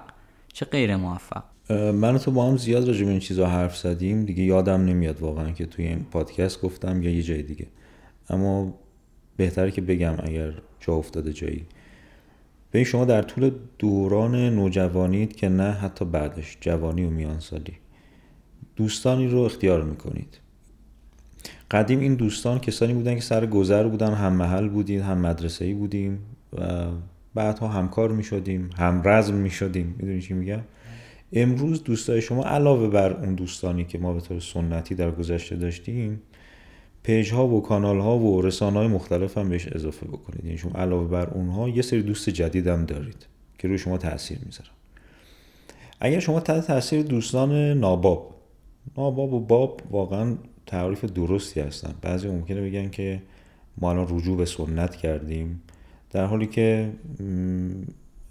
چه 0.53 0.65
غیر 0.65 0.95
موفق؟ 0.95 1.43
من 1.69 2.17
تو 2.17 2.31
با 2.31 2.47
هم 2.47 2.57
زیاد 2.57 2.87
راجع 2.87 3.05
به 3.05 3.11
این 3.11 3.19
چیزا 3.19 3.47
حرف 3.47 3.77
زدیم. 3.77 4.25
دیگه 4.25 4.43
یادم 4.43 4.85
نمیاد 4.85 5.21
واقعا 5.21 5.51
که 5.51 5.65
توی 5.65 5.87
این 5.87 6.03
پادکست 6.11 6.61
گفتم 6.61 7.03
یا 7.03 7.11
یه 7.11 7.23
جای 7.23 7.43
دیگه. 7.43 7.67
اما 8.29 8.73
بهتره 9.37 9.71
که 9.71 9.81
بگم 9.81 10.13
اگر 10.23 10.53
جا 10.79 10.93
افتاده 10.93 11.33
جایی. 11.33 11.65
به 12.71 12.83
شما 12.83 13.05
در 13.05 13.21
طول 13.21 13.51
دوران 13.79 14.35
نوجوانید 14.35 15.35
که 15.35 15.49
نه 15.49 15.71
حتی 15.71 16.05
بعدش 16.05 16.57
جوانی 16.61 17.05
و 17.05 17.09
میان 17.09 17.39
سالی 17.39 17.73
دوستانی 18.75 19.27
رو 19.27 19.39
اختیار 19.39 19.83
می‌کنید. 19.83 20.37
قدیم 21.71 21.99
این 21.99 22.15
دوستان 22.15 22.59
کسانی 22.59 22.93
بودن 22.93 23.15
که 23.15 23.21
سر 23.21 23.45
گذر 23.45 23.87
بودن 23.87 24.13
هم 24.13 24.33
محل 24.33 24.69
بودیم 24.69 25.01
هم 25.01 25.17
مدرسه 25.17 25.65
ای 25.65 25.73
بودیم 25.73 26.19
و 26.53 26.87
بعدها 27.33 27.67
همکار 27.67 28.11
می‌شدیم 28.11 28.69
هم 28.77 29.01
رزم 29.05 29.33
می‌شدیم. 29.33 29.95
می‌دونی 29.99 30.21
چی 30.21 30.33
میگم؟ 30.33 30.61
امروز 31.33 31.83
دوستای 31.83 32.21
شما 32.21 32.43
علاوه 32.43 32.87
بر 32.89 33.13
اون 33.13 33.35
دوستانی 33.35 33.85
که 33.85 33.97
ما 33.97 34.13
به 34.13 34.21
طور 34.21 34.39
سنتی 34.39 34.95
در 34.95 35.11
گذشته 35.11 35.55
داشتیم 35.55 36.21
پیج 37.03 37.33
ها 37.33 37.47
و 37.47 37.61
کانال 37.61 37.99
ها 37.99 38.17
و 38.17 38.41
رسانه 38.41 38.79
های 38.79 38.87
مختلف 38.87 39.37
هم 39.37 39.49
بهش 39.49 39.67
اضافه 39.67 40.05
بکنید. 40.07 40.45
یعنی 40.45 40.57
شما 40.57 40.71
علاوه 40.71 41.07
بر 41.07 41.29
اونها 41.29 41.69
یه 41.69 41.81
سری 41.81 42.01
دوست 42.01 42.29
جدید 42.29 42.67
هم 42.67 42.85
دارید 42.85 43.27
که 43.57 43.67
روی 43.67 43.77
شما 43.77 43.97
تاثیر 43.97 44.37
می‌ذارن. 44.45 44.69
اگر 45.99 46.19
شما 46.19 46.39
تحت 46.39 46.67
تاثیر 46.67 47.01
دوستان 47.01 47.51
ناباب 47.77 48.35
ناباب 48.97 49.33
و 49.33 49.39
باب 49.39 49.81
واقعا 49.91 50.35
تعریف 50.65 51.05
درستی 51.05 51.59
هستن. 51.59 51.93
بعضی 52.01 52.27
ممکنه 52.27 52.61
بگن 52.61 52.89
که 52.89 53.21
ما 53.77 53.91
الان 53.91 54.07
رجوع 54.17 54.37
به 54.37 54.45
سنت 54.45 54.95
کردیم. 54.95 55.61
در 56.11 56.25
حالی 56.25 56.47
که 56.47 56.89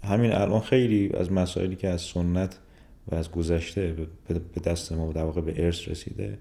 همین 0.03 0.31
الان 0.31 0.59
خیلی 0.59 1.09
از 1.17 1.31
مسائلی 1.31 1.75
که 1.75 1.87
از 1.87 2.01
سنت 2.01 2.59
و 3.07 3.15
از 3.15 3.31
گذشته 3.31 3.95
به 4.27 4.61
دست 4.63 4.91
ما 4.91 5.11
در 5.11 5.23
واقع 5.23 5.41
به 5.41 5.65
ارث 5.65 5.87
رسیده 5.87 6.37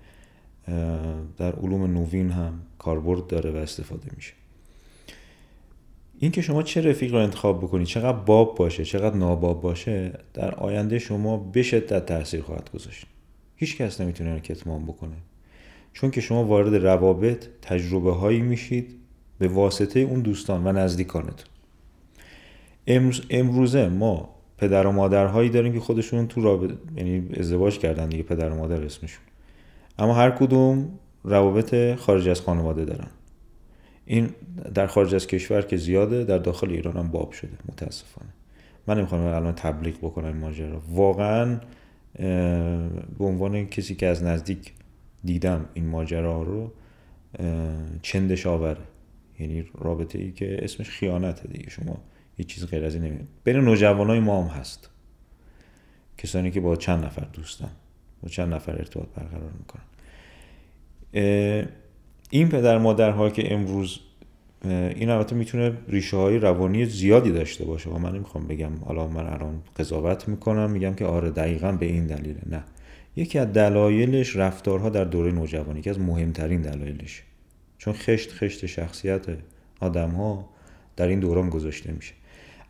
در 1.38 1.52
علوم 1.52 1.82
نوین 1.82 2.30
هم 2.30 2.60
کاربرد 2.78 3.26
داره 3.26 3.50
و 3.50 3.56
استفاده 3.56 4.08
میشه. 4.16 4.32
این 6.18 6.30
که 6.30 6.42
شما 6.42 6.62
چه 6.62 6.80
رفیق 6.80 7.12
رو 7.12 7.18
انتخاب 7.18 7.58
بکنید 7.60 7.86
چقدر 7.86 8.18
باب 8.18 8.56
باشه 8.56 8.84
چقدر 8.84 9.16
ناباب 9.16 9.60
باشه 9.60 10.12
در 10.34 10.54
آینده 10.54 10.98
شما 10.98 11.36
به 11.36 11.62
شدت 11.62 12.06
تاثیر 12.06 12.42
خواهد 12.42 12.70
گذاشت. 12.70 13.06
هیچ 13.56 13.76
کس 13.76 14.00
نمی‌تونه 14.00 14.40
کتمان 14.40 14.84
بکنه. 14.84 15.16
چون 15.92 16.10
که 16.10 16.20
شما 16.20 16.44
وارد 16.44 16.74
روابط 16.74 17.46
تجربه 17.62 18.12
هایی 18.12 18.40
میشید 18.40 18.99
به 19.40 19.48
واسطه 19.48 20.00
اون 20.00 20.20
دوستان 20.20 20.66
و 20.66 20.72
نزدیکانتون 20.72 21.46
امروز 22.86 23.22
امروزه 23.30 23.88
ما 23.88 24.28
پدر 24.58 24.86
و 24.86 24.92
مادرهایی 24.92 25.50
داریم 25.50 25.72
که 25.72 25.80
خودشون 25.80 26.28
تو 26.28 26.40
رابطه 26.40 26.74
یعنی 26.96 27.28
ازدواج 27.36 27.78
کردن 27.78 28.08
دیگه 28.08 28.22
پدر 28.22 28.50
و 28.50 28.54
مادر 28.54 28.82
اسمشون. 28.82 29.24
اما 29.98 30.14
هر 30.14 30.30
کدوم 30.30 30.88
روابط 31.24 31.94
خارج 31.94 32.28
از 32.28 32.40
خانواده 32.40 32.84
دارن. 32.84 33.08
این 34.04 34.30
در 34.74 34.86
خارج 34.86 35.14
از 35.14 35.26
کشور 35.26 35.62
که 35.62 35.76
زیاده 35.76 36.24
در 36.24 36.38
داخل 36.38 36.70
ایران 36.70 36.96
هم 36.96 37.08
باب 37.08 37.32
شده 37.32 37.58
متاسفانه. 37.68 38.30
من 38.86 38.98
نمی‌خوام 38.98 39.20
الان 39.20 39.52
تبلیغ 39.52 39.98
بکنم 39.98 40.26
این 40.26 40.36
ماجرا. 40.36 40.82
واقعا 40.90 41.60
به 43.18 43.24
عنوان 43.24 43.66
کسی 43.66 43.94
که 43.94 44.06
از 44.06 44.22
نزدیک 44.22 44.72
دیدم 45.24 45.64
این 45.74 45.86
ماجرا 45.86 46.42
رو 46.42 46.72
چندش 48.02 48.46
آوره. 48.46 48.89
یعنی 49.40 49.64
رابطه 49.78 50.18
ای 50.18 50.32
که 50.32 50.64
اسمش 50.64 50.90
خیانته 50.90 51.48
دیگه. 51.48 51.70
شما 51.70 51.98
یه 52.38 52.44
چیز 52.44 52.66
غیر 52.66 52.84
از 52.84 52.94
این 52.94 53.04
نمید 53.04 53.28
بین 53.44 53.56
نوجوانای 53.56 54.20
ما 54.20 54.42
هم 54.42 54.60
هست. 54.60 54.90
کسانی 56.18 56.50
که 56.50 56.60
با 56.60 56.76
چند 56.76 57.04
نفر 57.04 57.26
دوستن 57.32 57.70
با 58.22 58.28
چند 58.28 58.54
نفر 58.54 58.72
ارتباط 58.72 59.08
برقرار 59.08 59.50
می‌کنن. 59.58 59.82
این 62.30 62.48
پدر 62.48 62.78
مادرها 62.78 63.30
که 63.30 63.54
امروز 63.54 63.98
این 64.64 65.10
البته 65.10 65.36
می‌تونه 65.36 65.72
ریشه 65.88 66.16
های 66.16 66.38
روانی 66.38 66.86
زیادی 66.86 67.32
داشته 67.32 67.64
باشه. 67.64 67.90
و 67.90 67.98
من 67.98 68.14
نمی‌خوام 68.14 68.46
بگم 68.46 68.72
حالا 68.84 69.08
من 69.08 69.26
الان 69.26 69.62
قضاوت 69.76 70.28
می‌کنم 70.28 70.70
میگم 70.70 70.94
که 70.94 71.04
آره 71.04 71.30
دقیقا 71.30 71.72
به 71.72 71.86
این 71.86 72.06
دلیله. 72.06 72.40
نه. 72.50 72.64
یکی 73.16 73.38
از 73.38 73.52
دلایلش 73.52 74.36
رفتارها 74.36 74.88
در 74.88 75.04
دوره 75.04 75.32
نوجوانی 75.32 75.82
که 75.82 75.90
از 75.90 75.98
مهمترین 75.98 76.62
دلایلش. 76.62 77.22
چون 77.80 77.94
خشت 77.94 78.32
خشت 78.32 78.66
شخصیت 78.66 79.26
آدم 79.80 80.10
ها 80.10 80.48
در 80.96 81.08
این 81.08 81.20
دوران 81.20 81.50
گذاشته 81.50 81.92
میشه. 81.92 82.14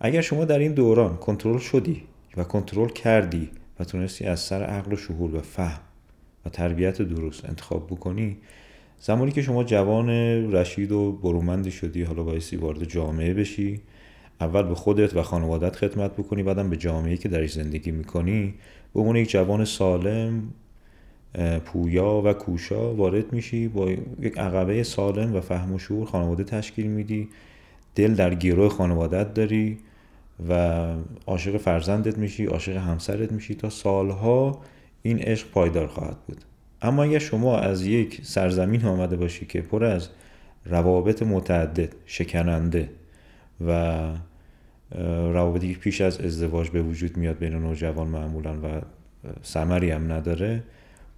اگر 0.00 0.20
شما 0.20 0.44
در 0.44 0.58
این 0.58 0.72
دوران 0.72 1.16
کنترل 1.16 1.58
شدی 1.58 2.02
و 2.36 2.44
کنترل 2.44 2.88
کردی 2.88 3.50
و 3.80 3.84
تونستی 3.84 4.24
از 4.24 4.40
سر 4.40 4.62
عقل 4.62 4.92
و 4.92 4.96
شهور 4.96 5.34
و 5.34 5.40
فهم 5.40 5.80
و 6.46 6.48
تربیت 6.48 7.02
درست 7.02 7.44
انتخاب 7.44 7.86
بکنی 7.86 8.36
زمانی 9.00 9.32
که 9.32 9.42
شما 9.42 9.64
جوان 9.64 10.10
رشید 10.52 10.92
و 10.92 11.12
برومندی 11.12 11.70
شدی 11.70 12.02
حالا 12.02 12.22
بایستی 12.22 12.56
وارد 12.56 12.84
جامعه 12.84 13.34
بشی 13.34 13.80
اول 14.40 14.62
به 14.62 14.74
خودت 14.74 15.16
و 15.16 15.22
خانوادت 15.22 15.76
خدمت 15.76 16.12
بکنی 16.12 16.42
بعدم 16.42 16.70
به 16.70 16.76
جامعه 16.76 17.16
که 17.16 17.28
درش 17.28 17.52
زندگی 17.52 17.90
می‌کنی 17.90 18.54
به 18.94 19.00
عنوان 19.00 19.16
یک 19.16 19.30
جوان 19.30 19.64
سالم 19.64 20.42
پویا 21.64 22.22
و 22.24 22.32
کوشا 22.32 22.94
وارد 22.94 23.32
میشی 23.32 23.68
با 23.68 23.90
یک 24.20 24.38
عقبه 24.38 24.82
سالم 24.82 25.34
و 25.34 25.40
فهم 25.40 25.72
و 25.72 25.78
شعور 25.78 26.06
خانواده 26.06 26.44
تشکیل 26.44 26.86
میدی. 26.86 27.28
دل 27.94 28.14
در 28.14 28.34
گروه 28.34 28.68
خانوادت 28.68 29.34
داری 29.34 29.78
و 30.48 30.84
عاشق 31.26 31.56
فرزندت 31.56 32.18
میشی 32.18 32.46
عاشق 32.46 32.76
همسرت 32.76 33.32
میشی 33.32 33.54
تا 33.54 33.70
سالها 33.70 34.60
این 35.02 35.18
عشق 35.18 35.50
پایدار 35.50 35.86
خواهد 35.86 36.16
بود. 36.26 36.44
اما 36.82 37.02
اگر 37.02 37.18
شما 37.18 37.58
از 37.58 37.86
یک 37.86 38.20
سرزمین 38.22 38.84
آمده 38.84 39.16
باشی 39.16 39.46
که 39.46 39.60
پر 39.60 39.84
از 39.84 40.08
روابط 40.66 41.22
متعدد 41.22 41.92
شکننده 42.06 42.90
و 43.66 44.02
روابطی 45.32 45.74
که 45.74 45.80
پیش 45.80 46.00
از 46.00 46.20
ازدواج 46.20 46.70
به 46.70 46.82
وجود 46.82 47.16
میاد 47.16 47.38
بین 47.38 47.52
نوجوان 47.52 48.08
معمولا 48.08 48.52
و 48.52 48.80
سمری 49.42 49.90
هم 49.90 50.12
نداره 50.12 50.62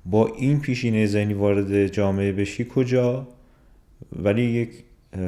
با 0.06 0.26
این 0.26 0.60
پیشینه 0.60 1.06
ذهنی 1.06 1.34
وارد 1.34 1.86
جامعه 1.86 2.32
بشی 2.32 2.66
کجا؟ 2.74 3.28
ولی 4.12 4.42
یک 4.42 4.70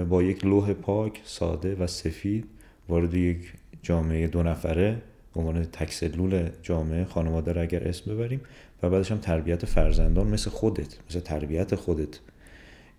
با 0.08 0.22
یک 0.22 0.44
لوح 0.44 0.72
پاک 0.72 1.20
ساده 1.24 1.74
و 1.74 1.86
سفید 1.86 2.44
وارد 2.88 3.14
یک 3.14 3.52
جامعه 3.82 4.26
دو 4.26 4.42
نفره 4.42 5.02
به 5.34 5.40
عنوان 5.40 5.64
تکسلول 5.64 6.48
جامعه 6.62 7.04
خانواده 7.04 7.52
رو 7.52 7.62
اگر 7.62 7.88
اسم 7.88 8.14
ببریم 8.14 8.40
و 8.82 8.90
بعدش 8.90 9.12
هم 9.12 9.18
تربیت 9.18 9.66
فرزندان 9.66 10.26
مثل 10.26 10.50
خودت 10.50 10.96
مثل 11.10 11.20
تربیت 11.20 11.74
خودت 11.74 12.20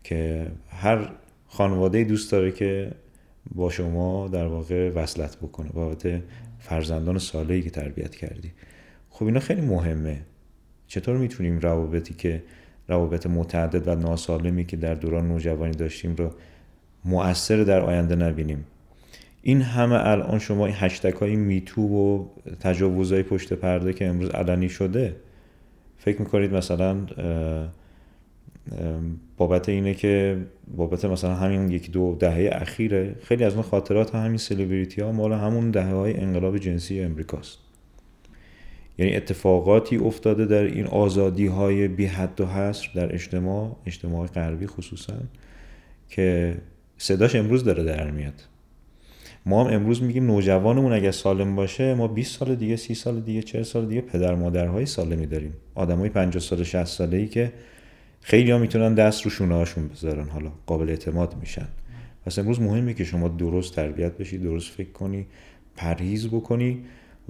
که 0.03 0.47
هر 0.69 1.09
خانواده 1.47 2.03
دوست 2.03 2.31
داره 2.31 2.51
که 2.51 2.91
با 3.55 3.69
شما 3.69 4.27
در 4.27 4.47
واقع 4.47 4.89
وصلت 4.89 5.37
بکنه. 5.37 5.69
بابت 5.69 6.21
فرزندان 6.59 7.17
سالهی 7.17 7.61
که 7.61 7.69
تربیت 7.69 8.15
کردی. 8.15 8.51
خب 9.09 9.25
اینا 9.25 9.39
خیلی 9.39 9.61
مهمه. 9.61 10.21
چطور 10.87 11.17
می‌تونیم 11.17 11.59
روابطی 11.59 12.13
که 12.13 12.43
روابط 12.87 13.27
متعدد 13.27 13.87
و 13.87 13.95
ناسالمی 13.95 14.65
که 14.65 14.77
در 14.77 14.93
دوران 14.93 15.27
نوجوانی 15.27 15.75
داشتیم 15.75 16.15
رو 16.15 16.29
مؤثر 17.05 17.63
در 17.63 17.81
آینده 17.81 18.15
نبینیم؟ 18.15 18.65
این 19.41 19.61
همه 19.61 20.07
الان 20.07 20.39
شما 20.39 20.65
این 20.65 20.75
هشتک 20.77 21.13
های 21.13 21.35
میتو 21.35 21.81
و 21.81 22.25
تجاوزهای 22.59 23.23
پشت 23.23 23.53
پرده 23.53 23.93
که 23.93 24.07
امروز 24.07 24.29
علنی 24.29 24.69
شده 24.69 25.15
فکر 25.97 26.19
می‌کنید 26.19 26.53
مثلا 26.53 26.97
بابت 29.37 29.69
اینه 29.69 29.93
که 29.93 30.37
بابت 30.75 31.05
مثلا 31.05 31.35
همین 31.35 31.71
یکی 31.71 31.91
دو 31.91 32.15
دهه 32.19 32.49
اخیره 32.51 33.15
خیلی 33.23 33.43
از 33.43 33.53
اون 33.53 33.63
خاطرات 33.63 34.15
همین 34.15 34.37
سلبریتی 34.37 35.01
ها 35.01 35.11
مال 35.11 35.33
همون 35.33 35.71
دهه 35.71 35.93
های 35.93 36.17
انقلاب 36.17 36.57
جنسی 36.57 37.01
امریکاست. 37.01 37.64
یعنی 38.97 39.15
اتفاقاتی 39.15 39.97
افتاده 39.97 40.45
در 40.45 40.63
این 40.63 40.87
آزادی 40.87 41.47
های 41.47 41.87
بی 41.87 42.05
حد 42.05 42.41
و 42.41 42.45
حصر 42.45 42.87
در 42.95 43.13
اجتماع 43.13 43.75
اجتماع 43.85 44.27
غربی 44.27 44.67
خصوصا 44.67 45.13
که 46.09 46.55
صداش 46.97 47.35
امروز 47.35 47.63
داره 47.63 47.83
در 47.83 48.11
میاد. 48.11 48.33
ما 49.45 49.63
هم 49.63 49.73
امروز 49.73 50.03
میگیم 50.03 50.25
نوجوانمون 50.25 50.93
اگر 50.93 51.11
سالم 51.11 51.55
باشه 51.55 51.93
ما 51.93 52.07
20 52.07 52.39
سال 52.39 52.55
دیگه 52.55 52.75
30 52.75 52.95
سال 52.95 53.21
دیگه 53.21 53.41
40 53.41 53.63
سال 53.63 53.85
دیگه 53.85 54.01
پدر 54.01 54.35
مادرهای 54.35 54.85
سالمی 54.85 55.25
داریم. 55.25 55.53
آدمای 55.75 56.09
50 56.09 56.43
سال 56.43 56.63
60 56.63 56.83
ساله 56.85 57.17
ای 57.17 57.27
که 57.27 57.51
خیلی 58.21 58.51
ها 58.51 58.57
می‌تونن 58.57 58.93
دست 58.93 59.23
رو 59.23 59.31
شونه 59.31 59.55
هاشون 59.55 59.87
بذارن 59.87 60.29
حالا 60.29 60.51
قابل 60.65 60.89
اعتماد 60.89 61.35
میشن. 61.39 61.67
پس 62.25 62.39
امروز 62.39 62.61
مهمه 62.61 62.93
که 62.93 63.03
شما 63.03 63.27
درست 63.27 63.75
تربیت 63.75 64.17
بشی 64.17 64.37
درست 64.37 64.71
فکر 64.71 64.91
کنی 64.91 65.27
پرهیز 65.75 66.27
بکنی. 66.27 66.85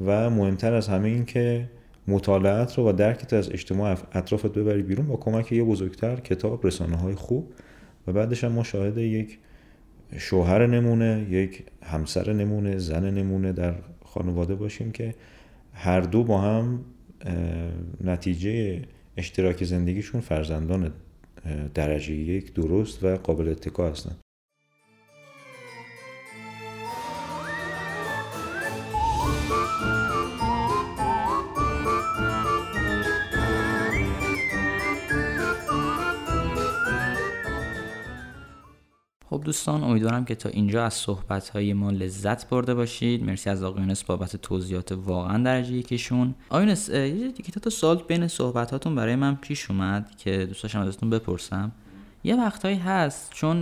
و 0.06 0.30
مهمتر 0.30 0.74
از 0.74 0.88
همه 0.88 1.08
این 1.08 1.26
که 1.26 1.70
مطالعت 2.08 2.78
رو 2.78 2.90
و 2.90 2.94
درکت 2.94 3.34
از 3.34 3.52
اجتماع 3.52 3.98
اطرافت 4.14 4.54
ببری 4.54 4.84
بیرون 4.84 5.08
با 5.08 5.16
کمک 5.16 5.52
یه 5.52 5.64
بزرگتر 5.64 6.16
کتاب 6.16 6.68
رسانه 6.68 6.96
های 6.96 7.16
خوب 7.16 7.54
و 8.08 8.14
بعدش 8.14 8.44
هم 8.44 8.52
ما 8.52 8.64
شاهد 8.64 8.98
یک 8.98 9.40
شوهر 10.18 10.68
نمونه 10.68 11.28
یک 11.30 11.64
همسر 11.84 12.34
نمونه 12.34 12.78
زن 12.78 13.10
نمونه 13.10 13.52
در 13.52 13.76
خانواده 14.06 14.56
باشیم 14.56 14.92
که 14.92 15.16
هر 15.74 16.02
دو 16.02 16.24
با 16.24 16.42
هم 16.42 16.86
نتیجه 18.04 18.82
اشتراک 19.18 19.64
زندگیشون 19.64 20.22
فرزندان 20.22 20.92
درجه 21.74 22.14
یک 22.14 22.54
درست 22.54 23.04
و 23.04 23.16
قابل 23.16 23.50
اتکا 23.50 23.90
هستن. 23.90 24.16
دوستان 39.46 39.84
امیدوارم 39.84 40.26
که 40.26 40.36
تا 40.36 40.50
اینجا 40.50 40.86
از 40.86 40.94
صحبت 40.94 41.50
های 41.50 41.74
ما 41.74 41.92
لذت 41.92 42.50
برده 42.50 42.74
باشید. 42.74 43.24
مرسی 43.24 43.50
از 43.50 43.64
آقایونس 43.64 44.04
بابت 44.04 44.36
توضیحات 44.36 44.92
واقعا 44.92 45.44
درجه 45.44 45.74
یکیشون. 45.74 46.36
آقایونس 46.50 46.90
یکی 46.90 47.52
تا 47.52 47.70
سوال 47.70 48.04
بین 48.08 48.28
صحبتاتون 48.28 48.96
برای 48.96 49.16
من 49.16 49.36
پیش 49.36 49.72
اومد 49.72 50.12
که 50.18 50.46
دوست 50.46 50.64
داشتم 50.64 50.80
ازتون 50.80 51.10
بپرسم. 51.10 51.72
یه 52.24 52.36
وقتهایی 52.36 52.78
هست 52.78 53.32
چون 53.34 53.58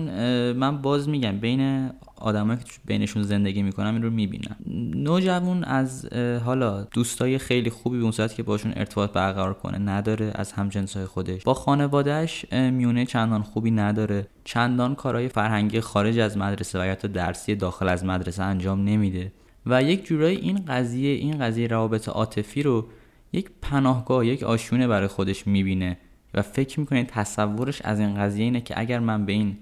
من 0.52 0.82
باز 0.82 1.10
میگم 1.10 1.40
بین 1.40 1.92
آدمایی 2.24 2.60
که 2.60 2.72
بینشون 2.86 3.24
زندگی 3.24 3.64
می‌کنم 3.64 3.94
این 3.94 4.04
رو 4.04 4.10
می‌بینم 4.10 4.56
نوجوان 4.96 5.64
از 5.64 6.14
حالا 6.46 6.84
دوستای 6.84 7.38
خیلی 7.38 7.70
خوبی 7.70 7.98
به 7.98 8.04
اون 8.04 8.12
صورت 8.12 8.36
که 8.36 8.44
باشون 8.44 8.74
ارتباط 8.76 9.12
برقرار 9.12 9.54
کنه 9.54 9.78
نداره 9.78 10.32
از 10.36 10.52
همجنسای 10.52 11.06
خودش. 11.06 11.44
با 11.44 11.54
خانوادهش 11.54 12.46
میونه 12.54 13.06
چندان 13.06 13.42
خوبی 13.42 13.72
نداره. 13.72 14.28
چندان 14.44 14.96
کارهای 14.96 15.28
فرهنگی 15.28 15.82
خارج 15.82 16.20
از 16.20 16.38
مدرسه 16.38 16.82
و 16.82 16.86
یا 16.86 16.96
درسی 16.96 17.56
داخل 17.56 17.90
از 17.90 18.06
مدرسه 18.06 18.44
انجام 18.44 18.84
نمیده. 18.84 19.32
و 19.66 19.84
یک 19.84 20.06
جورایی 20.06 20.38
این 20.38 20.66
قضیه 20.68 21.14
این 21.14 21.40
قضیه 21.40 21.68
روابط 21.68 22.10
عاطفی 22.10 22.64
رو 22.64 22.86
یک 23.34 23.50
پناهگاه 23.62 24.26
یک 24.26 24.44
آشونه 24.44 24.88
برای 24.88 25.08
خودش 25.08 25.48
می‌بینه 25.48 25.98
و 26.34 26.42
فکر 26.42 26.80
می‌کنه 26.80 27.04
تصورش 27.04 27.82
از 27.82 28.00
این 28.00 28.16
قضیه 28.16 28.44
اینه 28.44 28.62
که 28.62 28.80
اگر 28.80 29.00
من 29.00 29.26
به 29.26 29.34
این 29.34 29.58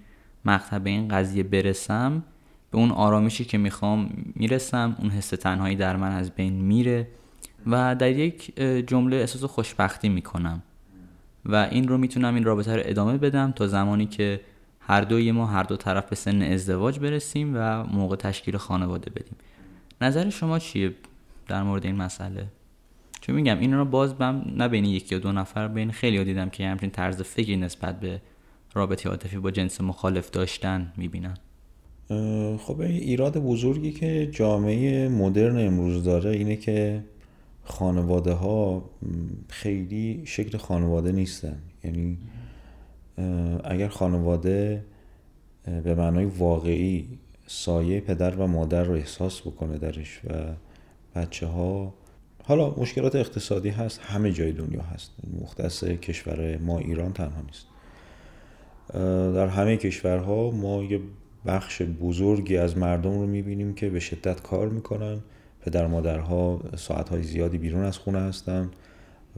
مقطع 0.45 0.79
به 0.79 0.89
این 0.89 1.07
قضیه 1.07 1.43
برسم 1.43 2.23
به 2.71 2.77
اون 2.77 2.91
آرامشی 2.91 3.45
که 3.45 3.57
می‌خوام 3.57 4.09
می‌رسم 4.35 4.95
اون 4.99 5.09
حس 5.09 5.29
تنهایی 5.29 5.75
در 5.75 5.95
من 5.95 6.11
از 6.11 6.31
بین 6.31 6.53
میره 6.53 7.07
و 7.67 7.95
در 7.95 8.11
یک 8.11 8.59
جمله 8.87 9.17
احساس 9.17 9.43
خوشبختی 9.43 10.09
می‌کنم. 10.09 10.63
و 11.45 11.55
این 11.55 11.87
رو 11.87 11.97
می‌تونم 11.97 12.35
این 12.35 12.43
رابطه 12.43 12.75
رو 12.75 12.81
ادامه 12.85 13.17
بدم 13.17 13.51
تا 13.51 13.67
زمانی 13.67 14.05
که 14.05 14.41
هر 14.79 15.01
دوی 15.01 15.31
ما 15.31 15.45
هر 15.45 15.63
دو 15.63 15.77
طرف 15.77 16.09
به 16.09 16.15
سن 16.15 16.41
ازدواج 16.41 16.99
برسیم 16.99 17.51
و 17.55 17.83
موقع 17.83 18.15
تشکیل 18.15 18.57
خانواده 18.57 19.09
بدیم. 19.09 19.35
نظر 20.01 20.29
شما 20.29 20.59
چیه 20.59 20.95
در 21.47 21.63
مورد 21.63 21.85
این 21.85 21.95
مسئله؟ 21.95 22.47
چون 23.21 23.35
میگم 23.35 23.59
این 23.59 23.73
رو 23.73 23.85
باز 23.85 24.17
بم 24.17 24.43
نه 24.55 24.67
بین 24.67 24.85
یکی 24.85 25.15
یا 25.15 25.21
دو 25.21 25.31
نفر 25.31 25.67
بین 25.67 25.91
خیلی 25.91 26.23
دیدم 26.23 26.49
که 26.49 26.67
همچین 26.67 26.89
طرز 26.89 27.21
فکری 27.21 27.57
نسبت 27.57 27.99
به 27.99 28.21
رابطه 28.73 29.09
عاطفی 29.09 29.37
با 29.37 29.51
جنس 29.51 29.81
مخالف 29.81 30.29
داشتن 30.29 30.93
می‌بینن 30.97 31.37
خب 32.57 32.81
ایراد 32.81 33.37
بزرگی 33.37 33.91
که 33.91 34.29
جامعه 34.31 35.09
مدرن 35.09 35.67
امروز 35.67 36.03
داره 36.03 36.29
اینه 36.29 36.55
که 36.55 37.03
خانواده 37.63 38.33
ها 38.33 38.89
خیلی 39.47 40.21
شکل 40.25 40.57
خانواده 40.57 41.11
نیستن. 41.11 41.57
یعنی 41.83 42.17
اگر 43.63 43.87
خانواده 43.87 44.83
به 45.83 45.95
معنای 45.95 46.25
واقعی 46.25 47.07
سایه 47.47 47.99
پدر 47.99 48.35
و 48.35 48.47
مادر 48.47 48.83
رو 48.83 48.93
احساس 48.93 49.41
بکنه 49.41 49.77
درش 49.77 50.21
و 50.25 50.33
بچه 51.15 51.47
ها 51.47 51.93
حالا 52.43 52.69
مشکلات 52.69 53.15
اقتصادی 53.15 53.69
هست 53.69 53.99
همه 53.99 54.31
جای 54.31 54.51
دنیا 54.51 54.81
هست. 54.81 55.11
مختص 55.41 55.83
کشور 55.83 56.57
ما 56.57 56.79
ایران 56.79 57.13
تنها 57.13 57.41
نیست. 57.41 57.65
در 59.35 59.47
همه 59.47 59.77
کشورها 59.77 60.51
ما 60.51 60.83
یه 60.83 60.99
بخش 61.45 61.81
بزرگی 61.81 62.57
از 62.57 62.77
مردم 62.77 63.19
رو 63.19 63.27
می‌بینیم 63.27 63.73
که 63.73 63.89
به 63.89 63.99
شدت 63.99 64.41
کار 64.41 64.69
می‌کنن 64.69 65.19
پدر 65.61 65.87
مادرها 65.87 66.61
ساعتهای 66.75 67.23
زیادی 67.23 67.57
بیرون 67.57 67.83
از 67.83 67.97
خونه 67.97 68.19
هستن 68.19 68.71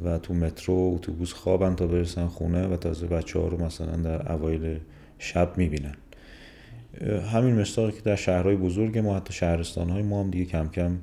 و 0.03 0.17
تو 0.17 0.33
مترو 0.33 0.91
اتوبوس 0.95 1.33
خوابن 1.33 1.75
تا 1.75 1.87
برسن 1.87 2.27
خونه 2.27 2.67
و 2.67 2.77
تازه 2.77 3.07
بچه 3.07 3.39
ها 3.39 3.47
رو 3.47 3.65
مثلا 3.65 3.95
در 3.95 4.31
اوایل 4.31 4.79
شب 5.19 5.57
می‌بینن. 5.57 5.95
همین 7.33 7.55
مستاقی 7.55 7.91
که 7.91 8.01
در 8.01 8.15
شهرهای 8.15 8.55
بزرگ 8.55 8.97
ما 8.97 9.15
حتی 9.15 9.33
شهرستان 9.33 9.89
های 9.89 10.01
ما 10.01 10.23
هم 10.23 10.29
دیگه 10.29 10.45
کم 10.45 10.67
کم 10.67 10.97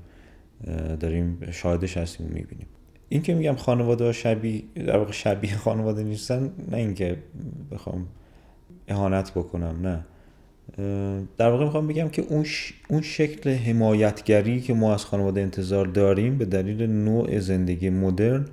داریم 1.01 1.51
شاهدش 1.51 1.97
هستیم 1.97 2.27
و 2.27 2.31
می‌بینیم. 2.31 2.67
این 3.09 3.23
که 3.23 3.35
میگم 3.35 3.55
خانواده 3.55 4.13
شبیه 4.13 4.63
در 4.75 4.97
واقع 4.97 5.13
شبیه 5.13 5.57
خانواده 5.57 6.03
نیستن 6.03 6.53
نه 6.71 6.77
اینکه 6.77 7.17
بخوام 7.71 8.07
اهانت 8.89 9.31
بکنم 9.31 9.79
نه. 9.83 10.05
در 11.39 11.51
واقع 11.51 11.65
می‌خوام 11.65 11.87
بگم 11.87 12.09
که 12.09 12.23
اون, 12.23 12.47
اون 12.89 13.03
شکل 13.03 13.51
حمایتگری 13.51 14.61
که 14.61 14.75
ما 14.75 14.95
از 14.95 15.05
خانواده 15.05 15.41
انتظار 15.41 15.87
داریم 15.87 16.39
به 16.39 16.45
دلیل 16.45 16.83
نوع 16.83 17.39
زندگی 17.39 17.91
مدرن 17.91 18.45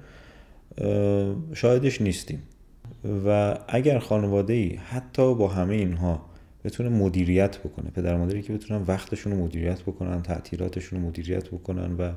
شاهدش 1.53 2.01
نیستیم. 2.01 2.43
و 3.27 3.57
اگر 3.67 3.99
خانواده 3.99 4.53
ای 4.53 4.75
حتی 4.75 5.35
با 5.35 5.47
همه 5.47 5.75
اینها 5.75 6.25
بتونه 6.65 6.89
مدیریت 6.89 7.57
بکنه 7.57 7.89
پدر 7.89 8.17
مادری 8.17 8.41
که 8.41 8.53
بتونن 8.53 8.81
وقتشون 8.87 9.33
رو 9.33 9.43
مدیریت 9.43 9.81
بکنن 9.81 10.21
تعطیلاتشون 10.21 11.01
رو 11.01 11.07
مدیریت 11.07 11.47
بکنن 11.47 11.95
و 11.97 12.11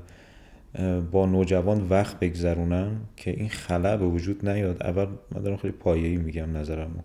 با 1.01 1.27
نوجوان 1.27 1.87
وقت 1.89 2.21
بگذرونن 2.21 2.97
که 3.17 3.31
این 3.31 3.49
خلا 3.49 3.97
به 3.97 4.07
وجود 4.07 4.49
نیاد. 4.49 4.83
اول 4.83 5.07
من 5.35 5.43
دارم 5.43 5.57
خیلی 5.57 5.75
پایه‌ای 5.81 6.17
میگم 6.17 6.57
نظرمو. 6.57 7.01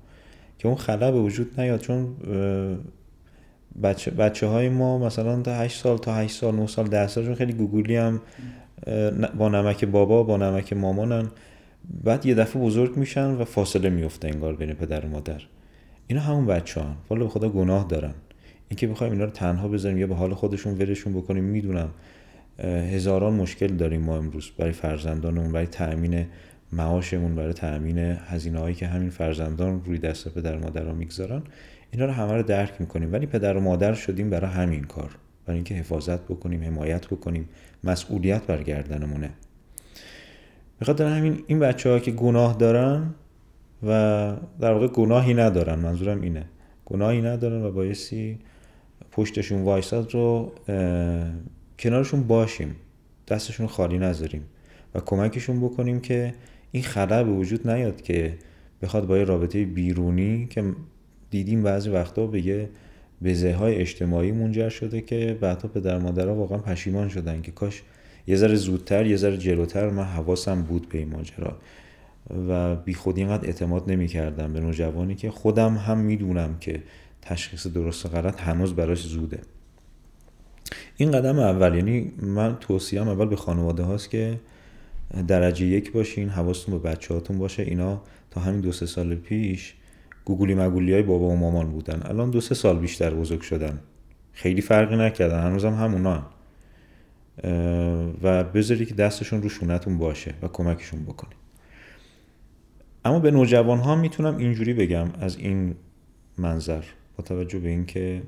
که 0.65 0.69
اون 0.69 0.77
خلا 0.77 1.11
به 1.11 1.19
وجود 1.19 1.61
نیاد 1.61 1.79
چون 1.79 2.07
بچه, 3.83 4.11
بچه 4.11 4.47
های 4.47 4.69
ما 4.69 4.97
مثلا 4.97 5.41
تا 5.41 5.55
8 5.55 5.81
سال 5.81 5.97
تا 5.97 6.13
8 6.13 6.35
سال 6.35 6.55
9 6.55 6.67
سال 6.67 6.87
10 6.87 7.07
سالشون 7.07 7.35
خیلی 7.35 7.53
گوگولی 7.53 7.95
هم 7.95 8.21
با 9.37 9.49
نمک 9.49 9.85
بابا 9.85 10.23
با 10.23 10.37
نمک 10.37 10.73
مامانن. 10.73 11.27
بعد 12.03 12.25
یه 12.25 12.35
دفعه 12.35 12.61
بزرگ 12.61 12.97
میشن 12.97 13.31
و 13.31 13.45
فاصله 13.45 13.89
میفته 13.89 14.27
انگار 14.27 14.55
بین 14.55 14.73
پدر 14.73 15.05
و 15.05 15.09
مادر. 15.09 15.41
اینا 16.07 16.21
همون 16.21 16.45
بچه 16.45 16.81
ها 16.81 16.95
والا 17.09 17.23
به 17.23 17.29
خدا 17.29 17.49
گناه 17.49 17.87
دارن. 17.87 18.13
اینکه 18.69 18.87
بخوایم 18.87 19.13
اینا 19.13 19.25
رو 19.25 19.31
تنها 19.31 19.67
بذاریم 19.67 19.97
یا 19.97 20.07
به 20.07 20.15
حال 20.15 20.33
خودشون 20.33 20.73
ولشون 20.73 21.13
بکنیم 21.13 21.43
می‌دونم. 21.43 21.89
هزاران 22.63 23.33
مشکل 23.33 23.67
داریم 23.67 24.01
ما 24.01 24.17
امروز 24.17 24.51
برای 24.57 24.71
فرزندانمون 24.71 25.51
برای 25.51 25.67
تأمین 25.67 26.25
معاشمون 26.75 27.35
برای 27.35 27.53
تأمین 27.53 27.97
هزینه 27.97 28.59
هایی 28.59 28.75
که 28.75 28.87
همین 28.87 29.09
فرزندان 29.09 29.81
روی 29.85 29.97
دست 29.97 30.27
پدر 30.27 30.57
مادر 30.57 30.91
می‌گذارن 30.91 31.41
اینا 31.91 32.05
رو 32.05 32.11
همه 32.11 32.33
رو 32.33 32.43
درک 32.43 32.73
می‌کنیم. 32.79 33.13
ولی 33.13 33.25
پدر 33.25 33.57
و 33.57 33.59
مادر 33.59 33.93
شدیم 33.93 34.29
برای 34.29 34.51
همین 34.51 34.83
کار. 34.83 35.17
برای 35.45 35.57
اینکه 35.57 35.75
حفاظت 35.75 36.21
بکنیم 36.21 36.63
حمایت 36.63 37.07
بکنیم. 37.07 37.49
مسئولیت 37.83 38.43
بر 38.43 38.63
گردنمونه. 38.63 39.29
بخاطر 40.81 41.05
همین 41.05 41.43
این 41.47 41.59
بچه 41.59 41.89
ها 41.89 41.99
که 41.99 42.11
گناه 42.11 42.57
دارن 42.57 43.13
و 43.83 44.33
در 44.59 44.73
واقع 44.73 44.87
گناهی 44.87 45.33
ندارن 45.33 45.79
منظورم 45.79 46.21
اینه. 46.21 46.45
گناهی 46.85 47.21
ندارن 47.21 47.63
و 47.63 47.71
بایستی 47.71 48.39
پشتشون 49.11 49.61
وایساد 49.61 50.13
رو 50.13 50.51
کنارشون 51.79 52.23
باشیم. 52.23 52.75
دستشون 53.27 53.67
خالی 53.67 53.97
نذاریم 53.97 54.45
و 54.95 54.99
کمکشون 54.99 55.59
بکنیم 55.59 55.99
که 55.99 56.33
این 56.75 56.83
خلا 56.83 57.23
به 57.23 57.31
وجود 57.31 57.69
نیاد 57.69 58.01
که 58.01 58.37
بخواد 58.81 59.07
با 59.07 59.17
یه 59.17 59.23
رابطه 59.23 59.65
بیرونی 59.65 60.47
که 60.49 60.63
دیدیم 61.29 61.63
بعضی 61.63 61.89
وقتا 61.89 62.27
به 62.27 62.45
یه 62.45 62.69
بزه 63.23 63.53
های 63.53 63.75
اجتماعی 63.75 64.31
منجر 64.31 64.69
شده 64.69 65.01
که 65.01 65.37
بعدها 65.41 65.67
پدر 65.67 65.97
مادرها 65.97 66.35
واقعا 66.35 66.57
پشیمان 66.57 67.09
شدن 67.09 67.41
که 67.41 67.51
کاش 67.51 67.83
یه 68.27 68.35
ذره 68.35 68.55
زودتر 68.55 69.05
یه 69.05 69.15
ذره 69.17 69.37
جلوتر 69.37 69.89
من 69.89 70.03
حواسم 70.03 70.61
بود 70.61 70.89
به 70.89 70.97
این 70.97 71.09
ماجرا. 71.09 71.57
و 72.49 72.75
بی 72.75 72.93
خودی 72.93 73.21
اینقدر 73.21 73.45
اعتماد 73.45 73.91
نمی 73.91 74.07
کردم 74.07 74.53
به 74.53 74.59
نوجوانی 74.59 75.15
که 75.15 75.31
خودم 75.31 75.75
هم 75.77 75.97
می‌دونم 75.97 76.57
که 76.59 76.83
تشخیص 77.21 77.67
درست 77.67 78.05
و 78.05 78.09
غلط 78.09 78.41
هنوز 78.41 78.73
براش 78.73 79.07
زوده. 79.07 79.39
این 80.97 81.11
قدم 81.11 81.39
اول 81.39 81.75
یعنی 81.75 82.11
من 82.21 82.57
توصیم 82.59 83.07
اول 83.07 83.25
به 83.25 83.35
خانواده 83.35 83.83
هاست 83.83 84.09
که 84.09 84.39
درجه 85.27 85.65
یک 85.65 85.91
باشین 85.91 86.29
حواستون 86.29 86.79
به 86.79 86.89
بچه 86.89 87.13
هاتون 87.13 87.37
باشه. 87.37 87.63
اینا 87.63 88.01
تا 88.31 88.41
همین 88.41 88.61
دو 88.61 88.71
سه 88.71 88.85
سال 88.85 89.15
پیش 89.15 89.73
گوگلی 90.25 90.55
مگولی 90.55 90.93
های 90.93 91.03
بابا 91.03 91.25
و 91.25 91.35
مامان 91.35 91.71
بودن. 91.71 92.01
الان 92.05 92.29
دو 92.31 92.41
سه 92.41 92.55
سال 92.55 92.79
بیشتر 92.79 93.13
بزرگ 93.13 93.41
شدن. 93.41 93.79
خیلی 94.33 94.61
فرقی 94.61 94.95
نکردن 94.97 95.43
هنوزم 95.43 95.73
همونا 95.73 96.25
و 98.23 98.43
بذاری 98.43 98.85
که 98.85 98.93
دستشون 98.93 99.41
رو 99.41 99.49
شونتون 99.49 99.97
باشه 99.97 100.33
و 100.41 100.47
کمکشون 100.47 101.03
بکنی 101.03 101.33
اما 103.05 103.19
به 103.19 103.31
نوجوان 103.31 103.79
ها 103.79 103.95
می‌تونم 103.95 104.37
اینجوری 104.37 104.73
بگم 104.73 105.07
از 105.19 105.37
این 105.37 105.75
منظر 106.37 106.83
با 107.17 107.23
توجه 107.23 107.59
به 107.59 107.69
اینکه 107.69 108.21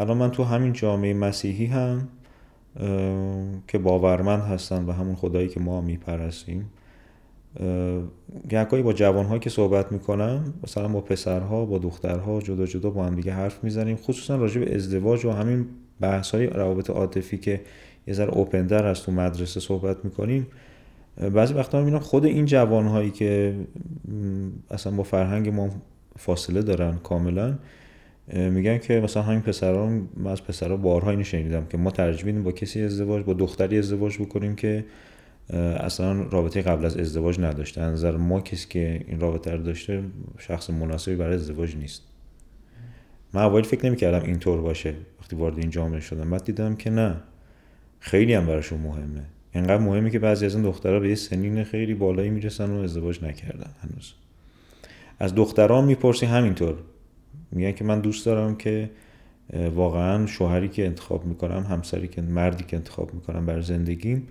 الان 0.00 0.16
من 0.16 0.30
تو 0.30 0.44
همین 0.44 0.72
جامعه 0.72 1.14
مسیحی 1.14 1.66
هم 1.66 2.08
که 3.66 3.78
باورمند 3.78 4.42
هستن 4.42 4.84
و 4.84 4.92
همون 4.92 5.14
خدایی 5.14 5.48
که 5.48 5.60
ما 5.60 5.80
میپرستیم. 5.80 6.70
گهگاهی 8.48 8.82
با 8.82 8.92
جوانهایی 8.92 9.40
که 9.40 9.50
صحبت 9.50 9.92
می‌کنم 9.92 10.54
مثلا 10.64 10.88
با 10.88 11.00
پسرها 11.00 11.64
با 11.64 11.78
دخترها 11.78 12.40
جدا 12.40 12.66
جدا 12.66 12.90
با 12.90 13.04
هم 13.04 13.14
دیگه 13.14 13.32
حرف 13.32 13.64
می‌زنیم. 13.64 13.96
خصوصا 13.96 14.36
راجع 14.36 14.60
به 14.60 14.74
ازدواج 14.74 15.24
و 15.24 15.30
همین 15.30 15.66
بحث 16.00 16.30
های 16.30 16.46
روابط 16.46 16.90
عاطفی 16.90 17.38
که 17.38 17.60
یه 18.06 18.14
ذره 18.14 18.30
اوپندر 18.30 18.90
هست 18.90 19.06
تو 19.06 19.12
مدرسه 19.12 19.60
صحبت 19.60 20.04
می‌کنیم. 20.04 20.46
بعضی 21.34 21.54
وقتا 21.54 21.78
می‌بینم 21.78 21.98
خود 21.98 22.24
این 22.24 22.44
جوانهایی 22.44 23.10
که 23.10 23.56
اصلا 24.70 24.92
با 24.92 25.02
فرهنگ 25.02 25.48
ما 25.48 25.68
فاصله 26.18 26.62
دارن 26.62 26.98
کاملا 26.98 27.58
میگن 28.34 28.78
که 28.78 29.00
مثلا 29.00 29.22
همین 29.22 29.40
پسران 29.40 30.08
من 30.16 30.30
از 30.30 30.44
پسرها 30.44 30.76
بارها 30.76 31.10
اینو 31.10 31.24
شنیدم 31.24 31.66
که 31.66 31.76
ما 31.78 31.90
ترجیح 31.90 32.24
میدیم 32.24 32.42
با 32.42 32.52
کسی 32.52 32.82
ازدواج 32.82 33.24
با 33.24 33.32
دختری 33.32 33.78
ازدواج 33.78 34.18
بکنیم 34.18 34.56
که 34.56 34.84
اصلا 35.80 36.22
رابطه 36.22 36.62
قبل 36.62 36.84
از 36.84 36.96
ازدواج 36.96 37.40
نداشته. 37.40 37.80
نظر 37.80 38.16
ما 38.16 38.40
کسی 38.40 38.68
که 38.68 39.04
این 39.08 39.20
رابطه 39.20 39.50
رو 39.50 39.62
داشته 39.62 40.02
شخص 40.38 40.70
مناسبی 40.70 41.16
برای 41.16 41.34
ازدواج 41.34 41.76
نیست. 41.76 42.02
من 43.32 43.42
اوایل 43.42 43.64
فکر 43.64 43.86
نمی‌کردم 43.86 44.26
اینطور 44.26 44.60
باشه 44.60 44.94
وقتی 45.20 45.36
وارد 45.36 45.58
این 45.58 45.70
جامعه 45.70 46.00
شدم. 46.00 46.30
بعد 46.30 46.44
دیدم 46.44 46.76
که 46.76 46.90
نه 46.90 47.16
خیلی 48.00 48.34
هم 48.34 48.46
براشون 48.46 48.80
مهمه. 48.80 49.22
اینقدر 49.54 49.78
مهمه 49.78 50.10
که 50.10 50.18
بعضی 50.18 50.46
از 50.46 50.54
این 50.54 50.64
دخترها 50.64 51.00
به 51.00 51.08
یه 51.08 51.14
سنین 51.14 51.64
خیلی 51.64 51.94
بالایی 51.94 52.30
می‌رسن 52.30 52.70
و 52.70 52.80
ازدواج 52.82 53.24
نکردن 53.24 53.70
هنوز. 53.82 54.12
از 55.18 55.34
دختران 55.34 55.84
می‌پرسی 55.84 56.26
همینطور. 56.26 56.74
میگن 57.52 57.72
که 57.72 57.84
من 57.84 58.00
دوست 58.00 58.26
دارم 58.26 58.56
که 58.56 58.90
واقعا 59.74 60.26
شوهری 60.26 60.68
که 60.68 60.86
انتخاب 60.86 61.26
می‌کنم 61.26 61.66
همسری 61.70 62.08
که 62.08 62.22
مردی 62.22 62.64
که 62.64 62.76
انتخاب 62.76 63.14
می‌کنم 63.14 63.46
بر 63.46 63.60
زندگیم. 63.60 64.28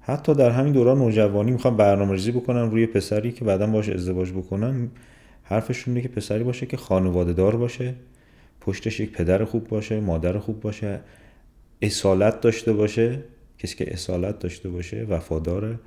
حتی 0.00 0.34
در 0.34 0.50
همین 0.50 0.72
دوران 0.72 0.98
نوجوانی 0.98 1.50
می‌خوام 1.50 1.76
برنامه 1.76 2.12
ریزی 2.12 2.32
بکنم 2.32 2.70
روی 2.70 2.86
پسری 2.86 3.32
که 3.32 3.44
بعدا 3.44 3.66
باشه 3.66 3.92
ازدواج 3.92 4.32
بکنم. 4.32 4.90
حرفشون 5.42 5.94
اینه 5.94 6.08
که 6.08 6.14
پسری 6.14 6.44
باشه 6.44 6.66
که 6.66 6.76
خانواده 6.76 7.32
دار 7.32 7.56
باشه 7.56 7.94
پشتش 8.60 9.00
یک 9.00 9.12
پدر 9.12 9.44
خوب 9.44 9.68
باشه 9.68 10.00
مادر 10.00 10.38
خوب 10.38 10.60
باشه 10.60 11.00
اصالت 11.82 12.40
داشته 12.40 12.72
باشه 12.72 13.18
کسی 13.58 13.76
که 13.76 13.92
اصالت 13.92 14.38
داشته 14.38 14.68
باشه 14.68 15.06
وفاداره 15.08 15.78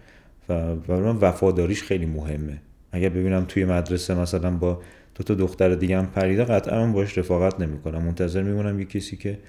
و 0.50 0.76
من 0.88 1.16
وفاداریش 1.16 1.84
خیلی 1.84 2.06
مهمه. 2.06 2.62
اگر 2.92 3.10
ببینم 3.10 3.46
توی 3.48 3.66
مدرسه 3.66 4.16
مثلا 4.16 4.52
با 4.52 4.82
دو 5.16 5.24
تا 5.24 5.34
دختر 5.34 5.76
دیگه 5.76 5.98
هم 5.98 6.08
پریده 6.08 6.44
قطعا 6.44 6.86
من 6.86 6.94
باش 6.94 7.18
رفاقت 7.18 7.60
نمی‌کنم. 7.60 8.04
منتظر 8.04 8.42
میمونم 8.44 8.80
یه 8.80 8.86
کسی 8.86 9.18
که 9.18 9.40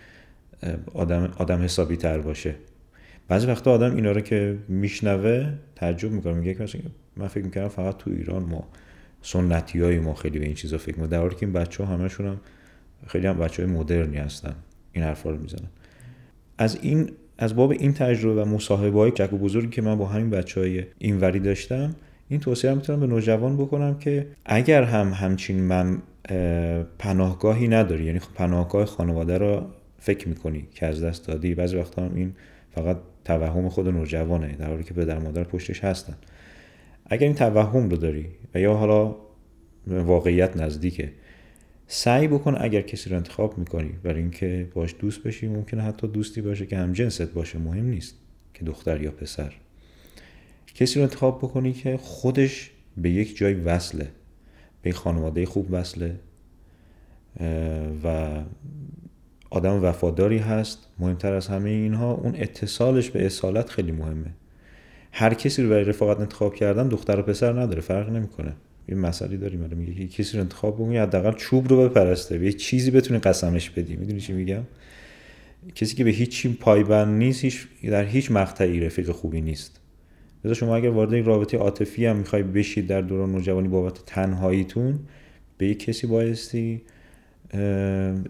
آدم 0.94 1.32
آدم 1.38 1.62
حسابی 1.62 1.96
تر 1.96 2.18
باشه. 2.18 2.54
بعضی 3.28 3.46
وقتا 3.46 3.72
آدم 3.72 3.94
اینا 3.94 4.12
رو 4.12 4.20
که 4.20 4.58
میشنوه 4.68 5.52
تعجب 5.76 6.10
می‌کنه. 6.10 6.32
میگه 6.32 6.54
که 6.54 6.78
من 7.16 7.28
فکر 7.28 7.44
می‌کردم 7.44 7.68
فقط 7.68 7.96
تو 7.96 8.10
ایران 8.10 8.42
ما 8.42 8.68
سنتی 9.22 9.80
های 9.80 9.98
ما 9.98 10.14
خیلی 10.14 10.38
به 10.38 10.44
این 10.44 10.54
چیزا 10.54 10.78
فکر 10.78 10.94
می‌کنم 10.94 11.06
در 11.06 11.18
حالی 11.18 11.34
که 11.34 11.46
این 11.46 11.52
بچه 11.52 11.84
ها 11.84 11.94
همشون 11.94 12.26
هم 12.26 12.40
خیلی 13.06 13.26
هم 13.26 13.38
بچه 13.38 13.62
های 13.62 13.72
مدرنی 13.72 14.16
هستن. 14.16 14.54
این 14.92 15.04
حرفا 15.04 15.30
رو 15.30 15.38
می‌زنن. 15.38 15.68
از 16.58 16.78
این 16.82 17.10
از 17.38 17.56
باب 17.56 17.70
این 17.70 17.92
تجربه 17.94 18.42
و 18.42 18.44
مصاحبه 18.44 18.98
های 18.98 19.10
جک 19.10 19.32
و 19.32 19.38
بزرگی 19.38 19.68
که 19.68 19.82
من 19.82 19.98
با 19.98 20.06
همین 20.06 20.30
بچه 20.30 20.60
های 20.60 20.84
اینوری 20.98 21.40
داشتم 21.40 21.94
این 22.32 22.40
توصیه 22.40 22.70
رو 22.70 22.76
می‌تونم 22.76 23.00
به 23.00 23.06
نوجوان 23.06 23.56
بکنم 23.56 23.98
که 23.98 24.26
اگر 24.44 24.82
هم 24.82 25.12
همچین 25.12 25.60
من 25.60 26.02
پناهگاهی 26.98 27.68
نداری 27.68 28.04
یعنی 28.04 28.18
خب 28.18 28.34
پناهگاه 28.34 28.84
خانواده 28.84 29.38
رو 29.38 29.66
فکر 29.98 30.28
می‌کنی 30.28 30.68
که 30.74 30.86
از 30.86 31.02
دست 31.02 31.26
دادی 31.26 31.54
بعضی 31.54 31.76
وقتا 31.76 32.02
هم 32.02 32.14
این 32.14 32.34
فقط 32.70 32.96
توهم 33.24 33.68
خود 33.68 33.88
نوجوانه 33.88 34.56
در 34.56 34.66
حالی 34.66 34.84
که 34.84 34.94
پدر 34.94 35.18
مادر 35.18 35.44
پشتش 35.44 35.84
هستن. 35.84 36.14
اگر 37.06 37.26
این 37.26 37.34
توهم 37.34 37.90
رو 37.90 37.96
داری 37.96 38.26
و 38.54 38.60
یا 38.60 38.74
حالا 38.74 39.16
واقعیت 39.86 40.56
نزدیکه 40.56 41.12
سعی 41.86 42.28
بکن 42.28 42.56
اگر 42.60 42.80
کسی 42.80 43.10
رو 43.10 43.16
انتخاب 43.16 43.58
می‌کنی 43.58 43.90
برای 44.02 44.20
اینکه 44.20 44.68
باش 44.74 44.94
دوست 44.98 45.22
بشی 45.22 45.48
ممکنه 45.48 45.82
حتی 45.82 46.06
دوستی 46.08 46.40
باشه 46.40 46.66
که 46.66 46.76
هم 46.76 46.92
جنست 46.92 47.22
باشه 47.22 47.58
مهم 47.58 47.86
نیست 47.86 48.14
که 48.54 48.64
دختر 48.64 49.02
یا 49.02 49.10
پسر. 49.10 49.52
کسی 50.74 50.98
رو 50.98 51.02
انتخاب 51.02 51.38
بکنی 51.38 51.72
که 51.72 51.96
خودش 51.96 52.70
به 52.96 53.10
یک 53.10 53.36
جای 53.36 53.54
وصله. 53.54 54.08
به 54.82 54.92
خانواده 54.92 55.46
خوب 55.46 55.66
وصله. 55.70 56.14
و 58.04 58.28
آدم 59.50 59.84
وفاداری 59.84 60.38
هست. 60.38 60.78
مهمتر 60.98 61.32
از 61.32 61.46
همه 61.46 61.70
اینها 61.70 62.12
اون 62.12 62.34
اتصالش 62.36 63.10
به 63.10 63.26
اصالت 63.26 63.70
خیلی 63.70 63.92
مهمه. 63.92 64.30
هر 65.12 65.34
کسی 65.34 65.62
رو 65.62 65.68
برای 65.68 65.84
رفاقت 65.84 66.20
انتخاب 66.20 66.54
کردن 66.54 66.88
دختر 66.88 67.18
و 67.18 67.22
پسر 67.22 67.60
نداره. 67.60 67.80
فرق 67.80 68.10
نمی‌کنه. 68.10 68.52
یه 68.88 68.94
مسئله 68.94 69.36
داریم. 69.36 69.62
الان 69.62 69.78
میگه 69.78 70.06
کسی 70.06 70.36
رو 70.36 70.42
انتخاب 70.42 70.74
بکنی 70.74 70.98
حداقل 70.98 71.32
چوب 71.32 71.68
رو 71.68 71.88
بپرسته. 71.88 72.44
یه 72.44 72.52
چیزی 72.52 72.90
بتونی 72.90 73.20
قسمش 73.20 73.70
بدی. 73.70 73.96
می‌دونی 73.96 74.20
چی 74.20 74.32
میگم؟ 74.32 74.62
کسی 75.74 75.96
که 75.96 76.04
به 76.04 76.10
هیچ 76.10 76.46
پایبند 76.46 77.18
نیست 77.18 77.44
هیچ 77.44 77.68
در 77.82 78.04
هیچ 78.04 78.30
مقطعی 78.30 78.80
رفیق 78.80 79.10
خوبی 79.10 79.40
نیست. 79.40 79.80
لذا 80.44 80.54
شما 80.54 80.76
اگر 80.76 80.90
وارد 80.90 81.12
یک 81.12 81.26
رابطه 81.26 81.58
عاطفی 81.58 82.06
هم 82.06 82.16
می‌خوای 82.16 82.42
بشید 82.42 82.86
در 82.86 83.00
دوران 83.00 83.32
نوجوانی 83.32 83.68
بابت 83.68 84.02
تنهاییتون 84.06 84.98
به 85.58 85.66
یک 85.66 85.84
کسی 85.84 86.06
بایستی 86.06 86.82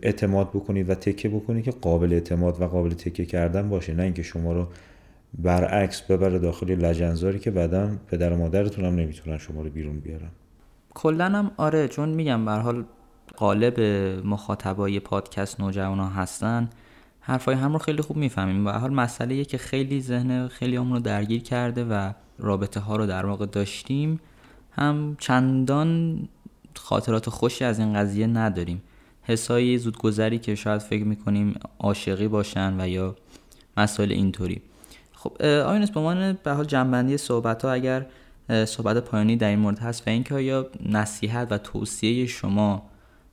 اعتماد 0.03 0.51
بکنید 0.51 0.91
و 0.91 0.95
تکه 0.95 1.29
بکنید 1.29 1.65
که 1.65 1.71
قابل 1.71 2.13
اعتماد 2.13 2.61
و 2.61 2.65
قابل 2.65 2.91
تکه 2.91 3.25
کردن 3.25 3.69
باشه. 3.69 3.95
نه 3.95 4.03
اینکه 4.03 4.23
شما 4.23 4.53
رو 4.53 4.67
برعکس 5.39 6.03
ببره 6.03 6.39
داخل 6.39 6.71
لجنزاری 6.71 7.39
که 7.39 7.51
بعدا 7.51 7.91
پدر 8.09 8.33
و 8.33 8.37
مادرتون 8.37 8.85
هم 8.85 8.95
نمی‌تونن 8.95 9.39
شما 9.39 9.63
رو 9.63 9.71
بیرون 9.71 10.01
بیارن. 10.01 10.31
کلا 10.95 11.29
هم 11.29 11.51
آره 11.57 11.89
چون 11.89 12.09
میگم 12.09 12.45
به 12.45 12.51
حال 12.51 12.85
قالب 13.37 13.81
مخاطبای 14.27 15.01
پادکست 15.01 15.61
نوجوانا 15.61 16.09
هستن. 16.09 16.71
حرفای 17.25 17.55
هم 17.55 17.73
رو 17.73 17.79
خیلی 17.79 18.03
خوب 18.03 18.17
می‌فهمیم 18.17 18.67
و 18.67 18.71
حال 18.71 18.91
مسئله 18.95 19.45
که 19.45 19.59
خیلی 19.59 20.01
ذهن 20.01 20.49
خیلی 20.49 20.77
همون 20.77 20.93
رو 20.93 21.01
درگیر 21.01 21.43
کرده 21.43 21.85
و 21.85 22.13
رابطه 22.39 22.81
ها 22.81 22.97
رو 22.97 23.07
در 23.07 23.27
واقع 23.27 23.47
داشتیم 23.47 24.21
هم 24.73 25.17
چندان 25.21 26.19
خاطرات 26.77 27.31
خوشی 27.31 27.65
از 27.65 27.79
این 27.79 27.95
قضیه 27.95 28.27
نداریم. 28.27 28.83
حسایی 29.23 29.79
زودگذری 29.79 30.39
که 30.39 30.55
شاید 30.55 30.81
فکر 30.81 31.05
می‌کنیم 31.05 31.55
عاشقی 31.79 32.29
باشن 32.29 32.81
و 32.81 32.89
یا 32.89 33.17
مسائل 33.77 34.13
اینطوری. 34.13 34.63
خب 35.13 35.43
آینس 35.43 35.91
به 35.91 36.01
عنوان 36.01 36.39
به 36.45 36.53
حال 36.53 36.65
جنبندی 36.65 37.17
صحبت 37.17 37.65
ها 37.65 37.73
اگر 37.73 38.07
صحبت 38.65 38.97
پایانی 38.97 39.37
در 39.37 39.49
این 39.49 39.59
مورد 39.59 39.79
هست 39.79 40.09
و 40.09 40.11
اینکه 40.11 40.35
آیا 40.35 40.67
نصیحت 40.87 41.49
و 41.51 41.59
توصیه 41.59 42.27
شما 42.27 42.83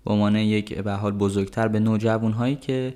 به 0.06 0.12
عنوان 0.12 0.36
یک 0.36 0.78
به 0.78 0.94
حال 0.94 1.12
بزرگتر 1.12 1.68
به 1.68 1.80
نوجوان 1.80 2.32
هایی 2.32 2.56
که 2.56 2.94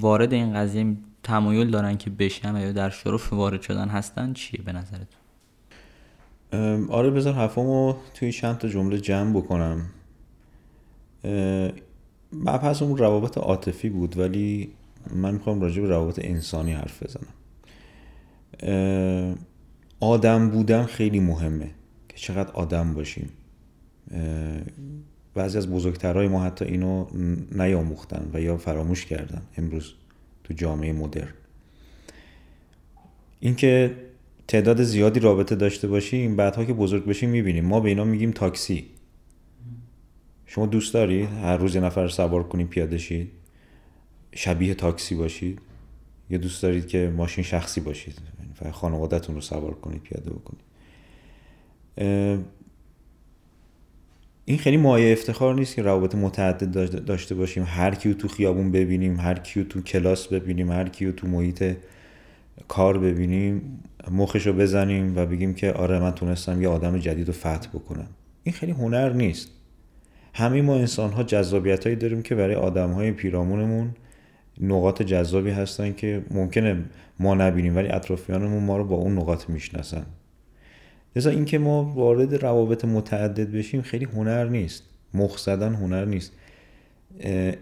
وارد 0.00 0.32
این 0.32 0.54
قضیه 0.54 0.96
تمایل 1.22 1.70
دارن 1.70 1.96
که 1.96 2.10
بشن 2.10 2.56
یا 2.56 2.72
در 2.72 2.90
شرف 2.90 3.32
وارد 3.32 3.62
شدن 3.62 3.88
هستن 3.88 4.32
چیه 4.32 4.62
به 4.62 4.72
نظرتون 4.72 5.20
آره 6.90 7.10
بذار 7.10 7.34
حرفامو 7.34 7.94
توی 8.14 8.32
چند 8.32 8.58
تا 8.58 8.68
جمله 8.68 9.00
جمع 9.00 9.36
بکنم. 9.36 9.86
مبحث 12.32 12.82
اون 12.82 12.96
روابط 12.96 13.38
عاطفی 13.38 13.88
بود 13.88 14.18
ولی 14.18 14.72
من 15.14 15.34
می‌خوام 15.34 15.60
راجع 15.60 15.82
به 15.82 15.88
روابط 15.88 16.18
انسانی 16.22 16.72
حرف 16.72 17.02
بزنم. 17.02 17.32
آدم 20.00 20.50
بودن 20.50 20.84
خیلی 20.84 21.20
مهمه 21.20 21.70
که 22.08 22.16
چقدر 22.16 22.52
آدم 22.52 22.94
باشیم. 22.94 23.28
بعضی 25.36 25.58
از 25.58 25.70
بزرگترهای 25.70 26.28
ما 26.28 26.44
حتی 26.44 26.64
اینو 26.64 27.06
نیاموختن 27.52 28.30
و 28.32 28.40
یا 28.40 28.56
فراموش 28.56 29.06
کردن 29.06 29.42
امروز 29.56 29.94
تو 30.44 30.54
جامعه 30.54 30.92
مدرن. 30.92 31.34
اینکه 33.40 33.96
تعداد 34.48 34.82
زیادی 34.82 35.20
رابطه 35.20 35.54
داشته 35.54 35.88
باشیم 35.88 36.36
بعدها 36.36 36.64
که 36.64 36.72
بزرگ 36.72 37.04
بشیم 37.04 37.30
می‌بینیم. 37.30 37.64
ما 37.64 37.80
به 37.80 37.88
اینا 37.88 38.04
میگیم 38.04 38.30
تاکسی. 38.30 38.86
شما 40.46 40.66
دوست 40.66 40.94
داری 40.94 41.22
هر 41.22 41.56
روز 41.56 41.74
یه 41.74 41.80
نفر 41.80 42.08
سوار 42.08 42.42
کنید 42.42 42.68
پیاده 42.68 42.98
شید 42.98 43.32
شبیه 44.34 44.74
تاکسی 44.74 45.14
باشید؟ 45.14 45.60
یا 46.30 46.38
دوست 46.38 46.62
دارید 46.62 46.86
که 46.86 47.12
ماشین 47.16 47.44
شخصی 47.44 47.80
باشید 47.80 48.18
خانوادتون 48.72 49.34
رو 49.34 49.40
سوار 49.40 49.74
کنید 49.74 50.02
پیاده 50.02 50.30
بکنید؟ 50.30 50.66
این 54.48 54.58
خیلی 54.58 54.76
مایه 54.76 55.12
افتخار 55.12 55.54
نیست 55.54 55.74
که 55.74 55.82
روابط 55.82 56.14
متعدد 56.14 57.04
داشته 57.04 57.34
باشیم. 57.34 57.64
هر 57.66 57.94
کیو 57.94 58.14
تو 58.14 58.28
خیابون 58.28 58.72
ببینیم 58.72 59.20
هر 59.20 59.34
کیو 59.34 59.64
تو 59.64 59.82
کلاس 59.82 60.26
ببینیم 60.26 60.70
هر 60.70 60.88
کیو 60.88 61.12
تو 61.12 61.26
محیط 61.26 61.74
کار 62.68 62.98
ببینیم 62.98 63.80
مخش 64.10 64.48
بزنیم 64.48 65.16
و 65.16 65.26
بگیم 65.26 65.54
که 65.54 65.72
آره 65.72 65.98
من 65.98 66.10
تونستم 66.10 66.62
یه 66.62 66.68
آدم 66.68 66.98
جدید 66.98 67.26
رو 67.26 67.32
فتح 67.32 67.68
بکنم. 67.74 68.08
این 68.42 68.52
خیلی 68.52 68.72
هنر 68.72 69.12
نیست. 69.12 69.50
همه 70.34 70.62
ما 70.62 70.74
انسان 70.74 71.12
ها 71.12 71.22
جذابیت 71.22 71.84
هایی 71.84 71.96
داریم 71.96 72.22
که 72.22 72.34
برای 72.34 72.54
آدم 72.54 72.90
های 72.90 73.12
پیرامونمون 73.12 73.90
نقاط 74.60 75.02
جذابی 75.02 75.50
هستن 75.50 75.92
که 75.92 76.22
ممکنه 76.30 76.84
ما 77.20 77.34
نبینیم 77.34 77.76
ولی 77.76 77.88
اطرافیانمون 77.88 78.62
ما 78.62 78.76
رو 78.76 78.84
با 78.84 78.96
اون 78.96 79.18
نقاط 79.18 79.50
می‌شناسن. 79.50 80.06
لذا 81.16 81.30
اینکه 81.30 81.58
ما 81.58 81.84
وارد 81.84 82.34
روابط 82.34 82.84
متعدد 82.84 83.52
بشیم 83.52 83.82
خیلی 83.82 84.04
هنر 84.04 84.48
نیست. 84.48 84.82
مخ 85.14 85.38
زدن 85.38 85.74
هنر 85.74 86.04
نیست. 86.04 86.32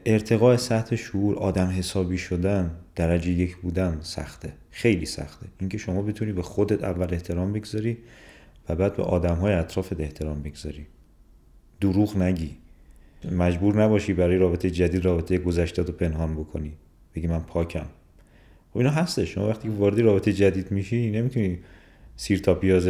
ارتقاء 0.06 0.56
سطح 0.56 0.96
شعور 0.96 1.36
آدم 1.36 1.66
حسابی 1.66 2.18
شدن 2.18 2.70
درجه 2.96 3.30
یک 3.30 3.56
بودن 3.56 3.98
سخته. 4.00 4.52
خیلی 4.70 5.06
سخته. 5.06 5.46
اینکه 5.60 5.78
شما 5.78 6.02
بتونی 6.02 6.32
به 6.32 6.42
خودت 6.42 6.84
اول 6.84 7.14
احترام 7.14 7.52
بگذاری 7.52 7.98
و 8.68 8.74
بعد 8.74 8.96
به 8.96 9.02
آدم 9.02 9.34
های 9.34 9.52
اطرافت 9.54 10.00
احترام 10.00 10.42
بگذاری. 10.42 10.86
دروغ 11.80 12.16
نگی. 12.16 12.50
مجبور 13.32 13.82
نباشی 13.82 14.12
برای 14.12 14.36
رابطه 14.36 14.70
جدید 14.70 15.04
رابطه 15.04 15.38
گذشته 15.38 15.82
رو 15.82 15.92
پنهان 15.92 16.34
بکنی. 16.34 16.72
بگی 17.14 17.26
من 17.26 17.40
پاکم. 17.40 17.86
و 18.74 18.78
اینا 18.78 18.90
هستش. 18.90 19.34
شما 19.34 19.48
وقتی 19.48 19.68
وارد 19.68 20.00
رابطه 20.00 20.32
جدید 20.32 20.70
میشی 20.70 21.10
نمی‌تونی 21.10 21.58
سیر 22.16 22.38
تا 22.38 22.54
پیاز 22.54 22.88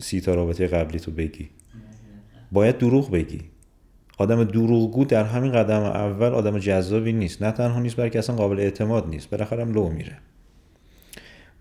سی 0.00 0.20
تا 0.20 0.34
رابطه 0.34 0.66
قبلی 0.66 0.98
تو 0.98 1.10
بگی. 1.10 1.50
باید 2.52 2.78
دروغ 2.78 3.10
بگی. 3.10 3.40
آدم 4.18 4.44
دروغگو 4.44 5.04
در 5.04 5.24
همین 5.24 5.52
قدم 5.52 5.82
اول 5.82 6.32
آدم 6.32 6.58
جذابی 6.58 7.12
نیست. 7.12 7.42
نه 7.42 7.52
تنها 7.52 7.80
نیست 7.80 7.96
بلکه 7.96 8.18
اصلا 8.18 8.36
قابل 8.36 8.60
اعتماد 8.60 9.08
نیست. 9.08 9.30
بالاخره 9.30 9.62
هم 9.62 9.72
لو 9.72 9.88
میره. 9.88 10.18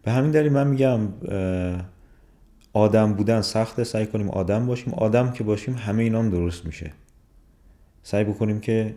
به 0.04 0.12
همین 0.12 0.32
دلیل 0.32 0.52
من 0.52 0.68
میگم 0.68 1.00
آدم 2.74 3.14
بودن 3.14 3.42
سخته. 3.42 3.84
سعی 3.84 4.06
کنیم 4.06 4.30
آدم 4.30 4.66
باشیم. 4.66 4.94
آدم 4.94 5.32
که 5.32 5.44
باشیم 5.44 5.74
همه 5.74 6.04
اینام 6.04 6.30
درست 6.30 6.66
میشه. 6.66 6.92
سعی 8.04 8.24
بکنیم 8.24 8.60
که 8.60 8.96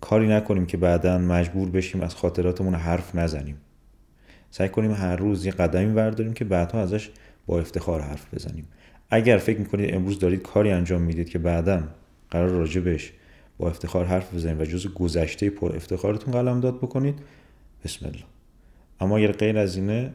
کاری 0.00 0.28
نکنیم 0.28 0.66
که 0.66 0.76
بعدا 0.76 1.18
مجبور 1.18 1.70
بشیم 1.70 2.00
از 2.00 2.14
خاطراتمون 2.14 2.74
حرف 2.74 3.14
نزنیم. 3.14 3.56
سعی 4.50 4.68
کنیم 4.68 4.92
هر 4.92 5.16
روز 5.16 5.46
یه 5.46 5.52
قدمی 5.52 5.92
برداریم 5.92 6.32
که 6.32 6.44
بعدها 6.44 6.80
ازش 6.80 7.10
با 7.48 7.60
افتخار 7.60 8.00
حرف 8.00 8.34
بزنیم. 8.34 8.68
اگر 9.10 9.38
فکر 9.38 9.58
می‌کنید 9.58 9.94
امروز 9.94 10.18
دارید 10.18 10.42
کاری 10.42 10.70
انجام 10.70 11.02
می‌دید 11.02 11.28
که 11.28 11.38
بعدا 11.38 11.82
قرار 12.30 12.48
راجبش 12.48 13.12
با 13.58 13.68
افتخار 13.68 14.04
حرف 14.04 14.34
بزنید 14.34 14.60
و 14.60 14.64
جز 14.64 14.86
گذشته 14.86 15.50
پر 15.50 15.76
افتخارتون 15.76 16.32
قلم 16.32 16.60
داد 16.60 16.76
بکنید 16.76 17.14
بسم 17.84 18.06
الله. 18.06 18.24
اما 19.00 19.16
اگر 19.16 19.32
غیر 19.32 19.58
از 19.58 19.76
اینه 19.76 20.14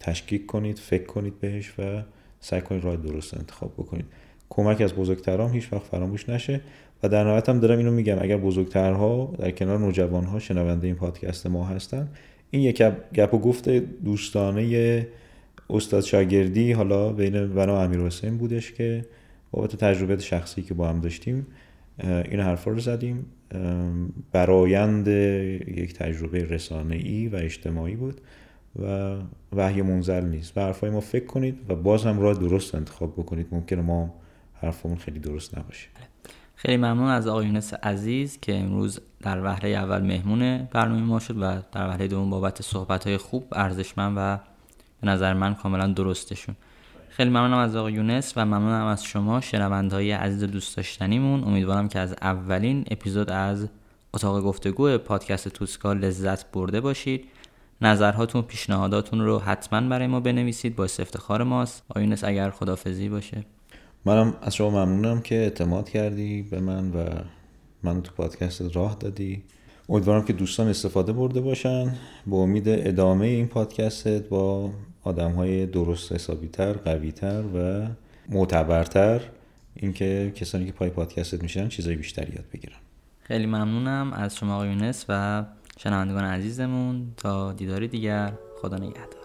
تشکیک 0.00 0.46
کنید 0.46 0.78
فکر 0.78 1.04
کنید 1.04 1.40
بهش 1.40 1.72
و 1.78 2.02
سعی 2.40 2.60
کنید 2.60 2.84
راه 2.84 2.96
درست 2.96 3.34
انتخاب 3.34 3.72
بکنید. 3.72 4.06
کمک 4.50 4.80
از 4.80 4.94
بزرگترام 4.94 5.52
هیچ 5.52 5.72
وقت 5.72 5.82
فراموش 5.82 6.28
نشه 6.28 6.60
و 7.02 7.08
در 7.08 7.24
نهایت 7.24 7.48
هم 7.48 7.60
دارم 7.60 7.78
اینو 7.78 7.90
میگم 7.90 8.16
اگر 8.20 8.36
بزرگترها 8.36 9.34
در 9.38 9.50
کنار 9.50 9.78
نوجوانها 9.78 10.38
شنونده 10.38 10.86
این 10.86 10.96
پادکست 10.96 11.46
ما 11.46 11.64
هستن 11.64 12.08
این 12.50 12.62
یک 12.62 12.82
گپ 13.14 13.34
و 13.34 13.38
گفت 13.38 13.68
دوستانه 13.68 15.06
استاد 15.72 16.02
شاگردی 16.02 16.72
حالا 16.72 17.12
بین 17.12 17.44
من 17.44 17.68
و 17.68 17.72
امیر 17.72 18.00
حسین 18.00 18.38
بودش 18.38 18.72
که 18.72 19.04
بابت 19.50 19.76
تجربه 19.76 20.18
شخصی 20.18 20.62
که 20.62 20.74
با 20.74 20.88
هم 20.88 21.00
داشتیم 21.00 21.46
این 22.04 22.40
حرفا 22.40 22.70
رو 22.70 22.78
زدیم. 22.78 23.26
برایند 24.32 25.08
یک 25.08 25.94
تجربه 25.94 26.44
رسانه 26.44 26.96
ای 26.96 27.28
و 27.28 27.36
اجتماعی 27.36 27.96
بود 27.96 28.20
و 28.82 29.16
وحی 29.52 29.82
منزل 29.82 30.24
نیست. 30.24 30.54
به 30.54 30.60
حرفای 30.60 30.90
ما 30.90 31.00
فکر 31.00 31.26
کنید 31.26 31.58
و 31.68 31.74
باز 31.74 32.06
هم 32.06 32.20
راه 32.20 32.34
درست 32.34 32.74
انتخاب 32.74 33.12
بکنید. 33.12 33.46
ممکنه 33.52 33.82
ما 33.82 34.14
حرفمون 34.54 34.96
خیلی 34.96 35.18
درست 35.18 35.58
نباشه. 35.58 35.88
خیلی 36.54 36.76
ممنون 36.76 37.08
از 37.08 37.26
آقای 37.26 37.46
یونس 37.46 37.74
عزیز 37.74 38.40
که 38.40 38.58
امروز 38.58 39.00
در 39.22 39.44
وهله 39.44 39.68
اول 39.68 40.02
مهمون 40.02 40.68
برنامه 40.72 41.02
ما 41.02 41.18
شد 41.18 41.36
و 41.36 41.62
در 41.72 41.88
وهله 41.88 42.08
دوم 42.08 42.30
بابت 42.30 42.62
صحبت 42.62 43.06
های 43.06 43.16
خوب 43.16 43.44
ارزشمند 43.52 44.14
و 44.16 44.38
به 45.00 45.06
نظر 45.06 45.32
من 45.32 45.54
کاملا 45.54 45.86
درستشون. 45.86 46.56
خیلی 47.08 47.30
ممنونم 47.30 47.58
از 47.58 47.76
آقای 47.76 47.92
یونس 47.92 48.32
و 48.36 48.44
ممنونم 48.46 48.86
از 48.86 49.04
شما 49.04 49.40
های 49.92 50.12
عزیز 50.12 50.44
دوست 50.44 50.76
داشتنیمون. 50.76 51.44
امیدوارم 51.44 51.88
که 51.88 51.98
از 51.98 52.12
اولین 52.22 52.84
اپیزود 52.90 53.30
از 53.30 53.68
اتاق 54.14 54.42
گفتگو 54.42 54.98
پادکست 54.98 55.48
توسکا 55.48 55.92
لذت 55.92 56.50
برده 56.52 56.80
باشید. 56.80 57.24
نظرهاتون 57.80 58.42
پیشنهاداتون 58.42 59.20
رو 59.20 59.38
حتما 59.38 59.80
برای 59.80 60.06
ما 60.06 60.20
بنویسید. 60.20 60.76
با 60.76 60.84
افتخار 60.84 61.42
ماست. 61.42 61.82
آیونس 61.88 62.24
اگر 62.24 62.50
خدافزی 62.50 63.08
باشه. 63.08 63.44
منم 64.04 64.34
از 64.42 64.54
شما 64.54 64.70
ممنونم 64.70 65.20
که 65.20 65.34
اعتماد 65.34 65.88
کردی 65.88 66.42
به 66.42 66.60
من 66.60 66.90
و 66.90 67.04
من 67.82 68.02
تو 68.02 68.12
پادکست 68.16 68.76
راه 68.76 68.96
دادی. 69.00 69.42
امیدوارم 69.88 70.24
که 70.24 70.32
دوستان 70.32 70.68
استفاده 70.68 71.12
برده 71.12 71.40
باشن. 71.40 71.94
با 72.26 72.36
امید 72.36 72.68
ادامه 72.68 73.26
این 73.26 73.46
پادکست 73.46 74.08
با 74.08 74.70
آدم 75.04 75.32
های 75.32 75.66
درست 75.66 76.12
حسابیتر 76.12 76.72
قویتر 76.72 77.42
و 77.54 77.86
معتبرتر. 78.28 79.20
اینکه 79.74 80.32
کسانی 80.34 80.66
که 80.66 80.72
پای 80.72 80.90
پادکستت 80.90 81.42
میشن 81.42 81.68
چیزای 81.68 81.96
بیشتری 81.96 82.32
یاد 82.32 82.44
بگیرن. 82.52 82.76
خیلی 83.22 83.46
ممنونم 83.46 84.12
از 84.12 84.36
شما 84.36 84.54
آقای 84.54 84.68
یونس 84.68 85.04
و 85.08 85.44
شنوندگان 85.78 86.24
عزیزمون. 86.24 87.12
تا 87.16 87.52
دیداری 87.52 87.88
دیگر 87.88 88.32
خدا 88.62 88.76
نگهدار. 88.76 89.19